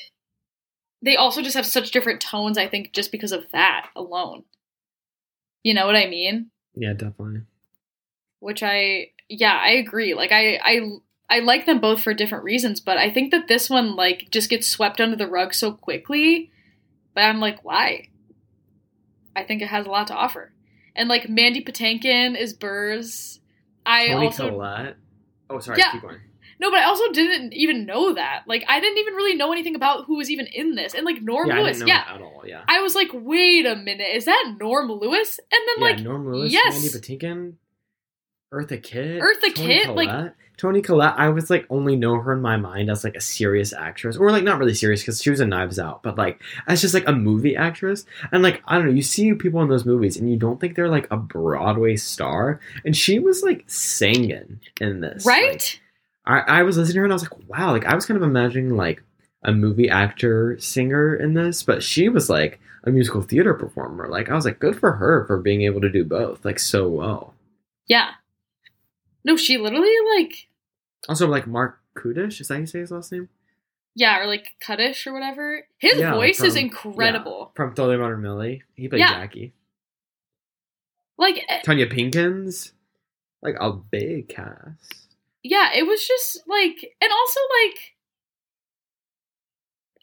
they 1.02 1.16
also 1.16 1.42
just 1.42 1.56
have 1.56 1.66
such 1.66 1.90
different 1.90 2.20
tones, 2.20 2.58
I 2.58 2.66
think, 2.66 2.92
just 2.92 3.12
because 3.12 3.32
of 3.32 3.50
that 3.52 3.88
alone. 3.94 4.44
You 5.62 5.74
know 5.74 5.86
what 5.86 5.96
I 5.96 6.06
mean? 6.06 6.50
Yeah, 6.74 6.92
definitely. 6.92 7.42
Which 8.40 8.62
I 8.62 9.08
yeah, 9.28 9.58
I 9.60 9.70
agree. 9.70 10.14
Like 10.14 10.30
I 10.32 10.60
I 10.62 10.90
I 11.28 11.40
like 11.40 11.66
them 11.66 11.80
both 11.80 12.02
for 12.02 12.14
different 12.14 12.44
reasons, 12.44 12.80
but 12.80 12.98
I 12.98 13.10
think 13.10 13.30
that 13.32 13.48
this 13.48 13.68
one 13.68 13.96
like 13.96 14.28
just 14.30 14.50
gets 14.50 14.68
swept 14.68 15.00
under 15.00 15.16
the 15.16 15.26
rug 15.26 15.54
so 15.54 15.72
quickly. 15.72 16.50
But 17.14 17.24
I'm 17.24 17.40
like, 17.40 17.64
why? 17.64 18.08
I 19.34 19.42
think 19.42 19.62
it 19.62 19.68
has 19.68 19.86
a 19.86 19.90
lot 19.90 20.06
to 20.08 20.14
offer. 20.14 20.52
And 20.94 21.08
like 21.08 21.28
Mandy 21.28 21.64
Patinkin 21.64 22.38
is 22.38 22.52
Burrs. 22.52 23.40
I 23.84 24.08
Toni 24.08 24.26
also 24.26 24.50
Collette. 24.50 24.96
Oh, 25.50 25.58
sorry. 25.58 25.78
Yeah. 25.78 26.00
No, 26.58 26.70
but 26.70 26.80
I 26.80 26.84
also 26.84 27.10
didn't 27.12 27.52
even 27.52 27.86
know 27.86 28.14
that. 28.14 28.44
Like, 28.46 28.64
I 28.68 28.80
didn't 28.80 28.98
even 28.98 29.14
really 29.14 29.34
know 29.34 29.52
anything 29.52 29.74
about 29.74 30.06
who 30.06 30.16
was 30.16 30.30
even 30.30 30.46
in 30.46 30.74
this. 30.74 30.94
And 30.94 31.04
like 31.04 31.22
Norm 31.22 31.48
yeah, 31.48 31.58
I 31.58 31.62
Lewis, 31.62 31.82
yeah. 31.84 32.04
at 32.08 32.20
all. 32.20 32.42
Yeah. 32.46 32.62
I 32.68 32.80
was 32.80 32.94
like, 32.94 33.08
wait 33.12 33.66
a 33.66 33.76
minute, 33.76 34.08
is 34.14 34.24
that 34.24 34.56
Norm 34.58 34.90
Lewis? 34.90 35.38
And 35.38 35.60
then 35.66 35.76
yeah, 35.78 35.96
like, 35.96 36.04
Norm 36.04 36.32
Lewis, 36.32 36.52
yes. 36.52 36.74
Mandy 36.74 36.88
Patinkin, 36.88 37.54
Eartha 38.52 38.82
Kitt, 38.82 39.22
Eartha 39.22 39.54
Kitt, 39.54 39.90
like- 39.90 40.34
Toni 40.56 40.80
Collette. 40.80 41.14
I 41.18 41.28
was 41.28 41.50
like 41.50 41.66
only 41.68 41.96
know 41.96 42.18
her 42.18 42.32
in 42.32 42.40
my 42.40 42.56
mind 42.56 42.90
as 42.90 43.04
like 43.04 43.14
a 43.14 43.20
serious 43.20 43.72
actress, 43.72 44.16
or 44.16 44.30
like 44.30 44.44
not 44.44 44.58
really 44.58 44.74
serious 44.74 45.02
because 45.02 45.22
she 45.22 45.30
was 45.30 45.40
in 45.40 45.50
Knives 45.50 45.78
Out, 45.78 46.02
but 46.02 46.16
like 46.16 46.40
as 46.66 46.80
just 46.80 46.94
like 46.94 47.06
a 47.06 47.12
movie 47.12 47.56
actress. 47.56 48.06
And 48.32 48.42
like 48.42 48.62
I 48.66 48.76
don't 48.76 48.86
know, 48.86 48.92
you 48.92 49.02
see 49.02 49.34
people 49.34 49.60
in 49.60 49.68
those 49.68 49.84
movies 49.84 50.16
and 50.16 50.30
you 50.30 50.38
don't 50.38 50.58
think 50.58 50.74
they're 50.74 50.88
like 50.88 51.08
a 51.10 51.16
Broadway 51.16 51.96
star, 51.96 52.60
and 52.84 52.96
she 52.96 53.18
was 53.18 53.42
like 53.42 53.64
singing 53.66 54.60
in 54.80 55.00
this, 55.00 55.26
Like, 55.26 55.42
right? 55.42 55.80
I, 56.26 56.40
I 56.40 56.62
was 56.62 56.76
listening 56.76 56.94
to 56.94 56.98
her 57.00 57.04
and 57.04 57.12
I 57.12 57.16
was 57.16 57.22
like, 57.22 57.48
wow, 57.48 57.72
like 57.72 57.86
I 57.86 57.94
was 57.94 58.04
kind 58.06 58.16
of 58.16 58.22
imagining 58.28 58.76
like 58.76 59.02
a 59.42 59.52
movie 59.52 59.88
actor 59.88 60.58
singer 60.58 61.14
in 61.14 61.34
this, 61.34 61.62
but 61.62 61.82
she 61.82 62.08
was 62.08 62.28
like 62.28 62.58
a 62.84 62.90
musical 62.90 63.22
theater 63.22 63.54
performer. 63.54 64.08
Like 64.08 64.28
I 64.28 64.34
was 64.34 64.44
like, 64.44 64.58
good 64.58 64.78
for 64.78 64.92
her 64.92 65.24
for 65.26 65.38
being 65.38 65.62
able 65.62 65.80
to 65.82 65.90
do 65.90 66.04
both 66.04 66.44
like 66.44 66.58
so 66.58 66.88
well. 66.88 67.34
yeah. 67.86 68.10
No, 69.24 69.36
she 69.36 69.58
literally 69.58 69.92
like, 70.16 70.46
Also, 71.08 71.26
like 71.26 71.48
Marc 71.48 71.80
Kudisch, 71.98 72.40
is 72.40 72.46
that 72.48 72.54
how 72.54 72.60
you 72.60 72.66
say 72.66 72.78
his 72.78 72.92
last 72.92 73.10
name? 73.10 73.28
yeah, 73.96 74.20
or 74.20 74.26
like 74.26 74.54
Cuddish 74.64 75.04
or 75.06 75.12
whatever. 75.12 75.66
His 75.78 75.98
Yeah, 75.98 76.12
voice 76.14 76.40
is 76.40 76.54
from- 76.54 76.62
incredible. 76.64 77.50
From 77.56 77.74
Totally 77.74 77.96
Modern 77.96 78.22
Millie. 78.22 78.62
He 78.76 78.86
played 78.88 79.00
Yeah. 79.00 79.14
Jackie. 79.14 79.52
Like, 81.18 81.44
eh, 81.48 81.62
Tonya 81.64 81.90
Pinkins, 81.90 82.72
like 83.42 83.56
a 83.58 83.72
big 83.72 84.28
cast. 84.28 85.05
Yeah, 85.50 85.70
it 85.74 85.86
was 85.86 86.06
just 86.06 86.40
like, 86.46 86.76
and 87.00 87.12
also 87.12 87.40
like, 87.64 87.78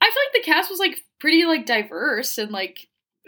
I 0.02 0.06
feel 0.06 0.24
like 0.26 0.44
the 0.44 0.52
cast 0.52 0.70
was 0.70 0.80
like 0.80 1.00
pretty 1.20 1.46
like 1.46 1.66
diverse 1.66 2.38
and 2.38 2.52
like, 2.52 2.88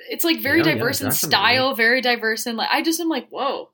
it's 0.10 0.24
like 0.26 0.40
very 0.42 0.60
Yeah, 0.60 0.68
yeah, 0.68 0.74
diverse 0.76 1.02
in 1.02 1.12
style, 1.12 1.74
very 1.76 2.02
diverse 2.02 2.46
and 2.46 2.58
like, 2.58 2.70
I 2.72 2.82
just 2.82 3.00
am 3.00 3.10
like, 3.10 3.28
whoa. 3.30 3.70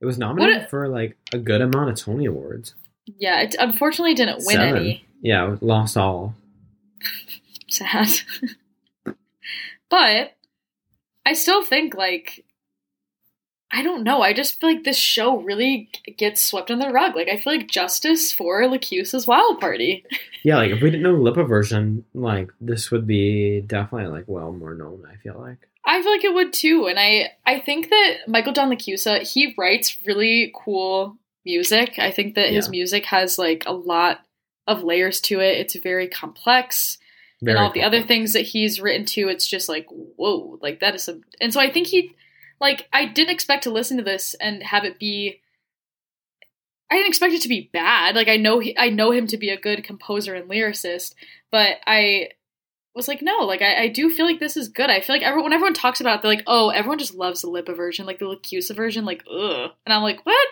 It 0.00 0.06
was 0.06 0.18
nominated 0.18 0.62
a- 0.62 0.66
for 0.68 0.88
like 0.88 1.16
a 1.32 1.38
good 1.38 1.60
amount 1.60 1.90
of 1.90 1.96
Tony 1.96 2.26
Awards. 2.26 2.74
Yeah, 3.06 3.40
it 3.42 3.54
unfortunately 3.58 4.14
didn't 4.14 4.38
win 4.46 4.56
Seven. 4.56 4.76
any. 4.76 5.04
Yeah, 5.20 5.56
lost 5.60 5.96
all. 5.96 6.34
sad. 7.68 8.08
but 9.90 10.36
I 11.26 11.32
still 11.34 11.64
think 11.64 11.94
like 11.94 12.41
I 13.74 13.82
don't 13.82 14.02
know. 14.02 14.20
I 14.20 14.34
just 14.34 14.60
feel 14.60 14.70
like 14.70 14.84
this 14.84 14.98
show 14.98 15.40
really 15.40 15.88
gets 16.18 16.42
swept 16.42 16.70
under 16.70 16.86
the 16.86 16.92
rug. 16.92 17.16
Like 17.16 17.28
I 17.28 17.38
feel 17.38 17.56
like 17.56 17.68
justice 17.68 18.30
for 18.30 18.60
LaChiusa's 18.62 19.26
Wild 19.26 19.60
Party. 19.60 20.04
Yeah, 20.44 20.56
like 20.56 20.72
if 20.72 20.82
we 20.82 20.90
didn't 20.90 21.04
know 21.04 21.22
the 21.22 21.30
Lippa 21.30 21.46
version, 21.46 22.04
like 22.14 22.50
this 22.60 22.90
would 22.90 23.06
be 23.06 23.60
definitely 23.60 24.08
like 24.08 24.24
well 24.26 24.50
more 24.50 24.74
known. 24.74 25.04
I 25.08 25.14
feel 25.22 25.38
like. 25.38 25.68
I 25.86 26.02
feel 26.02 26.10
like 26.10 26.24
it 26.24 26.34
would 26.34 26.52
too, 26.52 26.88
and 26.88 26.98
I 26.98 27.30
I 27.46 27.60
think 27.60 27.90
that 27.90 28.14
Michael 28.26 28.52
John 28.52 28.68
LaChiusa 28.68 29.22
he 29.22 29.54
writes 29.56 29.98
really 30.04 30.52
cool 30.52 31.16
music. 31.44 31.94
I 32.00 32.10
think 32.10 32.34
that 32.34 32.50
his 32.50 32.68
music 32.68 33.04
has 33.04 33.38
like 33.38 33.62
a 33.66 33.72
lot 33.72 34.26
of 34.66 34.82
layers 34.82 35.20
to 35.22 35.38
it. 35.38 35.58
It's 35.58 35.76
very 35.76 36.08
complex. 36.08 36.98
Very 37.40 37.56
and 37.56 37.64
all 37.64 37.72
the 37.72 37.82
other 37.82 38.02
things 38.02 38.32
that 38.34 38.42
he's 38.42 38.80
written 38.80 39.04
to, 39.06 39.28
it's 39.28 39.46
just 39.48 39.68
like, 39.68 39.86
whoa, 39.88 40.58
like 40.62 40.80
that 40.80 40.94
is 40.94 41.04
some. 41.04 41.22
And 41.40 41.52
so 41.52 41.60
I 41.60 41.70
think 41.70 41.88
he, 41.88 42.14
like, 42.62 42.88
I 42.94 43.04
didn't 43.04 43.34
expect 43.34 43.64
to 43.64 43.70
listen 43.70 43.98
to 43.98 44.02
this 44.02 44.34
and 44.40 44.62
have 44.62 44.84
it 44.84 44.98
be. 44.98 45.40
I 46.90 46.94
didn't 46.96 47.08
expect 47.08 47.34
it 47.34 47.42
to 47.42 47.48
be 47.48 47.70
bad. 47.72 48.14
Like 48.14 48.28
I 48.28 48.36
know 48.36 48.58
he, 48.58 48.76
I 48.78 48.88
know 48.90 49.10
him 49.12 49.26
to 49.28 49.36
be 49.38 49.48
a 49.50 49.60
good 49.60 49.82
composer 49.84 50.34
and 50.34 50.48
lyricist, 50.48 51.14
but 51.50 51.76
I 51.86 52.28
was 52.94 53.08
like, 53.08 53.22
no, 53.22 53.38
like 53.38 53.62
I, 53.62 53.84
I 53.84 53.88
do 53.88 54.10
feel 54.10 54.26
like 54.26 54.40
this 54.40 54.56
is 54.58 54.68
good. 54.68 54.90
I 54.90 55.00
feel 55.00 55.16
like 55.16 55.22
everyone, 55.22 55.44
when 55.44 55.52
everyone 55.54 55.72
talks 55.74 56.00
about 56.02 56.16
it, 56.18 56.22
they're 56.22 56.30
like, 56.30 56.44
oh, 56.46 56.68
everyone 56.68 56.98
just 56.98 57.14
loves 57.14 57.40
the 57.40 57.48
Lippa 57.48 57.74
version, 57.74 58.04
like 58.04 58.18
the 58.18 58.26
LaChiusa 58.26 58.76
version, 58.76 59.06
like 59.06 59.24
ugh. 59.30 59.70
And 59.86 59.92
I'm 59.94 60.02
like, 60.02 60.24
what? 60.26 60.48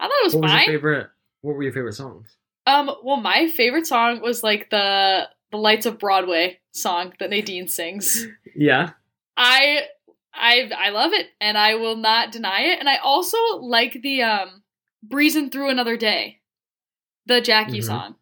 I 0.00 0.06
thought 0.06 0.12
it 0.22 0.24
was 0.26 0.34
What 0.34 0.42
was 0.42 0.50
your 0.52 0.58
fine. 0.60 0.66
favorite? 0.66 1.06
What 1.42 1.54
were 1.56 1.62
your 1.62 1.72
favorite 1.72 1.94
songs? 1.94 2.36
Um, 2.66 2.90
well, 3.04 3.18
my 3.18 3.48
favorite 3.48 3.86
song 3.86 4.20
was 4.20 4.42
like 4.42 4.70
the 4.70 5.28
the 5.52 5.58
Lights 5.58 5.86
of 5.86 6.00
Broadway 6.00 6.58
song 6.72 7.12
that 7.20 7.30
Nadine 7.30 7.68
sings. 7.68 8.26
Yeah, 8.56 8.90
I 9.36 9.82
I 10.34 10.70
I 10.76 10.90
love 10.90 11.12
it 11.12 11.28
and 11.40 11.56
I 11.56 11.74
will 11.76 11.96
not 11.96 12.32
deny 12.32 12.62
it. 12.62 12.78
And 12.80 12.88
I 12.88 12.96
also 12.96 13.38
like 13.60 14.00
the 14.02 14.22
um 14.22 14.62
Breezing 15.02 15.50
Through 15.50 15.70
Another 15.70 15.96
Day. 15.96 16.40
The 17.26 17.40
Jackie 17.40 17.78
Mhm. 17.80 17.84
song. 17.84 18.14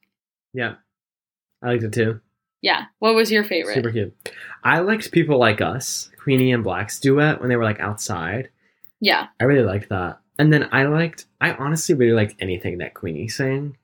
yeah, 0.53 0.75
I 1.63 1.69
liked 1.69 1.83
it 1.85 1.93
too. 1.93 2.21
Yeah. 2.61 2.85
What 3.01 3.15
was 3.17 3.33
your 3.33 3.43
favorite? 3.43 3.75
Super 3.75 3.91
cute. 3.91 4.15
I 4.63 4.79
liked 4.81 5.11
people 5.11 5.39
like 5.39 5.61
us, 5.61 6.11
Queenie 6.23 6.53
and 6.53 6.63
Black's 6.63 7.01
duet 7.01 7.41
when 7.41 7.49
they 7.49 7.57
were 7.57 7.65
like 7.65 7.81
outside. 7.81 8.51
Yeah. 9.01 9.27
I 9.41 9.45
really 9.45 9.65
liked 9.65 9.89
that. 9.89 10.21
And 10.39 10.53
then 10.53 10.69
I 10.71 10.85
liked. 10.85 11.27
I 11.41 11.53
honestly 11.55 11.95
really 11.97 12.13
liked 12.13 12.37
anything 12.39 12.79
that 12.79 12.95
Queenie 12.95 13.27
sang. 13.29 13.77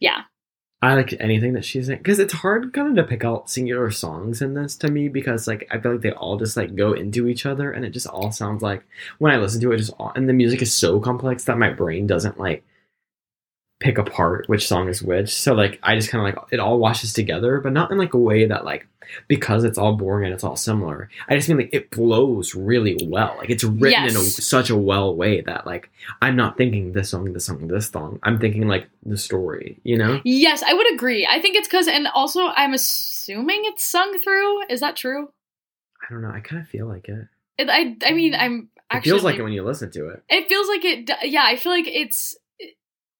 Yeah. 0.00 0.24
I 0.82 0.94
liked 0.94 1.14
anything 1.18 1.54
that 1.54 1.64
she's 1.64 1.88
in 1.88 1.98
because 1.98 2.18
it's 2.18 2.34
hard 2.34 2.72
kind 2.74 2.90
of 2.90 2.96
to 2.96 3.08
pick 3.08 3.24
out 3.24 3.48
singular 3.48 3.90
songs 3.90 4.42
in 4.42 4.52
this 4.54 4.76
to 4.76 4.90
me 4.90 5.08
because 5.08 5.46
like 5.46 5.66
I 5.70 5.78
feel 5.78 5.92
like 5.92 6.02
they 6.02 6.12
all 6.12 6.36
just 6.36 6.56
like 6.56 6.74
go 6.74 6.92
into 6.92 7.28
each 7.28 7.46
other 7.46 7.72
and 7.72 7.84
it 7.84 7.90
just 7.90 8.06
all 8.06 8.30
sounds 8.30 8.62
like 8.62 8.84
when 9.18 9.32
I 9.32 9.38
listen 9.38 9.60
to 9.62 9.72
it 9.72 9.78
just 9.78 9.94
all 9.98 10.12
and 10.14 10.28
the 10.28 10.34
music 10.34 10.60
is 10.60 10.74
so 10.74 11.00
complex 11.00 11.44
that 11.44 11.58
my 11.58 11.70
brain 11.70 12.06
doesn't 12.06 12.38
like 12.38 12.62
pick 13.78 13.98
apart 13.98 14.48
which 14.48 14.66
song 14.66 14.88
is 14.88 15.02
which 15.02 15.34
so 15.34 15.52
like 15.52 15.78
I 15.82 15.94
just 15.96 16.08
kind 16.10 16.26
of 16.26 16.34
like 16.34 16.44
it 16.50 16.60
all 16.60 16.78
washes 16.78 17.12
together 17.12 17.60
but 17.60 17.72
not 17.74 17.90
in 17.90 17.98
like 17.98 18.14
a 18.14 18.18
way 18.18 18.46
that 18.46 18.64
like 18.64 18.86
because 19.28 19.64
it's 19.64 19.76
all 19.76 19.94
boring 19.96 20.24
and 20.24 20.32
it's 20.34 20.42
all 20.42 20.56
similar 20.56 21.10
I 21.28 21.36
just 21.36 21.46
mean 21.48 21.58
like 21.58 21.74
it 21.74 21.94
flows 21.94 22.54
really 22.54 22.98
well 23.04 23.34
like 23.36 23.50
it's 23.50 23.64
written 23.64 24.04
in 24.04 24.16
a, 24.16 24.20
such 24.20 24.70
a 24.70 24.76
well 24.76 25.14
way 25.14 25.42
that 25.42 25.66
like 25.66 25.90
I'm 26.22 26.36
not 26.36 26.56
thinking 26.56 26.92
this 26.92 27.10
song 27.10 27.32
this 27.34 27.44
song 27.44 27.68
this 27.68 27.90
song 27.90 28.18
I'm 28.22 28.38
thinking 28.38 28.66
like 28.66 28.88
the 29.04 29.18
story 29.18 29.78
you 29.84 29.98
know 29.98 30.22
Yes, 30.24 30.62
I 30.62 30.72
would 30.72 30.92
agree. 30.94 31.26
I 31.30 31.40
think 31.40 31.56
it's 31.56 31.68
because, 31.68 31.86
and 31.86 32.08
also 32.08 32.46
I'm 32.48 32.72
assuming 32.74 33.60
it's 33.64 33.84
sung 33.84 34.18
through. 34.18 34.64
Is 34.70 34.80
that 34.80 34.96
true? 34.96 35.28
I 36.02 36.12
don't 36.12 36.22
know. 36.22 36.30
I 36.30 36.40
kind 36.40 36.62
of 36.62 36.68
feel 36.68 36.86
like 36.86 37.08
it. 37.08 37.28
It, 37.58 37.68
I 37.70 37.96
I 38.06 38.12
mean, 38.12 38.34
I'm 38.34 38.68
It 38.76 38.82
actually. 38.90 39.10
feels 39.10 39.22
like 39.24 39.36
it 39.36 39.42
when 39.42 39.52
you 39.52 39.62
listen 39.64 39.90
to 39.92 40.08
it. 40.08 40.22
It 40.28 40.48
feels 40.48 40.66
like 40.68 40.84
it. 40.84 41.10
Yeah, 41.24 41.44
I 41.44 41.56
feel 41.56 41.72
like 41.72 41.86
it's. 41.86 42.36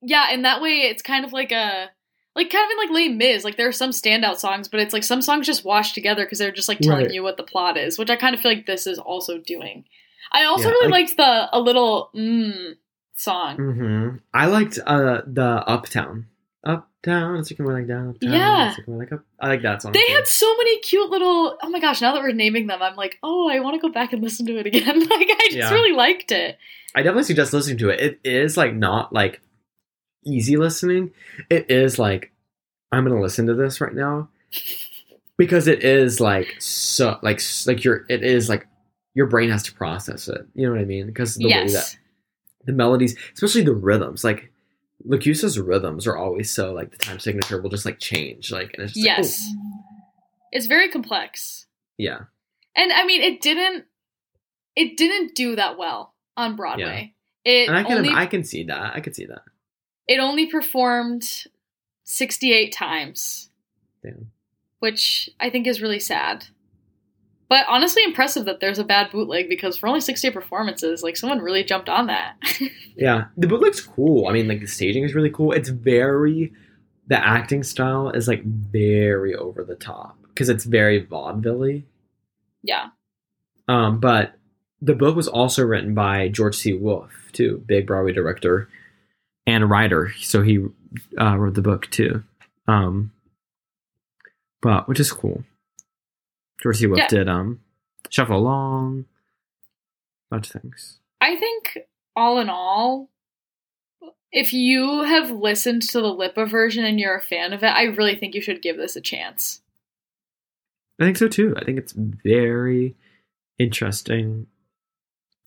Yeah, 0.02 0.30
in 0.32 0.42
that 0.42 0.60
way, 0.60 0.82
it's 0.82 1.02
kind 1.02 1.24
of 1.24 1.32
like 1.32 1.52
a. 1.52 1.90
Like 2.34 2.50
kind 2.50 2.66
of 2.66 2.70
in 2.70 2.76
like 2.76 2.90
Les 2.90 3.08
Mis, 3.14 3.44
like 3.44 3.56
there 3.56 3.66
are 3.66 3.72
some 3.72 3.92
standout 3.92 4.36
songs, 4.36 4.68
but 4.68 4.78
it's 4.78 4.92
like 4.92 5.04
some 5.04 5.22
songs 5.22 5.46
just 5.46 5.64
wash 5.64 5.94
together 5.94 6.22
because 6.26 6.38
they're 6.38 6.52
just 6.52 6.68
like 6.68 6.80
telling 6.80 7.06
Right. 7.06 7.14
you 7.14 7.22
what 7.22 7.38
the 7.38 7.42
plot 7.42 7.78
is, 7.78 7.98
which 7.98 8.10
I 8.10 8.16
kind 8.16 8.34
of 8.34 8.42
feel 8.42 8.50
like 8.52 8.66
this 8.66 8.86
is 8.86 8.98
also 8.98 9.38
doing. 9.38 9.84
I 10.32 10.44
also 10.44 10.64
Yeah, 10.64 10.72
really 10.74 10.88
like- 10.88 11.00
liked 11.08 11.16
the 11.16 11.48
a 11.50 11.58
little 11.58 12.10
mm 12.14 12.74
song. 13.14 13.56
hmm 13.56 14.08
I 14.34 14.46
liked 14.48 14.78
uh 14.86 15.22
the 15.26 15.64
Uptown, 15.66 16.26
Uptown, 16.62 17.36
it's 17.38 17.50
looking 17.50 17.64
more 17.64 17.72
like 17.78 17.88
down. 17.88 18.16
down 18.20 18.32
Yeah. 18.34 18.68
it's 18.68 18.78
looking 18.80 18.92
more 18.94 19.02
like 19.02 19.12
up. 19.12 19.24
I 19.40 19.48
like 19.48 19.62
that 19.62 19.80
song. 19.80 19.92
They 19.92 20.04
too. 20.04 20.12
had 20.12 20.26
so 20.26 20.54
many 20.58 20.78
cute 20.80 21.08
little. 21.08 21.56
Oh 21.62 21.70
my 21.70 21.80
gosh! 21.80 22.02
Now 22.02 22.12
that 22.12 22.22
we're 22.22 22.32
naming 22.32 22.66
them, 22.66 22.82
I'm 22.82 22.96
like, 22.96 23.18
oh, 23.22 23.48
I 23.48 23.60
want 23.60 23.74
to 23.76 23.80
go 23.80 23.90
back 23.92 24.12
and 24.12 24.22
listen 24.22 24.44
to 24.44 24.58
it 24.58 24.66
again. 24.66 25.00
like, 25.08 25.28
I 25.30 25.38
just 25.46 25.56
Yeah. 25.56 25.72
really 25.72 25.92
liked 25.92 26.32
it. 26.32 26.58
I 26.94 27.00
definitely 27.02 27.24
suggest 27.24 27.54
listening 27.54 27.78
to 27.78 27.88
it. 27.88 28.00
It 28.00 28.20
is 28.30 28.58
like 28.58 28.74
not 28.74 29.12
like 29.12 29.40
easy 30.26 30.56
listening. 30.56 31.12
It 31.48 31.70
is 31.70 31.98
like 31.98 32.32
I'm 32.92 33.04
gonna 33.06 33.20
listen 33.20 33.46
to 33.46 33.54
this 33.54 33.80
right 33.80 33.94
now 33.94 34.28
because 35.36 35.66
it 35.66 35.82
is 35.82 36.20
like 36.20 36.54
so 36.58 37.18
like 37.22 37.40
like 37.66 37.84
your 37.84 38.04
it 38.08 38.22
is 38.22 38.48
like 38.48 38.66
your 39.14 39.26
brain 39.26 39.50
has 39.50 39.62
to 39.64 39.74
process 39.74 40.28
it. 40.28 40.46
You 40.54 40.66
know 40.66 40.72
what 40.72 40.80
I 40.80 40.84
mean? 40.84 41.06
Because 41.06 41.34
the 41.36 41.46
way 41.46 41.72
that 41.72 41.96
the 42.64 42.72
melodies, 42.72 43.16
especially 43.34 43.62
the 43.62 43.74
rhythms, 43.74 44.24
like 44.24 44.52
LaChiusa's 45.06 45.58
rhythms 45.58 46.06
are 46.06 46.16
always 46.16 46.52
so 46.52 46.72
like 46.72 46.90
the 46.90 46.98
time 46.98 47.18
signature 47.18 47.60
will 47.60 47.70
just 47.70 47.86
like 47.86 47.98
change, 47.98 48.50
like 48.50 48.74
and 48.74 48.84
it's 48.84 48.94
just 48.94 49.06
like, 49.06 49.18
Yes. 49.18 49.52
oh, 49.56 49.84
It's 50.52 50.66
very 50.66 50.88
complex, 50.88 51.66
yeah, 51.96 52.20
and 52.74 52.92
I 52.92 53.06
mean, 53.06 53.22
it 53.22 53.40
didn't. 53.40 53.84
It 54.74 54.98
didn't 54.98 55.34
do 55.34 55.56
that 55.56 55.78
well 55.78 56.12
on 56.36 56.56
Broadway. 56.56 57.14
It 57.44 57.68
and 57.68 57.76
I 57.78 57.84
can 57.84 57.98
only 57.98 58.10
I 58.10 58.26
can 58.26 58.44
see 58.44 58.64
that 58.64 58.94
I 58.94 59.00
can 59.00 59.14
see 59.14 59.26
that. 59.26 59.42
It 60.08 60.20
only 60.20 60.46
performed 60.46 61.46
68 62.04 62.72
times, 62.72 63.50
Damn. 64.02 64.30
which 64.78 65.30
I 65.40 65.50
think 65.50 65.66
is 65.66 65.82
really 65.82 66.00
sad. 66.00 66.46
But 67.48 67.64
honestly, 67.68 68.02
impressive 68.02 68.44
that 68.46 68.58
there's 68.60 68.80
a 68.80 68.84
bad 68.84 69.12
bootleg 69.12 69.48
because 69.48 69.76
for 69.76 69.86
only 69.86 70.00
68 70.00 70.34
performances, 70.34 71.02
like 71.02 71.16
someone 71.16 71.38
really 71.38 71.62
jumped 71.62 71.88
on 71.88 72.06
that. 72.06 72.36
Yeah, 72.98 73.26
the 73.36 73.46
bootleg's 73.46 73.82
cool. 73.82 74.26
I 74.26 74.32
mean, 74.32 74.48
like 74.48 74.60
the 74.60 74.66
staging 74.66 75.04
is 75.04 75.14
really 75.14 75.28
cool. 75.28 75.52
It's 75.52 75.68
very 75.68 76.50
the 77.08 77.22
acting 77.22 77.62
style 77.62 78.08
is 78.08 78.26
like 78.26 78.42
very 78.42 79.34
over 79.34 79.62
the 79.62 79.74
top 79.74 80.16
because 80.28 80.48
it's 80.48 80.64
very 80.64 81.04
vaudeville 81.04 81.82
yeah. 82.62 82.86
Um, 83.68 84.00
but 84.00 84.34
the 84.82 84.94
book 84.94 85.16
was 85.16 85.28
also 85.28 85.62
written 85.62 85.94
by 85.94 86.28
George 86.28 86.56
C. 86.56 86.72
Wolfe, 86.72 87.30
too, 87.32 87.62
big 87.66 87.86
Broadway 87.86 88.12
director 88.12 88.68
and 89.46 89.62
a 89.64 89.66
writer. 89.66 90.12
So 90.20 90.42
he 90.42 90.64
uh, 91.18 91.36
wrote 91.36 91.54
the 91.54 91.62
book 91.62 91.90
too. 91.90 92.22
Um, 92.68 93.12
but 94.62 94.88
which 94.88 95.00
is 95.00 95.12
cool. 95.12 95.44
George 96.62 96.78
C. 96.78 96.86
Wolfe 96.86 96.98
Yeah. 96.98 97.08
did 97.08 97.28
um, 97.28 97.60
Shuffle 98.10 98.36
Along, 98.38 99.04
bunch 100.30 100.52
of 100.54 100.60
things. 100.62 100.98
I 101.20 101.36
think 101.36 101.78
all 102.16 102.38
in 102.40 102.48
all, 102.48 103.10
if 104.32 104.52
you 104.52 105.02
have 105.02 105.30
listened 105.30 105.82
to 105.82 106.00
the 106.00 106.08
Lippa 106.12 106.48
version 106.50 106.84
and 106.84 106.98
you're 106.98 107.16
a 107.16 107.22
fan 107.22 107.52
of 107.52 107.62
it, 107.62 107.68
I 107.68 107.84
really 107.84 108.16
think 108.16 108.34
you 108.34 108.40
should 108.40 108.62
give 108.62 108.76
this 108.76 108.96
a 108.96 109.00
chance. 109.00 109.60
I 111.00 111.04
think 111.04 111.18
so 111.18 111.28
too. 111.28 111.54
I 111.56 111.64
think 111.64 111.78
it's 111.78 111.92
very 111.92 112.96
interesting 113.58 114.46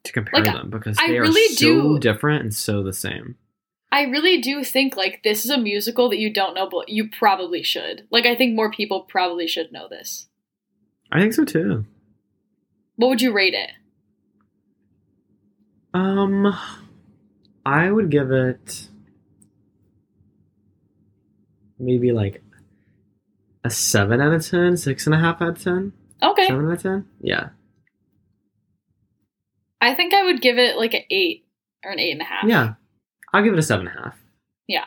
to 0.04 0.12
compare 0.12 0.42
Like, 0.44 0.54
them 0.54 0.70
because 0.70 0.98
I 1.00 1.08
they 1.08 1.18
are 1.18 1.24
really 1.24 1.48
so 1.56 1.66
do- 1.66 2.00
different 2.00 2.44
and 2.44 2.54
so 2.54 2.84
the 2.84 2.94
same. 2.94 3.36
I 3.92 4.04
really 4.04 4.40
do 4.40 4.64
think 4.64 4.96
like 4.96 5.22
this 5.24 5.46
is 5.46 5.52
a 5.52 5.58
musical 5.58 6.10
that 6.10 6.20
you 6.20 6.32
don't 6.32 6.54
know, 6.54 6.70
but 6.70 6.90
you 6.90 7.10
probably 7.10 7.64
should. 7.64 8.06
Like 8.12 8.26
I 8.26 8.36
think 8.36 8.56
more 8.56 8.72
people 8.72 9.02
probably 9.02 9.48
should 9.48 9.72
know 9.72 9.88
this. 9.90 10.28
I 11.12 11.20
think 11.20 11.34
so 11.34 11.44
too. 11.44 11.86
What 12.98 13.08
would 13.10 13.22
you 13.22 13.32
rate 13.32 13.56
it? 13.56 13.72
Um, 15.94 16.56
I 17.66 17.90
would 17.90 18.12
give 18.12 18.30
it 18.32 18.88
maybe 21.80 22.12
like 22.12 22.44
a 23.64 23.70
seven 23.72 24.22
out 24.22 24.34
of 24.34 24.46
ten, 24.48 24.78
six 24.78 25.08
and 25.08 25.16
a 25.16 25.20
half 25.20 25.42
out 25.42 25.50
of 25.58 25.64
ten, 25.64 25.94
Okay. 26.22 26.46
seven 26.48 26.68
out 26.68 26.74
of 26.74 26.82
ten. 26.84 27.08
Yeah, 27.22 27.50
I 29.82 29.96
think 29.96 30.14
I 30.14 30.24
would 30.24 30.42
give 30.42 30.58
it 30.60 30.78
like 30.78 30.94
an 30.94 31.04
eight 31.10 31.48
or 31.84 31.92
an 31.92 32.00
eight 32.00 32.12
and 32.12 32.22
a 32.22 32.26
half. 32.26 32.44
yeah. 32.48 32.74
I'll 33.34 33.44
give 33.44 33.54
it 33.54 33.60
a 33.60 33.64
seven 33.64 33.88
and 33.88 33.98
a 33.98 34.02
half. 34.02 34.18
Yeah. 34.68 34.86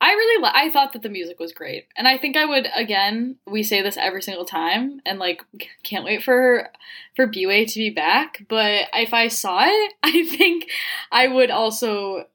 I 0.00 0.10
really 0.10 0.42
li- 0.42 0.50
I 0.52 0.70
thought 0.70 0.94
that 0.94 1.02
the 1.02 1.08
music 1.08 1.38
was 1.38 1.52
great. 1.52 1.86
And 1.96 2.08
I 2.08 2.18
think 2.18 2.36
I 2.36 2.44
would 2.44 2.68
again, 2.74 3.36
we 3.46 3.62
say 3.62 3.82
this 3.82 3.96
every 3.96 4.20
single 4.20 4.44
time 4.44 5.00
and 5.06 5.20
like 5.20 5.42
can't 5.84 6.04
wait 6.04 6.24
for 6.24 6.70
for 7.14 7.28
Bue 7.28 7.66
to 7.66 7.78
be 7.78 7.90
back, 7.90 8.44
but 8.48 8.88
if 8.94 9.14
I 9.14 9.28
saw 9.28 9.64
it, 9.64 9.92
I 10.02 10.26
think 10.26 10.66
I 11.12 11.28
would 11.28 11.50
also 11.50 12.26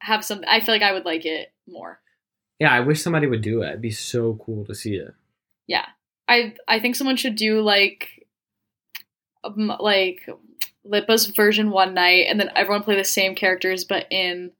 have 0.00 0.24
some 0.24 0.42
I 0.48 0.60
feel 0.60 0.74
like 0.74 0.82
I 0.82 0.92
would 0.92 1.04
like 1.04 1.24
it 1.24 1.52
more. 1.68 2.00
Yeah, 2.58 2.72
I 2.72 2.80
wish 2.80 3.02
somebody 3.02 3.28
would 3.28 3.42
do 3.42 3.62
it. 3.62 3.68
It'd 3.68 3.82
be 3.82 3.92
so 3.92 4.40
cool 4.44 4.64
to 4.64 4.74
see 4.74 4.96
it. 4.96 5.14
Yeah, 5.68 5.86
I 6.26 6.54
I 6.66 6.80
think 6.80 6.96
someone 6.96 7.16
should 7.16 7.36
do 7.36 7.60
like 7.60 8.26
like 9.46 10.28
Lippa's 10.88 11.26
version 11.26 11.70
one 11.70 11.94
night 11.94 12.26
and 12.28 12.38
then 12.38 12.50
everyone 12.54 12.82
play 12.82 12.96
the 12.96 13.04
same 13.04 13.34
characters 13.34 13.84
but 13.84 14.06
in 14.10 14.52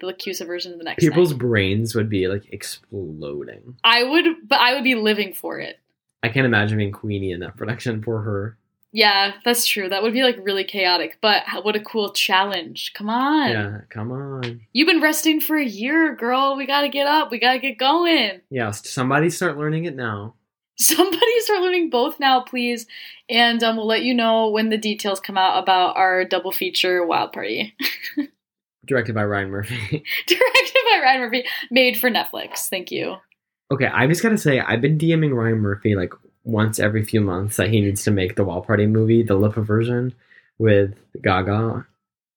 the 0.00 0.06
LaChiusa 0.06 0.46
version 0.46 0.76
the 0.78 0.84
next 0.84 1.00
People's 1.02 1.30
night. 1.30 1.38
brains 1.38 1.94
would 1.94 2.08
be 2.08 2.26
like 2.28 2.44
exploding. 2.52 3.76
I 3.84 4.02
would 4.02 4.26
but 4.48 4.60
I 4.60 4.74
would 4.74 4.84
be 4.84 4.94
living 4.94 5.32
for 5.34 5.58
it. 5.58 5.78
I 6.22 6.28
can't 6.28 6.46
imagine 6.46 6.78
being 6.78 6.92
Queenie 6.92 7.32
in 7.32 7.40
that 7.40 7.56
production 7.56 8.02
for 8.02 8.22
her. 8.22 8.56
Yeah, 8.92 9.34
that's 9.44 9.66
true. 9.66 9.88
That 9.88 10.02
would 10.02 10.12
be 10.12 10.24
like 10.24 10.36
really 10.42 10.64
chaotic, 10.64 11.18
but 11.22 11.44
what 11.62 11.76
a 11.76 11.80
cool 11.80 12.12
challenge. 12.12 12.92
Come 12.94 13.08
on. 13.08 13.50
Yeah, 13.50 13.80
come 13.88 14.10
on. 14.10 14.62
You've 14.72 14.88
been 14.88 15.00
resting 15.00 15.40
for 15.40 15.56
a 15.56 15.64
year, 15.64 16.16
girl. 16.16 16.56
We 16.56 16.66
got 16.66 16.80
to 16.82 16.88
get 16.88 17.06
up. 17.06 17.30
We 17.30 17.38
got 17.38 17.52
to 17.52 17.58
get 17.60 17.78
going. 17.78 18.40
Yeah, 18.50 18.72
somebody 18.72 19.30
start 19.30 19.56
learning 19.56 19.84
it 19.84 19.94
now. 19.94 20.34
Somebody 20.80 21.40
start 21.40 21.60
learning 21.60 21.90
both 21.90 22.18
now, 22.18 22.40
please. 22.40 22.86
And 23.28 23.62
um, 23.62 23.76
we'll 23.76 23.86
let 23.86 24.02
you 24.02 24.14
know 24.14 24.48
when 24.48 24.70
the 24.70 24.78
details 24.78 25.20
come 25.20 25.36
out 25.36 25.62
about 25.62 25.96
our 25.98 26.24
double 26.24 26.52
feature 26.52 27.04
Wild 27.04 27.32
Party. 27.32 27.76
Directed 28.86 29.14
by 29.14 29.24
Ryan 29.24 29.50
Murphy. 29.50 29.76
Directed 30.26 30.80
by 30.90 31.00
Ryan 31.02 31.20
Murphy, 31.20 31.44
made 31.70 31.98
for 31.98 32.10
Netflix. 32.10 32.68
Thank 32.68 32.90
you. 32.90 33.16
Okay, 33.70 33.86
I 33.86 34.06
just 34.06 34.22
gotta 34.22 34.38
say, 34.38 34.58
I've 34.58 34.80
been 34.80 34.98
DMing 34.98 35.34
Ryan 35.34 35.58
Murphy 35.58 35.94
like 35.94 36.14
once 36.44 36.80
every 36.80 37.04
few 37.04 37.20
months 37.20 37.56
that 37.56 37.68
he 37.68 37.82
needs 37.82 38.02
to 38.04 38.10
make 38.10 38.36
the 38.36 38.44
Wall 38.44 38.62
Party 38.62 38.86
movie, 38.86 39.22
the 39.22 39.34
Lippa 39.34 39.62
version 39.62 40.14
with 40.58 40.94
Gaga, 41.22 41.86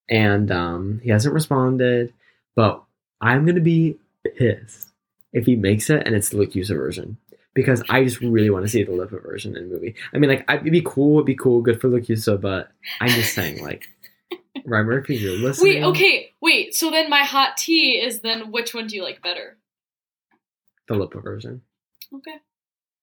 and 0.09 0.51
um, 0.51 0.99
he 1.01 1.09
hasn't 1.09 1.33
responded. 1.33 2.13
But 2.57 2.83
I'm 3.21 3.45
gonna 3.45 3.61
be 3.61 3.97
pissed 4.37 4.89
if 5.31 5.45
he 5.45 5.55
makes 5.55 5.89
it 5.89 6.05
and 6.05 6.13
it's 6.13 6.29
the 6.29 6.37
LaChiusa 6.37 6.75
version 6.75 7.17
because 7.53 7.83
I 7.89 8.03
just 8.03 8.19
really 8.21 8.49
want 8.49 8.65
to 8.65 8.69
see 8.71 8.83
the 8.83 8.91
Lippa 8.91 9.21
version 9.21 9.55
in 9.55 9.69
the 9.69 9.73
movie. 9.75 9.95
I 10.13 10.17
mean, 10.17 10.29
like, 10.29 10.45
it'd 10.49 10.71
be 10.71 10.81
cool, 10.85 11.17
it'd 11.17 11.25
be 11.25 11.35
cool, 11.35 11.61
good 11.61 11.79
for 11.79 11.89
LaChiusa, 11.89 12.39
but 12.41 12.71
I'm 12.99 13.09
just 13.09 13.33
saying, 13.35 13.63
like, 13.63 13.87
Ryan 14.65 14.85
Murphy, 14.87 15.15
you're 15.17 15.33
listening. 15.37 15.81
Wait, 15.81 15.83
okay, 15.83 16.31
wait. 16.41 16.73
So 16.75 16.89
then 16.91 17.09
my 17.09 17.23
hot 17.23 17.57
tea 17.57 17.99
is 17.99 18.21
then 18.21 18.51
which 18.51 18.73
one 18.73 18.87
do 18.87 18.95
you 18.95 19.03
like 19.03 19.21
better? 19.21 19.57
The 20.87 20.95
Lippa 20.95 21.21
version. 21.23 21.61
Okay. 22.13 22.37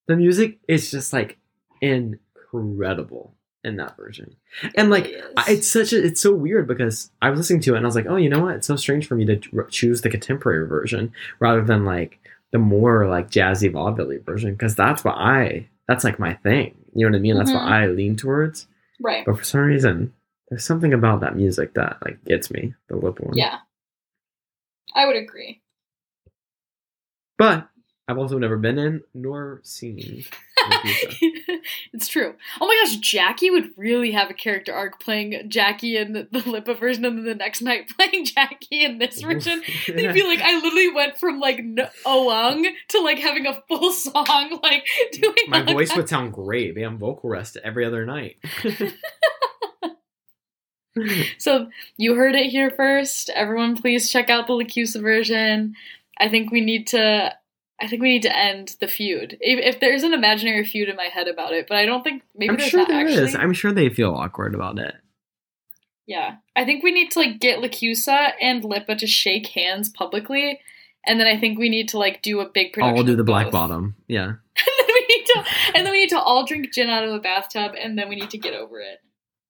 the 0.06 0.16
music 0.16 0.58
is 0.68 0.90
just 0.90 1.12
like 1.12 1.38
incredible 1.80 3.34
in 3.62 3.76
that 3.76 3.96
version 3.96 4.36
and 4.76 4.88
like 4.88 5.06
It 5.06 5.24
it's 5.48 5.68
such 5.68 5.92
a 5.92 6.02
it's 6.02 6.20
so 6.20 6.32
weird 6.32 6.66
because 6.66 7.10
i 7.20 7.28
was 7.28 7.38
listening 7.38 7.60
to 7.62 7.74
it 7.74 7.76
and 7.76 7.84
i 7.84 7.88
was 7.88 7.94
like 7.94 8.06
oh 8.08 8.16
you 8.16 8.28
know 8.30 8.40
what 8.40 8.54
it's 8.54 8.66
so 8.66 8.76
strange 8.76 9.06
for 9.06 9.16
me 9.16 9.26
to 9.26 9.40
r- 9.56 9.64
choose 9.64 10.00
the 10.00 10.08
contemporary 10.08 10.66
version 10.66 11.12
rather 11.40 11.62
than 11.62 11.84
like 11.84 12.18
the 12.52 12.58
more 12.58 13.06
like 13.08 13.30
jazzy 13.30 13.70
vaudeville 13.72 14.18
version 14.24 14.52
because 14.52 14.74
that's 14.76 15.04
what 15.04 15.14
i 15.16 15.68
that's 15.88 16.04
like 16.04 16.18
my 16.18 16.34
thing 16.34 16.74
you 16.94 17.04
know 17.06 17.10
what 17.12 17.16
i 17.18 17.20
mean 17.20 17.36
that's 17.36 17.52
what 17.52 17.62
Mhm. 17.62 17.70
i 17.70 17.86
lean 17.86 18.16
towards 18.16 18.66
right. 19.00 19.24
but 19.24 19.36
for 19.38 19.44
some 19.44 19.60
reason 19.60 20.12
there's 20.48 20.64
something 20.64 20.92
about 20.92 21.20
that 21.20 21.36
music 21.36 21.74
that 21.74 21.98
like 22.04 22.24
gets 22.24 22.50
me 22.50 22.74
the 22.88 22.96
lip 22.96 23.20
one 23.20 23.36
Yeah. 23.36 23.58
I 24.94 25.06
would 25.06 25.16
agree. 25.16 25.62
but 27.38 27.68
i've 28.08 28.18
also 28.18 28.38
never 28.38 28.56
been 28.56 28.78
in 28.78 29.02
nor 29.14 29.60
seen. 29.62 30.24
it's 31.92 32.08
true. 32.08 32.34
Oh 32.60 32.66
my 32.66 32.78
gosh, 32.82 32.96
Jackie 32.96 33.50
would 33.50 33.70
really 33.76 34.10
have 34.12 34.30
a 34.30 34.34
character 34.34 34.72
arc 34.72 35.00
playing 35.00 35.48
Jackie 35.48 35.96
in 35.96 36.12
the, 36.12 36.28
the 36.30 36.40
Lippa 36.40 36.78
version, 36.78 37.04
and 37.04 37.18
then 37.18 37.24
the 37.24 37.34
next 37.34 37.60
night 37.62 37.88
playing 37.96 38.24
Jackie 38.26 38.84
in 38.84 38.98
this 38.98 39.20
version. 39.20 39.62
They'd 39.86 40.12
be 40.12 40.22
like, 40.22 40.40
I 40.40 40.54
literally 40.54 40.92
went 40.92 41.18
from 41.18 41.40
like 41.40 41.58
n- 41.58 41.88
Oung 42.06 42.66
to 42.88 43.00
like 43.00 43.18
having 43.18 43.46
a 43.46 43.62
full 43.68 43.92
song, 43.92 44.58
like 44.62 44.86
doing 45.12 45.34
My 45.48 45.62
voice 45.62 45.88
that. 45.88 45.96
would 45.96 46.08
sound 46.08 46.32
great. 46.32 46.74
Be 46.74 46.84
on 46.84 46.98
vocal 46.98 47.30
rest 47.30 47.56
every 47.62 47.84
other 47.84 48.04
night. 48.04 48.36
So 51.38 51.68
you 51.96 52.14
heard 52.16 52.34
it 52.34 52.50
here 52.50 52.70
first. 52.70 53.30
Everyone, 53.30 53.76
please 53.76 54.10
check 54.10 54.28
out 54.28 54.46
the 54.48 54.54
LaChiusa 54.54 55.00
version. 55.00 55.74
I 56.18 56.28
think 56.28 56.50
we 56.50 56.60
need 56.60 56.88
to. 56.88 57.32
I 57.80 57.86
think 57.86 58.02
we 58.02 58.10
need 58.10 58.22
to 58.22 58.36
end 58.36 58.76
the 58.80 58.88
feud. 58.88 59.38
If, 59.40 59.74
if 59.74 59.80
there's 59.80 60.02
an 60.02 60.12
imaginary 60.12 60.64
feud 60.64 60.88
in 60.88 60.96
my 60.96 61.04
head 61.04 61.28
about 61.28 61.52
it, 61.52 61.66
but 61.68 61.78
I 61.78 61.86
don't 61.86 62.02
think 62.02 62.22
maybe 62.34 62.50
I'm 62.50 62.56
there's 62.56 62.70
sure 62.70 62.80
not 62.80 62.88
there 62.88 63.06
actually. 63.06 63.24
is. 63.28 63.34
I'm 63.34 63.52
sure 63.52 63.72
they 63.72 63.88
feel 63.88 64.14
awkward 64.14 64.54
about 64.54 64.78
it. 64.78 64.94
Yeah. 66.06 66.36
I 66.56 66.64
think 66.64 66.82
we 66.82 66.92
need 66.92 67.10
to 67.12 67.18
like 67.20 67.40
get 67.40 67.60
LaChiusa 67.60 68.32
and 68.40 68.62
Lippa 68.62 68.98
to 68.98 69.06
shake 69.06 69.46
hands 69.48 69.88
publicly 69.88 70.60
and 71.06 71.18
then 71.18 71.26
I 71.26 71.38
think 71.38 71.58
we 71.58 71.68
need 71.68 71.88
to 71.90 71.98
like 71.98 72.22
do 72.22 72.40
a 72.40 72.48
big 72.48 72.72
production. 72.72 72.96
All 72.98 73.04
do 73.04 73.16
the 73.16 73.24
black 73.24 73.46
both. 73.46 73.52
bottom. 73.52 73.96
Yeah. 74.06 74.24
and 74.26 74.36
then 74.66 74.86
we 74.88 75.06
need 75.08 75.24
to, 75.26 75.44
and 75.74 75.86
then 75.86 75.92
we 75.92 76.00
need 76.02 76.10
to 76.10 76.20
all 76.20 76.44
drink 76.44 76.72
gin 76.72 76.90
out 76.90 77.04
of 77.04 77.12
a 77.12 77.18
bathtub, 77.20 77.72
and 77.80 77.98
then 77.98 78.08
we 78.08 78.16
need 78.16 78.30
to 78.30 78.38
get 78.38 78.54
over 78.54 78.80
it. 78.80 79.02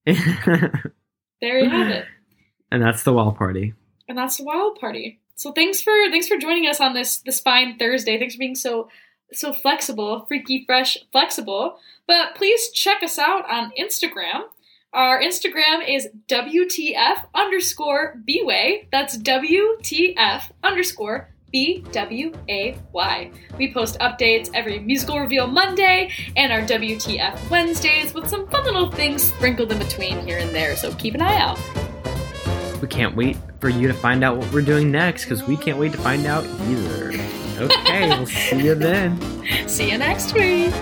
There 1.43 1.59
you 1.59 1.70
have 1.70 1.89
it. 1.89 2.05
and 2.70 2.83
that's 2.83 3.03
the 3.03 3.14
wild 3.14 3.39
party. 3.39 3.72
and 4.07 4.18
that's 4.18 4.37
the 4.37 4.45
wild 4.45 4.78
party. 4.78 5.20
So 5.41 5.53
thanks 5.53 5.80
for 5.80 5.95
thanks 6.11 6.28
for 6.28 6.36
joining 6.36 6.66
us 6.66 6.82
on 6.82 6.93
this 6.93 7.20
this 7.20 7.41
fine 7.41 7.78
Thursday. 7.78 8.18
Thanks 8.18 8.34
for 8.34 8.38
being 8.41 8.55
so 8.55 8.91
so 9.32 9.55
flexible, 9.55 10.26
freaky, 10.28 10.64
fresh, 10.66 10.99
flexible. 11.12 11.78
But 12.07 12.34
please 12.34 12.68
check 12.72 13.03
us 13.03 13.18
out 13.18 13.51
on 13.51 13.72
Instagram. 13.80 14.43
Our 14.93 15.18
Instagram 15.18 15.88
is 15.88 16.09
WTF 16.28 17.24
underscore 17.34 18.20
BWay. 18.28 18.88
That's 18.93 19.16
WTF 19.16 20.51
underscore 20.62 21.30
B 21.51 21.86
W 21.91 22.34
A 22.51 22.76
Y. 22.93 23.30
We 23.57 23.72
post 23.72 23.99
updates 24.01 24.51
every 24.53 24.78
musical 24.80 25.20
reveal 25.20 25.47
Monday 25.47 26.11
and 26.36 26.53
our 26.53 26.61
WTF 26.61 27.49
Wednesdays 27.49 28.12
with 28.12 28.28
some 28.28 28.47
fun 28.49 28.64
little 28.64 28.91
things 28.91 29.22
sprinkled 29.22 29.72
in 29.72 29.78
between 29.78 30.20
here 30.26 30.36
and 30.36 30.51
there. 30.51 30.76
So 30.76 30.93
keep 30.97 31.14
an 31.14 31.22
eye 31.22 31.41
out. 31.41 31.59
We 32.82 32.88
can't 32.88 33.16
wait 33.16 33.38
for 33.61 33.69
you 33.69 33.87
to 33.87 33.95
find 33.95 34.25
out 34.25 34.39
what 34.39 34.51
we're 34.53 34.63
doing 34.63 34.91
next 34.91 35.25
because 35.25 35.45
we 35.45 35.57
can't 35.57 35.79
wait 35.79 35.93
to 35.93 35.99
find 35.99 36.27
out 36.27 36.45
either. 36.45 37.13
Okay, 37.59 38.09
we'll 38.09 38.27
see 38.27 38.65
you 38.65 38.75
then. 38.75 39.21
See 39.69 39.91
you 39.91 39.99
next 39.99 40.33
week. 40.33 40.73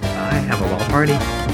Bye. 0.00 0.42
Have 0.48 0.60
a 0.60 0.64
wild 0.64 0.90
party. 0.90 1.53